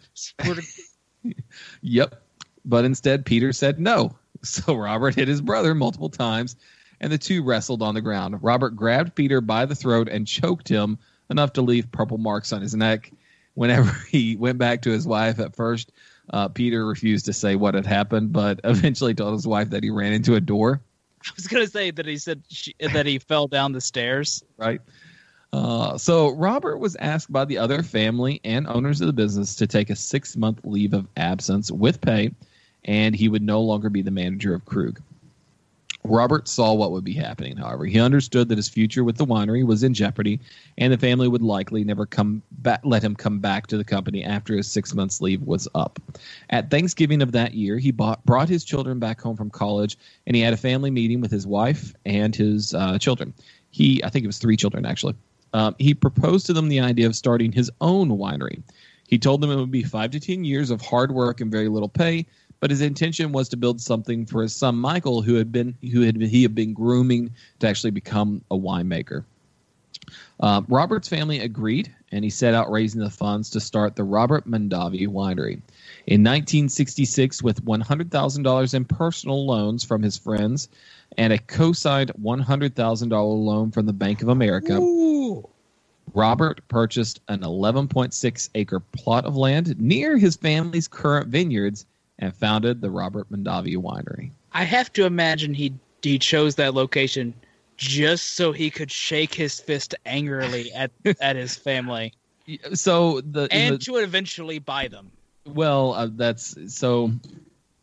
[1.83, 2.23] Yep.
[2.65, 4.17] But instead, Peter said no.
[4.43, 6.55] So Robert hit his brother multiple times,
[7.01, 8.41] and the two wrestled on the ground.
[8.43, 10.99] Robert grabbed Peter by the throat and choked him
[11.31, 13.13] enough to leave purple marks on his neck.
[13.55, 15.93] Whenever he went back to his wife at first,
[16.31, 19.91] uh, Peter refused to say what had happened, but eventually told his wife that he
[19.91, 20.81] ran into a door.
[21.27, 24.45] I was gonna say that he said she, that he fell down the stairs.
[24.57, 24.81] right?
[25.53, 29.67] Uh, so Robert was asked by the other family and owners of the business to
[29.67, 32.31] take a six month leave of absence with pay,
[32.85, 35.01] and he would no longer be the manager of Krug.
[36.09, 37.85] Robert saw what would be happening, however.
[37.85, 40.41] He understood that his future with the winery was in jeopardy,
[40.77, 44.25] and the family would likely never come back, let him come back to the company
[44.25, 46.01] after his six months leave was up.
[46.51, 50.35] At Thanksgiving of that year, he bought, brought his children back home from college, and
[50.35, 53.35] he had a family meeting with his wife and his uh, children.
[53.71, 55.15] He, I think it was three children actually.
[55.53, 58.63] Um, he proposed to them the idea of starting his own winery.
[59.09, 61.69] He told them it would be five to ten years of hard work and very
[61.69, 62.27] little pay,
[62.61, 66.03] but his intention was to build something for his son Michael, who had been who
[66.03, 67.31] had he had been grooming
[67.61, 69.25] to actually become a winemaker.
[70.41, 74.49] Um, Robert's family agreed, and he set out raising the funds to start the Robert
[74.49, 75.61] Mondavi Winery.
[76.07, 80.69] In 1966, with $100,000 in personal loans from his friends
[81.19, 84.81] and a co-signed $100,000 loan from the Bank of America,
[86.15, 91.85] Robert purchased an 11.6 acre plot of land near his family's current vineyards
[92.19, 94.31] and founded the Robert Mondavi Winery.
[94.53, 97.35] I have to imagine he he chose that location
[97.77, 100.91] just so he could shake his fist angrily at
[101.21, 102.13] at his family
[102.75, 105.11] So the, and the- to eventually buy them.
[105.47, 107.13] well, uh, that's so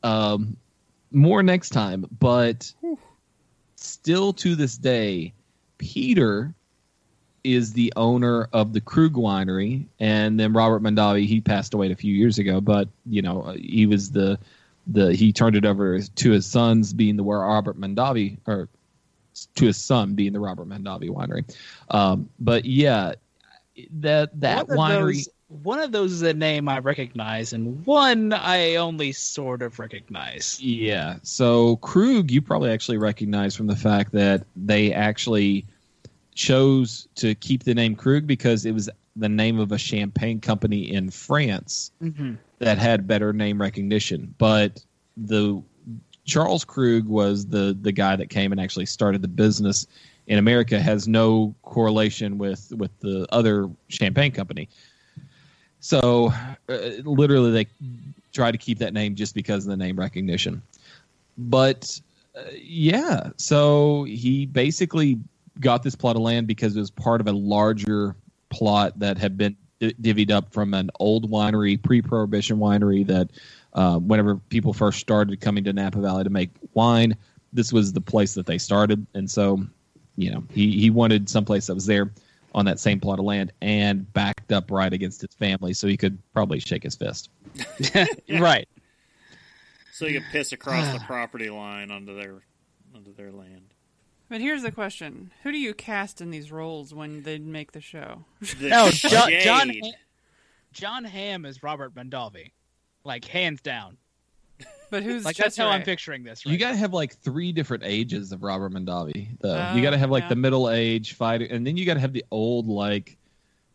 [0.03, 0.57] um,
[1.11, 2.71] more next time, but
[3.77, 5.33] still to this day,
[5.77, 6.53] Peter
[7.45, 11.25] is the owner of the Krug Winery, and then Robert Mondavi.
[11.25, 14.39] He passed away a few years ago, but you know uh, he was the
[14.87, 18.67] the he turned it over to his sons, being the where Robert Mondavi, or
[19.55, 21.43] to his son being the Robert Mondavi Winery.
[21.89, 23.13] Um, but yeah,
[23.99, 25.13] that that one winery.
[25.15, 29.77] those, one of those is a name I recognize, and one I only sort of
[29.77, 30.59] recognize.
[30.59, 31.17] Yeah.
[31.21, 35.65] So Krug, you probably actually recognize from the fact that they actually
[36.35, 40.91] chose to keep the name Krug because it was the name of a champagne company
[40.91, 42.35] in France Mm-hmm.
[42.59, 44.35] that had better name recognition.
[44.37, 44.83] But
[45.17, 45.61] the
[46.25, 49.87] Charles Krug was the the guy that came and actually started the business
[50.27, 54.67] in America has no correlation with with the other champagne company.
[55.79, 56.33] So
[56.67, 57.67] uh, literally they
[58.33, 60.61] try to keep that name just because of the name recognition.
[61.37, 62.01] But
[62.35, 65.19] uh, yeah, so he basically
[65.59, 68.15] got this plot of land because it was part of a larger
[68.49, 73.29] plot that had been divvied up from an old winery, pre-prohibition winery that
[73.73, 77.15] uh, whenever people first started coming to Napa Valley to make wine,
[77.51, 79.65] this was the place that they started, and so
[80.17, 82.11] you know he he wanted someplace that was there
[82.53, 85.97] on that same plot of land and backed up right against his family, so he
[85.97, 87.29] could probably shake his fist.
[88.29, 88.67] Right.
[89.93, 92.41] So you could piss across the property line onto their
[92.93, 93.74] onto their land.
[94.29, 97.81] But here's the question: Who do you cast in these roles when they make the
[97.81, 98.25] show?
[98.59, 99.43] The No, John shade.
[99.43, 99.71] John,
[100.71, 102.51] Jon Hamm is Robert Mondavi,
[103.03, 103.97] like hands down.
[104.91, 106.45] But who's Like that's how I'm picturing this.
[106.45, 109.37] Right You got to have like three different ages of Robert Mondavi.
[109.41, 110.29] Though Oh, you got to have like yeah.
[110.29, 113.17] the middle age fighter, and then you got to have the old like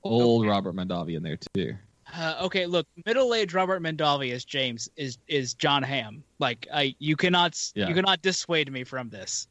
[0.03, 1.75] old Robert Mondavi in there too.
[2.13, 6.25] Uh, okay, look, middle-aged Robert Mondavi is James is is Jon Hamm.
[6.39, 7.89] Like, I you cannot Yeah.
[7.89, 9.47] you cannot dissuade me from this.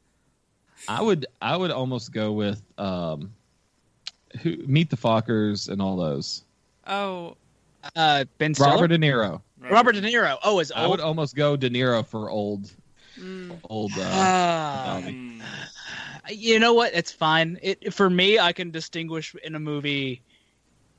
[0.88, 3.32] I would I would almost go with um,
[4.40, 6.44] who Meet the Fockers and all those.
[6.86, 7.36] Oh,
[7.96, 9.40] Uh, Ben Stiller, Robert De Niro.
[9.70, 10.36] Robert De Niro.
[10.44, 12.70] Oh, is I would almost go De Niro for old
[13.18, 13.92] mm, old.
[13.92, 15.40] Uh, Mondavi.
[15.40, 15.42] Mm.
[16.30, 16.92] you know what?
[16.94, 17.58] It's fine.
[17.62, 20.22] It for me, I can distinguish in a movie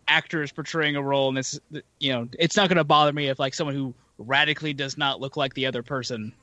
[0.08, 1.60] actors portraying a role, and it's
[2.00, 5.20] you know, it's not going to bother me if like someone who radically does not
[5.20, 6.34] look like the other person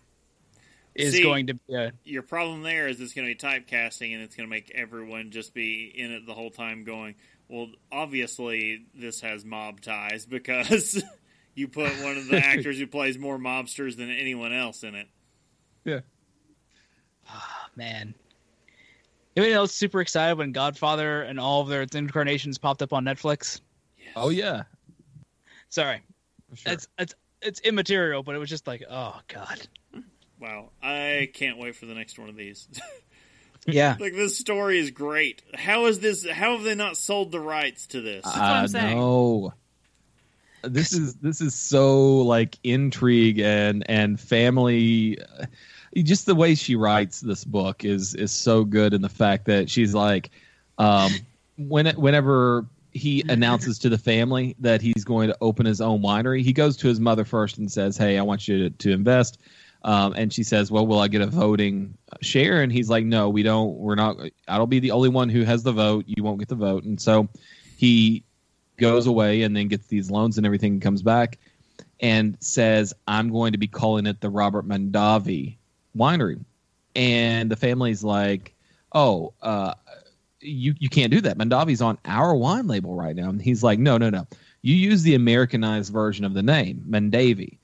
[0.98, 1.54] is See- going to.
[1.54, 4.50] be uh, Your problem there is it's going to be typecasting, and it's going to
[4.50, 7.14] make everyone just be in it the whole time, going,
[7.48, 11.02] "Well, obviously this has mob ties because
[11.54, 15.08] you put one of the actors who plays more mobsters than anyone else in it."
[15.84, 16.00] yeah.
[17.30, 18.14] Oh, man.
[19.36, 22.92] You know, I was super excited when Godfather and all of their incarnations popped up
[22.92, 23.60] on Netflix.
[24.16, 24.64] Oh yeah.
[25.68, 26.00] Sorry,
[26.54, 26.72] sure.
[26.72, 29.68] it's it's it's immaterial, but it was just like, oh god,
[30.40, 32.68] Wow, I can't wait for the next one of these.
[33.66, 33.96] yeah.
[33.98, 35.42] like this story is great.
[35.54, 36.28] How is this?
[36.28, 38.24] How have they not sold the rights to this?
[38.24, 38.96] what I'm I saying.
[38.96, 39.54] know.
[40.62, 45.18] This is this is so like intrigue and and family.
[45.20, 45.46] uh,
[45.96, 49.70] Just the way she writes this book is is so good, and the fact that
[49.70, 50.30] she's like,
[50.76, 51.12] um,
[51.56, 56.42] when whenever he announces to the family that he's going to open his own winery,
[56.42, 59.38] he goes to his mother first and says, "Hey, I want you to, to invest."
[59.84, 63.28] Um, and she says, "Well, will I get a voting share?" And he's like, "No,
[63.28, 63.76] we don't.
[63.76, 64.16] We're not.
[64.48, 66.04] I'll be the only one who has the vote.
[66.08, 67.28] You won't get the vote." And so
[67.76, 68.24] he
[68.78, 71.38] goes away and then gets these loans and everything and comes back
[72.00, 75.56] and says, I'm going to be calling it the Robert Mondavi
[75.96, 76.44] Winery.
[76.94, 78.54] And the family's like,
[78.92, 79.74] Oh, uh,
[80.40, 81.36] you, you can't do that.
[81.36, 83.28] Mondavi's on our wine label right now.
[83.28, 84.26] And he's like, No, no, no.
[84.62, 87.58] You use the Americanized version of the name, Mondavi.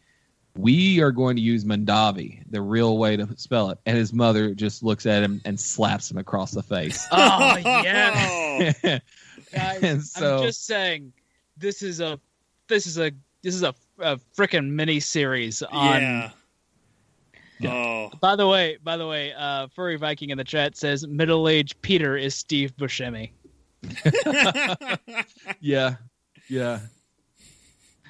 [0.56, 3.78] We are going to use Mandavi, the real way to spell it.
[3.86, 7.04] And his mother just looks at him and slaps him across the face.
[7.12, 8.78] Oh yeah,
[9.52, 9.82] guys.
[9.82, 11.12] And so- I'm just saying,
[11.56, 12.20] this is a
[12.68, 13.10] this is a
[13.42, 16.00] this is a, a freaking mini series on.
[16.00, 16.30] yeah.
[17.66, 21.80] Oh, By the way, by the way, uh, Furry Viking in the chat says middle-aged
[21.82, 23.30] Peter is Steve Buscemi.
[25.60, 25.96] Yeah,
[26.48, 26.80] yeah.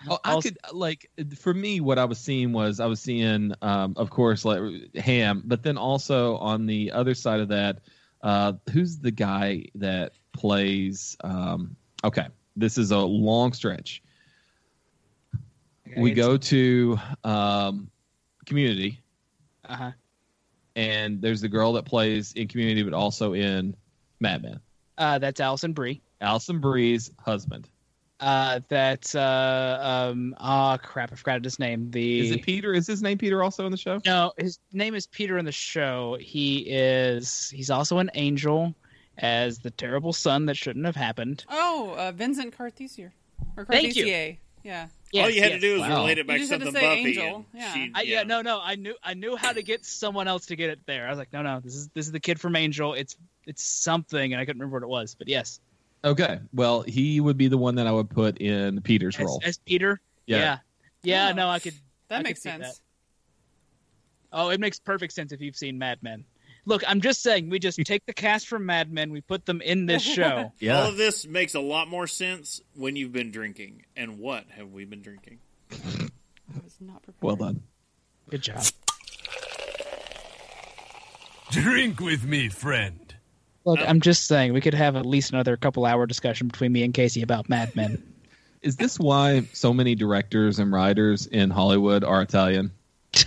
[0.08, 3.52] Oh, I Also- could like for me, what I was seeing was I was seeing,
[3.62, 4.60] um, of course, like
[4.96, 7.80] Hamm, but then also on the other side of that,
[8.22, 11.16] uh, who's the guy that plays?
[11.22, 12.26] Um, okay,
[12.56, 14.02] this is a long stretch.
[15.96, 17.90] we go to um,
[18.46, 19.00] Community,
[19.64, 19.92] Uh huh.
[20.76, 23.74] and there's the girl that plays in Community, but also in
[24.20, 24.60] Mad Men.
[24.98, 26.00] Uh, that's Alison Brie.
[26.20, 27.68] Alison Brie's husband.
[28.24, 31.90] Uh, that's uh, um, ah, crap, I forgot his name.
[31.90, 32.72] The Is it Peter?
[32.72, 34.00] Is his name Peter also in the show?
[34.06, 36.16] No, his name is Peter in the show.
[36.18, 38.74] He is he's also an angel
[39.18, 41.44] as the terrible son that shouldn't have happened.
[41.50, 43.10] Oh, uh, Vincent Kartheiser.
[43.58, 44.06] Or Thank you.
[44.06, 44.38] Kartheiser.
[44.62, 44.86] Yeah.
[45.16, 45.60] all you had yes.
[45.60, 46.00] to do was Wow.
[46.00, 47.20] relate it back You to just had to something say Buffy.
[47.20, 47.72] Angel, and yeah.
[47.74, 48.22] she- I, yeah.
[48.22, 48.58] no, no.
[48.62, 51.06] I knew I knew how to get someone else to get it there.
[51.06, 52.94] I was like, no, no, this is this is the kid from Angel.
[52.94, 55.14] It's it's something, and I couldn't remember what it was.
[55.14, 55.60] But yes,
[56.04, 56.38] Okay.
[56.52, 59.42] Well, he would be the one that I would put in Peter's as, role.
[59.44, 60.00] as Peter.
[60.26, 60.38] Yeah.
[60.38, 60.58] yeah,
[61.02, 61.34] Yeah, Oh.
[61.34, 61.74] No, I could.
[62.08, 62.80] That I makes could see sense.
[64.32, 66.24] Oh, it makes perfect sense if you've seen Mad Men.
[66.66, 69.60] Look, I'm just saying, we just take the cast from Mad Men, we put them
[69.60, 70.52] in this show.
[70.58, 70.80] yeah.
[70.80, 73.84] All of this makes a lot more sense when you've been drinking.
[73.96, 75.40] And what have we been drinking?
[75.70, 75.76] I
[76.62, 77.22] was not prepared.
[77.22, 77.62] Well done.
[78.30, 78.64] Good job.
[81.50, 83.03] Drink with me, friend.
[83.64, 86.82] Look, I'm just saying, we could have at least another couple hour discussion between me
[86.82, 88.02] and Casey about Mad Men.
[88.62, 92.70] Is this why so many directors and writers in Hollywood are Italian?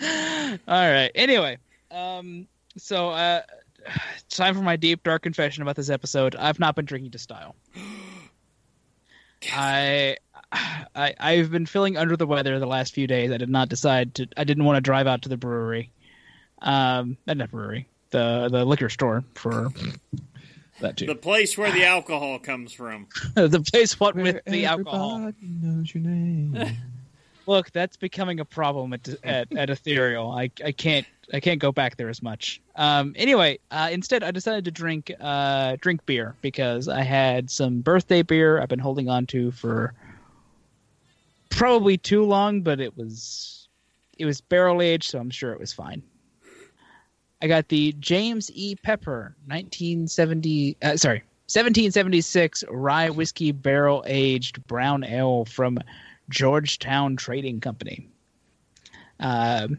[0.00, 1.10] All right.
[1.14, 1.58] Anyway,
[1.90, 2.46] um,
[2.76, 3.42] so uh,
[4.30, 6.36] time for my deep dark confession about this episode.
[6.36, 7.56] I've not been drinking to style.
[9.52, 10.16] I,
[10.52, 13.30] I, I've been feeling under the weather the last few days.
[13.32, 14.28] I did not decide to.
[14.36, 15.90] I didn't want to drive out to the brewery,
[16.62, 19.72] um, not brewery, the the liquor store for
[20.80, 21.06] That too.
[21.06, 23.08] The place where the alcohol comes from.
[23.34, 23.98] the place.
[23.98, 25.32] What with the alcohol?
[25.40, 26.56] Knows your name.
[27.46, 30.30] Look, that's becoming a problem at at, at Ethereal.
[30.30, 32.60] I I can't I can't go back there as much.
[32.76, 37.80] Um, anyway, uh, instead I decided to drink uh, drink beer because I had some
[37.80, 39.92] birthday beer I've been holding on to for
[41.50, 43.68] probably too long, but it was
[44.18, 46.02] it was barrel aged, so I'm sure it was fine.
[47.44, 48.74] I got the James E.
[48.74, 55.78] Pepper 1970 uh, sorry 1776 rye whiskey barrel aged brown ale from
[56.30, 58.08] Georgetown Trading Company.
[59.20, 59.76] Um,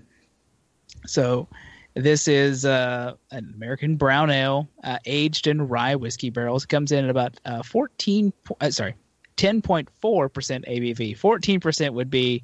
[1.08, 1.48] so
[1.96, 6.66] this is uh, an American brown ale uh, aged in rye whiskey barrels.
[6.66, 8.94] It comes in at about uh, 14, po- uh, sorry,
[9.38, 11.18] 10.4% ABV.
[11.18, 12.44] 14% would be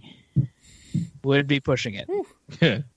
[1.24, 2.84] would be pushing it.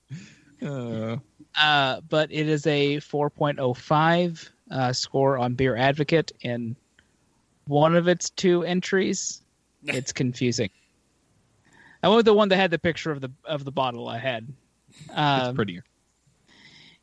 [0.65, 1.17] Uh,
[1.59, 6.75] Uh, but it is a 4.05 uh, score on Beer Advocate in
[7.67, 9.41] one of its two entries.
[9.87, 10.71] It's confusing.
[12.01, 14.17] I went with the one that had the picture of the of the bottle I
[14.17, 14.47] had.
[14.89, 15.83] it's Um, prettier.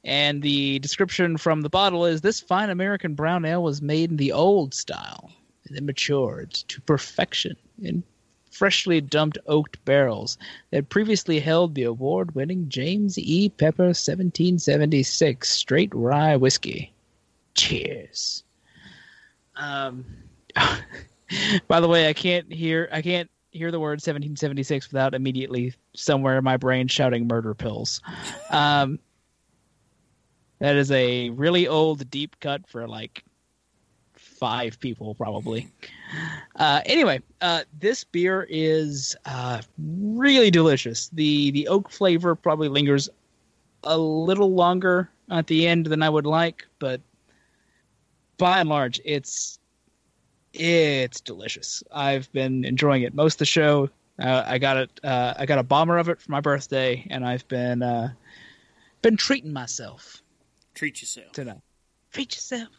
[0.02, 4.16] and the description from the bottle is this fine American brown ale was made in
[4.16, 5.30] the old style
[5.64, 8.02] and then matured to perfection in
[8.52, 10.38] freshly dumped oaked barrels
[10.70, 13.48] that previously held the award winning James E.
[13.48, 16.92] Pepper 1776 straight rye whiskey.
[17.54, 18.44] Cheers.
[19.56, 20.04] Um,
[21.68, 26.38] by the way, I can't hear I can't hear the word 1776 without immediately somewhere
[26.38, 28.00] in my brain shouting murder pills.
[28.50, 28.98] Um,
[30.58, 33.24] that is a really old deep cut for like
[34.42, 35.68] five people, probably.
[36.56, 41.10] Uh, anyway, uh, this beer is uh, really delicious.
[41.10, 43.08] the The oak flavor probably lingers
[43.84, 47.00] a little longer at the end than I would like, but
[48.36, 49.60] by and large, it's
[50.54, 51.84] it's delicious.
[51.92, 53.90] I've been enjoying it most of the show.
[54.18, 54.90] Uh, I got it.
[55.04, 58.08] Uh, I got a bomber of it for my birthday, and I've been uh,
[59.02, 60.20] been treating myself
[60.74, 61.30] Treat yourself.
[61.30, 61.60] tonight.
[62.10, 62.70] Treat yourself.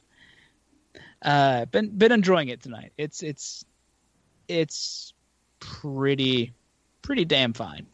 [1.21, 2.93] Uh, been been enjoying it tonight.
[2.97, 3.65] It's it's
[4.47, 5.13] it's
[5.59, 6.53] pretty
[7.01, 7.87] pretty damn fine.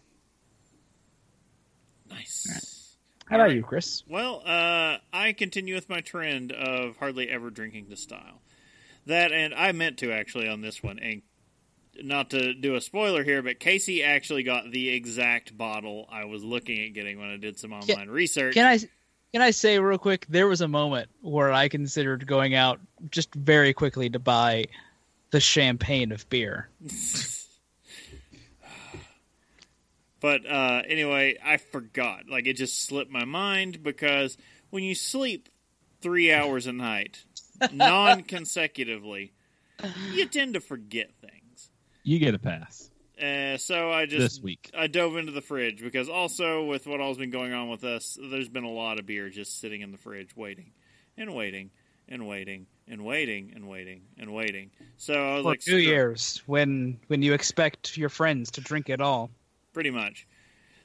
[2.10, 2.98] Nice.
[3.30, 4.04] How about you, Chris?
[4.08, 8.42] Well, uh, I continue with my trend of hardly ever drinking the style.
[9.06, 11.22] That, and I meant to actually on this one, and
[12.02, 16.44] not to do a spoiler here, but Casey actually got the exact bottle I was
[16.44, 18.56] looking at getting when I did some online research.
[18.56, 18.80] Can I
[19.34, 20.26] can I say real quick?
[20.28, 22.80] There was a moment where I considered going out
[23.12, 24.66] just very quickly to buy
[25.30, 26.70] the champagne of beer.
[30.20, 32.28] but uh, anyway, I forgot.
[32.28, 34.36] Like it just slipped my mind because
[34.72, 35.48] when you sleep
[36.02, 37.24] three hours a night
[37.72, 39.34] non consecutively,
[40.12, 41.70] you tend to forget things.
[42.04, 42.90] You get a pass.
[43.22, 44.72] Uh, so I just this week.
[44.78, 48.18] I dove into the fridge because also with what all's been going on with us,
[48.22, 50.72] there's been a lot of beer just sitting in the fridge waiting
[51.18, 51.70] and waiting
[52.08, 54.72] and waiting and waiting and waiting and waiting.
[54.98, 58.62] So I was For like, New screw- Year's, when when you expect your friends to
[58.62, 59.30] drink it all.
[59.74, 60.26] pretty much.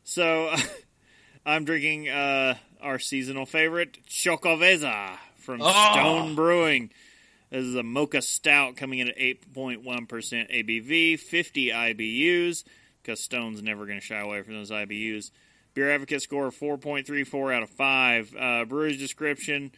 [0.02, 0.52] So
[1.46, 5.92] I'm drinking uh, our seasonal favorite, Xocoveza from Oh.
[5.92, 6.90] Stone Brewing.
[7.54, 12.64] This is a mocha stout coming in at 8.1% ABV, 50 IBUs,
[13.00, 15.30] because Stone's never going to shy away from those IBUs.
[15.72, 18.34] Beer Advocate score of 4.34 out of 5.
[18.34, 19.70] Uh, description,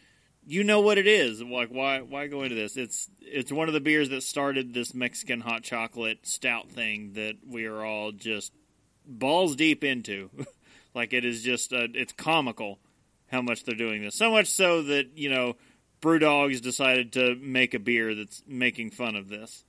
[0.43, 1.39] you know what it is.
[1.43, 2.77] Like, why why go into this?
[2.77, 7.35] It's it's one of the beers that started this Mexican hot chocolate stout thing that
[7.47, 8.53] we are all just
[9.05, 10.31] balls deep into.
[10.95, 12.79] like it is just uh, it's comical
[13.27, 14.15] how much they're doing this.
[14.15, 15.57] So much so that you know
[16.01, 19.63] BrewDog's decided to make a beer that's making fun of this.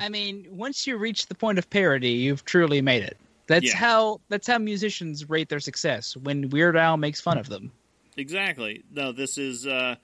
[0.00, 3.16] I mean, once you reach the point of parody, you've truly made it.
[3.46, 3.76] That's Yeah.
[3.76, 7.70] how that's how musicians rate their success when Weird Al makes fun of them.
[8.16, 8.82] Exactly.
[8.90, 9.66] No, this is.
[9.66, 9.96] Uh,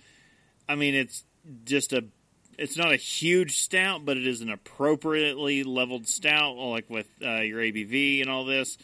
[0.68, 1.24] I mean, it's
[1.64, 2.04] just a.
[2.58, 7.40] It's not a huge stout, but it is an appropriately leveled stout, like with uh,
[7.40, 8.78] your ABV and all this.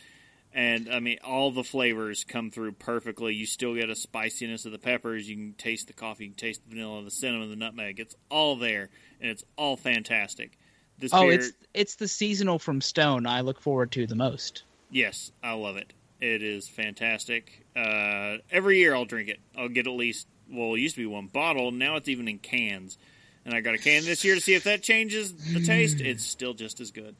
[0.58, 3.32] And I mean, all the flavors come through perfectly.
[3.32, 5.30] You still get a spiciness of the peppers.
[5.30, 8.00] You can taste the coffee, you can taste the vanilla, the cinnamon, the nutmeg.
[8.00, 8.90] It's all there,
[9.20, 10.58] and it's all fantastic.
[10.98, 14.64] This Oh, beer, it's it's the seasonal from Stone I look forward to the most.
[14.90, 15.92] Yes, I love it.
[16.20, 17.64] It is fantastic.
[17.76, 19.38] Uh, every year I'll drink it.
[19.56, 21.70] I'll get at least, well, it used to be one bottle.
[21.70, 22.98] Now it's even in cans.
[23.44, 26.00] And I got a can this year to see if that changes the taste.
[26.00, 27.14] It's still just as good.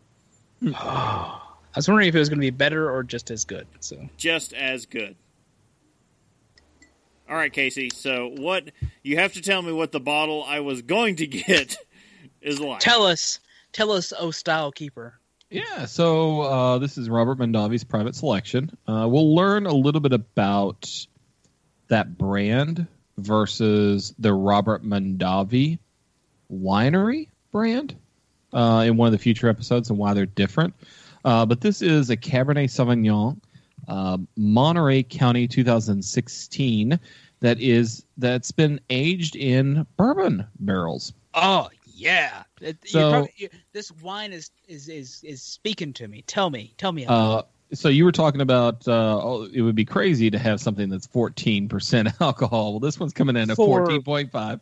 [1.75, 3.67] I was wondering if it was going to be better or just as good.
[3.81, 5.17] So Just as good.
[7.29, 7.91] All right, Casey.
[7.95, 8.71] So, what
[9.03, 11.77] you have to tell me what the bottle I was going to get
[12.41, 12.81] is like.
[12.81, 13.39] tell us,
[13.73, 15.21] tell us, oh style keeper.
[15.51, 18.71] Yeah, so uh, this is Robert Mondavi's private selection.
[18.87, 21.07] Uh, we'll learn a little bit about
[21.89, 22.87] that brand
[23.17, 25.79] versus the Robert Mondavi
[26.53, 27.97] winery brand
[28.53, 30.75] uh, in one of the future episodes and why they're different.
[31.25, 33.39] Uh, but this is a Cabernet Sauvignon,
[33.89, 36.99] uh, Monterey County 2016,
[37.41, 41.13] that is that's been aged in bourbon barrels.
[41.35, 42.43] Oh yeah,
[42.85, 46.23] So- probably- you- this wine is, is is is speaking to me.
[46.27, 47.05] Tell me, tell me.
[47.05, 47.43] about Uh,
[47.75, 51.07] so you were talking about uh, oh, it would be crazy to have something that's
[51.07, 52.73] 14% alcohol.
[52.73, 54.61] Well, this one's coming in at 14.5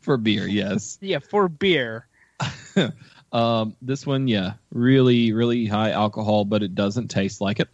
[0.00, 0.46] for beer.
[0.46, 0.98] Yes.
[1.02, 2.06] yeah, for beer.
[3.32, 7.68] um, this one, yeah, really, really high alcohol, but it doesn't taste like it.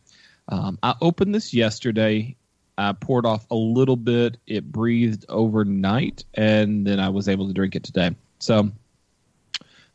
[0.49, 2.37] Um, I opened this yesterday.
[2.77, 4.37] I poured off a little bit.
[4.47, 8.15] It breathed overnight, and then I was able to drink it today.
[8.41, 8.71] So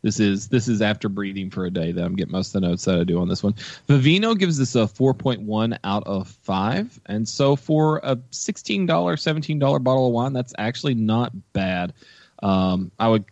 [0.01, 2.67] this is this is after breathing for a day that I'm getting most of the
[2.67, 3.53] notes that I do on this one.
[3.87, 10.07] Vivino gives this a 4.1 out of five, and so for a $16, $17 bottle
[10.07, 11.93] of wine, that's actually not bad.
[12.41, 13.25] Um, I would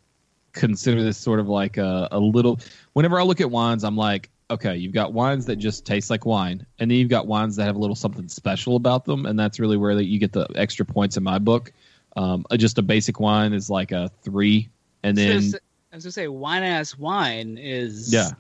[0.58, 2.60] consider this sort of like a, a little.
[2.94, 6.26] Whenever I look at wines, I'm like, okay, you've got wines that just taste like
[6.26, 9.40] wine, and then you've got wines that have a little something special about them, and
[9.40, 11.72] that's really where that you get the extra points in my book.
[12.16, 14.70] Um, uh, just a basic wine is like a three,
[15.04, 15.54] and then
[15.92, 18.32] I was gonna say wine ass wine is yeah,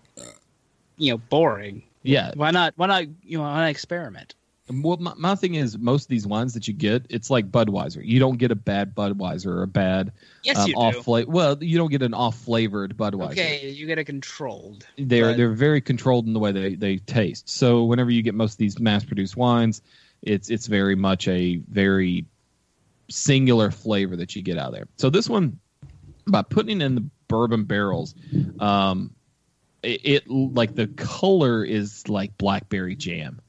[0.97, 1.83] you know boring.
[2.03, 2.31] yeah.
[2.35, 2.73] Why not?
[2.77, 3.03] Why not?
[3.23, 4.35] You know, why not experiment?
[4.69, 8.01] Well, my, my thing is, most of these wines that you get, it's like Budweiser.
[8.03, 10.11] You don't get a bad Budweiser or a bad
[10.43, 11.31] Yes, um, off flavor.
[11.31, 13.31] Well, you don't get an off flavored Budweiser.
[13.31, 14.85] Okay, you get a controlled.
[14.97, 17.49] they're but- they're very controlled in the way they, they taste.
[17.49, 19.81] So whenever you get most of these mass produced wines,
[20.21, 22.25] it's it's very much a very
[23.09, 24.87] singular flavor that you get out of there.
[24.97, 25.59] So this one,
[26.25, 28.15] by putting in the bourbon barrels,
[28.59, 29.11] um,
[29.83, 33.39] it, it like the color is like blackberry jam.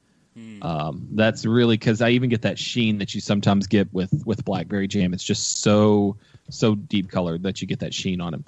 [0.61, 4.45] Um, that's really because I even get that sheen that you sometimes get with with
[4.45, 5.13] blackberry jam.
[5.13, 6.17] It's just so
[6.49, 8.41] so deep colored that you get that sheen on it.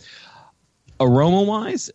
[0.99, 1.89] Aroma wise,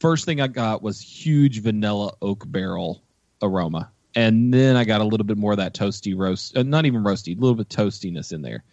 [0.00, 3.02] first thing I got was huge vanilla oak barrel
[3.42, 6.86] aroma, and then I got a little bit more of that toasty roast, uh, not
[6.86, 8.64] even roasty, a little bit toastiness in there.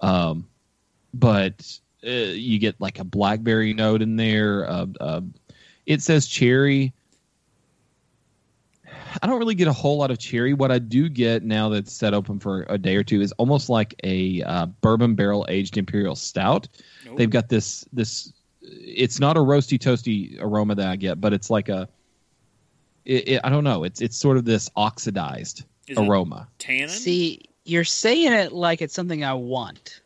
[0.00, 0.48] Um,
[1.12, 4.68] but uh, you get like a blackberry note in there.
[4.68, 5.20] Uh, uh,
[5.86, 6.92] it says cherry.
[9.22, 10.54] I don't really get a whole lot of cherry.
[10.54, 13.68] What I do get now that's set open for a day or two is almost
[13.68, 16.68] like a uh, bourbon barrel aged imperial stout.
[17.04, 17.18] Nope.
[17.18, 18.32] They've got this this.
[18.62, 21.88] It's not a roasty toasty aroma that I get, but it's like a
[23.04, 23.84] it, it, I don't know.
[23.84, 26.48] It's it's sort of this oxidized Is aroma.
[26.58, 26.88] Tannin?
[26.88, 30.00] See, you're saying it like it's something I want,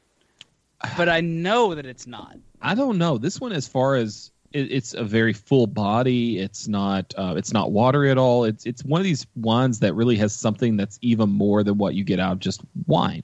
[0.96, 2.36] but I know that it's not.
[2.62, 3.16] I don't know.
[3.16, 6.38] This one, as far as it, it's a very full body.
[6.38, 7.14] It's not.
[7.16, 8.44] Uh, it's not watery at all.
[8.44, 11.94] It's it's one of these wines that really has something that's even more than what
[11.94, 13.22] you get out of just wine.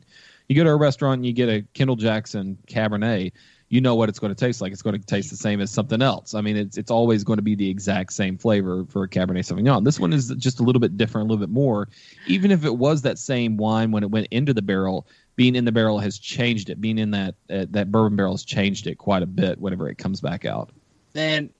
[0.48, 3.32] You go to a restaurant and you get a Kendall Jackson Cabernet.
[3.69, 4.73] You know what it's going to taste like.
[4.73, 6.35] It's going to taste the same as something else.
[6.35, 9.40] I mean, it's it's always going to be the exact same flavor for a Cabernet
[9.40, 9.85] Sauvignon.
[9.85, 11.89] This one is just a little bit different, a little bit more.
[12.28, 15.65] Even if it was that same wine when it went into the barrel, being in
[15.65, 16.81] the barrel has changed it.
[16.81, 19.98] Being in that uh, that bourbon barrel has changed it quite a bit whenever it
[19.98, 20.70] comes back out.
[21.16, 21.51] And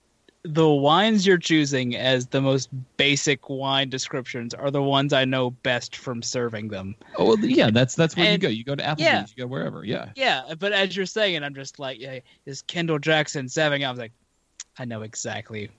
[0.43, 5.51] the wines you're choosing as the most basic wine descriptions are the ones I know
[5.51, 6.95] best from serving them.
[7.17, 8.47] Oh well, yeah, that's that's where you go.
[8.47, 9.25] You go to Applebee's, yeah.
[9.35, 9.83] you go wherever.
[9.83, 13.87] Yeah, Yeah, but as you're saying it, I'm just like, yeah, this Kendall Jackson Sauvignon.
[13.87, 14.13] I was like,
[14.79, 15.69] I know exactly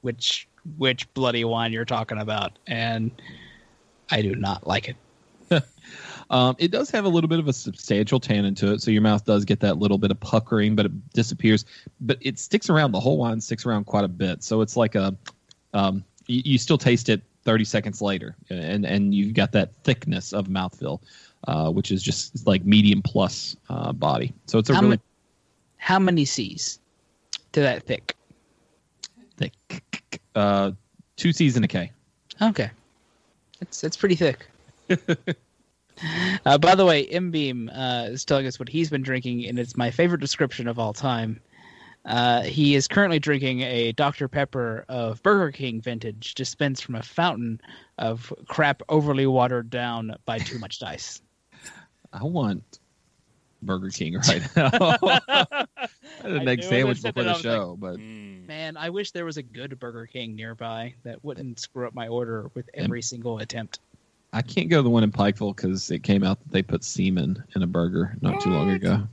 [0.00, 3.10] which which bloody wine you're talking about, and
[4.10, 4.96] I do not like it.
[6.30, 9.02] Um, it does have a little bit of a substantial tannin to it, so your
[9.02, 11.64] mouth does get that little bit of puckering, but it disappears.
[12.00, 12.92] But it sticks around.
[12.92, 15.16] The whole wine sticks around quite a bit, so it's like a
[15.74, 20.32] um, you, you still taste it 30 seconds later, and and you've got that thickness
[20.32, 21.00] of mouthfeel,
[21.46, 24.32] uh, which is just like medium plus uh, body.
[24.46, 25.02] So it's a How really mu-
[25.76, 26.80] How many C's
[27.52, 28.16] to that thick?
[29.36, 30.20] thick.
[30.34, 30.72] Uh,
[31.16, 31.90] two C's and a K.
[32.40, 32.70] Okay,
[33.60, 34.46] that's that's pretty thick.
[36.46, 39.58] uh, by the way, M Beam uh, is telling us what he's been drinking, and
[39.58, 41.40] it's my favorite description of all time.
[42.04, 47.02] Uh, he is currently drinking a Dr Pepper of Burger King vintage, dispensed from a
[47.02, 47.60] fountain
[47.96, 51.22] of crap overly watered down by too much dice.
[52.12, 52.80] I want
[53.62, 54.70] Burger King right now.
[55.08, 55.66] I
[56.22, 57.98] had an I egg sandwich before the was show, but
[58.44, 58.46] Mm.
[58.46, 62.08] Man, I wish there was a good Burger King nearby that wouldn't screw up my
[62.08, 63.80] order with every single attempt.
[64.34, 66.84] I can't go to the one in Pikeville because it came out that they put
[66.84, 69.06] semen in a burger not too long ago.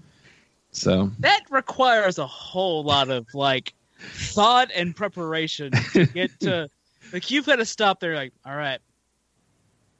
[0.71, 6.69] So that requires a whole lot of like thought and preparation to get to
[7.13, 8.79] like you've got to stop there like all right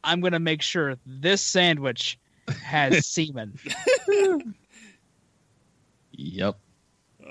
[0.03, 2.17] i'm gonna make sure this sandwich
[2.63, 3.59] has semen
[6.13, 6.57] Yep.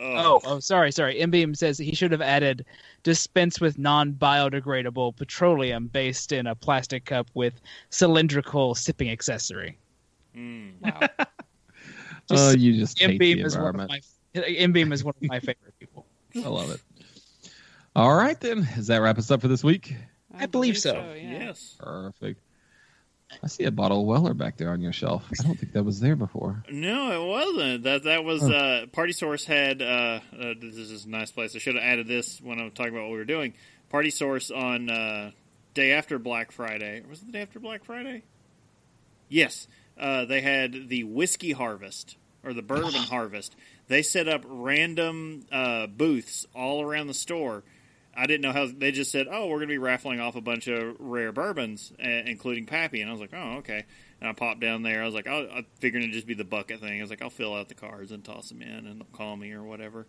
[0.01, 2.65] Oh oh sorry sorry mbeam says he should have added
[3.03, 7.61] dispense with non-biodegradable petroleum based in a plastic cup with
[7.91, 9.77] cylindrical sipping accessory
[10.37, 10.75] Mm.
[10.81, 11.27] Wow.
[12.33, 14.05] Oh, you just hate the mbeam is one of environment.
[14.37, 16.07] my mbeam is one of my favorite people
[16.37, 16.81] I love it.
[17.97, 18.69] All right, then.
[18.77, 19.97] Does that wrap us up for this week?
[20.39, 20.95] I believe so.
[21.17, 21.47] yeah.
[21.47, 21.75] Yes.
[21.81, 22.41] Perfect.
[23.43, 25.25] I see a bottle of Weller back there on your shelf.
[25.39, 26.63] I don't think that was there before.
[26.71, 27.85] No, it wasn't.
[27.85, 29.81] That that was uh, Party Source had.
[29.81, 31.55] Uh, uh, this is a nice place.
[31.55, 33.55] I should have added this when I was talking about what we were doing.
[33.89, 35.31] Party Source on uh,
[35.75, 37.03] day after Black Friday.
[37.09, 38.23] Was it the day after Black Friday?
[39.29, 43.55] Yes, uh, they had the whiskey harvest or the bourbon harvest.
[43.89, 47.63] They set up random uh, booths all around the store.
[48.15, 50.41] I didn't know how they just said, "Oh, we're going to be raffling off a
[50.41, 53.85] bunch of rare bourbons, uh, including Pappy." And I was like, "Oh, okay."
[54.21, 55.03] And I popped down there.
[55.03, 57.23] I was like, "Oh, I figured it'd just be the bucket thing." I was like,
[57.23, 60.07] "I'll fill out the cards and toss them in, and they'll call me or whatever."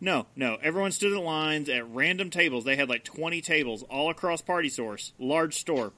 [0.00, 0.58] No, no.
[0.62, 2.64] Everyone stood in lines at random tables.
[2.64, 5.92] They had like twenty tables all across Party Source, large store.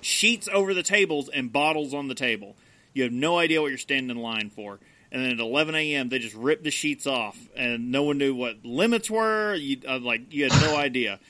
[0.00, 2.56] Sheets over the tables and bottles on the table.
[2.92, 4.78] You have no idea what you're standing in line for.
[5.14, 8.34] And then at 11 a.m., they just ripped the sheets off, and no one knew
[8.34, 9.54] what limits were.
[9.54, 11.20] You uh, like you had no idea.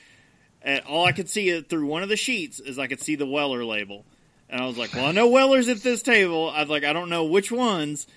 [0.63, 3.27] And all I could see through one of the sheets is I could see the
[3.27, 4.03] Weller label,
[4.49, 6.49] and I was like, "Well, I know Weller's at this table.
[6.49, 8.07] I was like, I don't know which ones."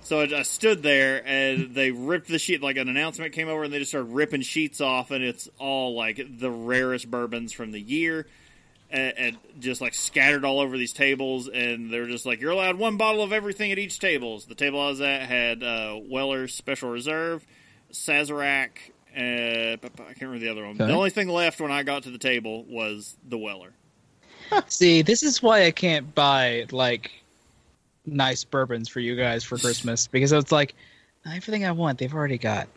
[0.00, 2.62] So I, I stood there, and they ripped the sheet.
[2.62, 5.94] Like an announcement came over, and they just started ripping sheets off, and it's all
[5.94, 8.26] like the rarest bourbons from the year
[8.94, 12.76] and, and just like scattered all over these tables, and they're just like, "You're allowed
[12.76, 15.98] one bottle of everything at each table." So the table I was at had uh,
[16.08, 17.44] Weller's Special Reserve,
[17.92, 18.70] Sazerac,
[19.16, 20.76] uh, but- but I can't remember the other one.
[20.76, 20.86] Okay.
[20.86, 23.72] The only thing left when I got to the table was the Weller.
[24.68, 27.10] See, this is why I can't buy like
[28.06, 30.74] nice bourbons for you guys for Christmas because it's like
[31.26, 32.68] everything I want they've already got.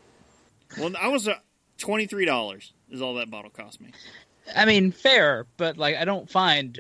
[0.80, 1.36] Well, I was uh,
[1.78, 3.92] twenty three dollars is all that bottle cost me.
[4.56, 6.80] I mean, fair, but like I don't find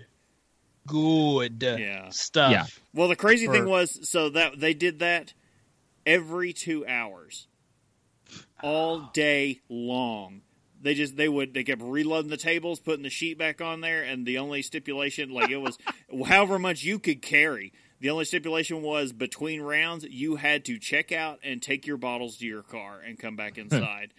[0.87, 2.09] good Yeah.
[2.09, 2.51] stuff.
[2.51, 2.65] Yeah.
[2.93, 5.33] Well, the crazy thing was, so that they did that
[6.05, 7.47] every two hours,
[8.63, 10.41] all day long.
[10.79, 14.03] They just they would they kept reloading the tables, putting the sheet back on there,
[14.03, 15.77] and the only stipulation, like it was,
[16.27, 17.73] however much you could carry.
[17.99, 22.37] The only stipulation was between rounds, you had to check out and take your bottles
[22.37, 23.61] to your car and come back hmm.
[23.61, 24.13] inside.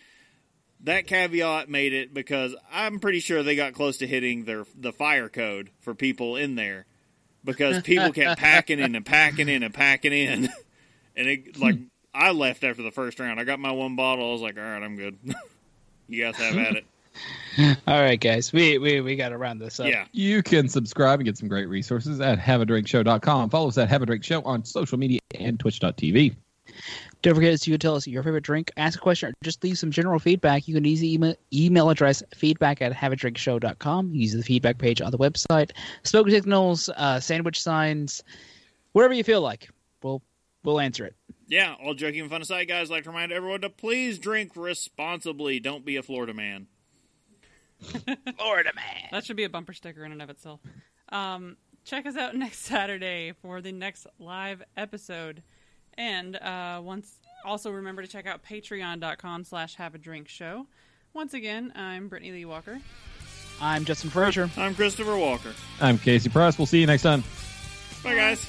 [0.84, 4.92] That caveat made it because I'm pretty sure they got close to hitting their the
[4.92, 6.86] fire code for people in there
[7.44, 10.48] because people kept packing in and packing in and packing in,
[11.16, 11.76] and it like
[12.14, 13.40] I left after the first round.
[13.40, 14.28] I got my one bottle.
[14.28, 15.18] I was like, all right, I'm good.
[16.08, 16.86] you guys have at it.
[17.88, 19.88] All right, guys, we we, we got to round this up.
[19.88, 20.04] Yeah.
[20.12, 23.50] You can subscribe and get some great resources at haveadrinkshow.com.
[23.50, 26.36] Follow us at Have a Drink Show on social media and twitch.tv.
[27.22, 29.78] Don't forget you can tell us your favorite drink, ask a question, or just leave
[29.78, 30.68] some general feedback.
[30.68, 34.14] You can use the email, email address feedback at haveadrinkshow.com.
[34.14, 35.72] Use the feedback page on the website.
[36.04, 38.22] Smoke signals, uh, sandwich signs,
[38.92, 39.68] whatever you feel like.
[40.02, 40.22] We'll
[40.64, 41.14] we'll answer it.
[41.48, 44.52] Yeah, all joking and fun aside, guys, I'd like to remind everyone to please drink
[44.54, 45.60] responsibly.
[45.60, 46.66] Don't be a Florida man.
[48.38, 49.08] Florida man.
[49.10, 50.60] That should be a bumper sticker in and of itself.
[51.10, 55.42] Um, check us out next Saturday for the next live episode.
[55.98, 60.66] And uh, once also remember to check out patreon.com slash have a drink show.
[61.12, 62.80] Once again, I'm Brittany Lee Walker.
[63.60, 64.48] I'm Justin Frazier.
[64.56, 65.52] I'm Christopher Walker.
[65.80, 66.56] I'm Casey Price.
[66.56, 67.24] We'll see you next time.
[68.04, 68.48] Bye, guys.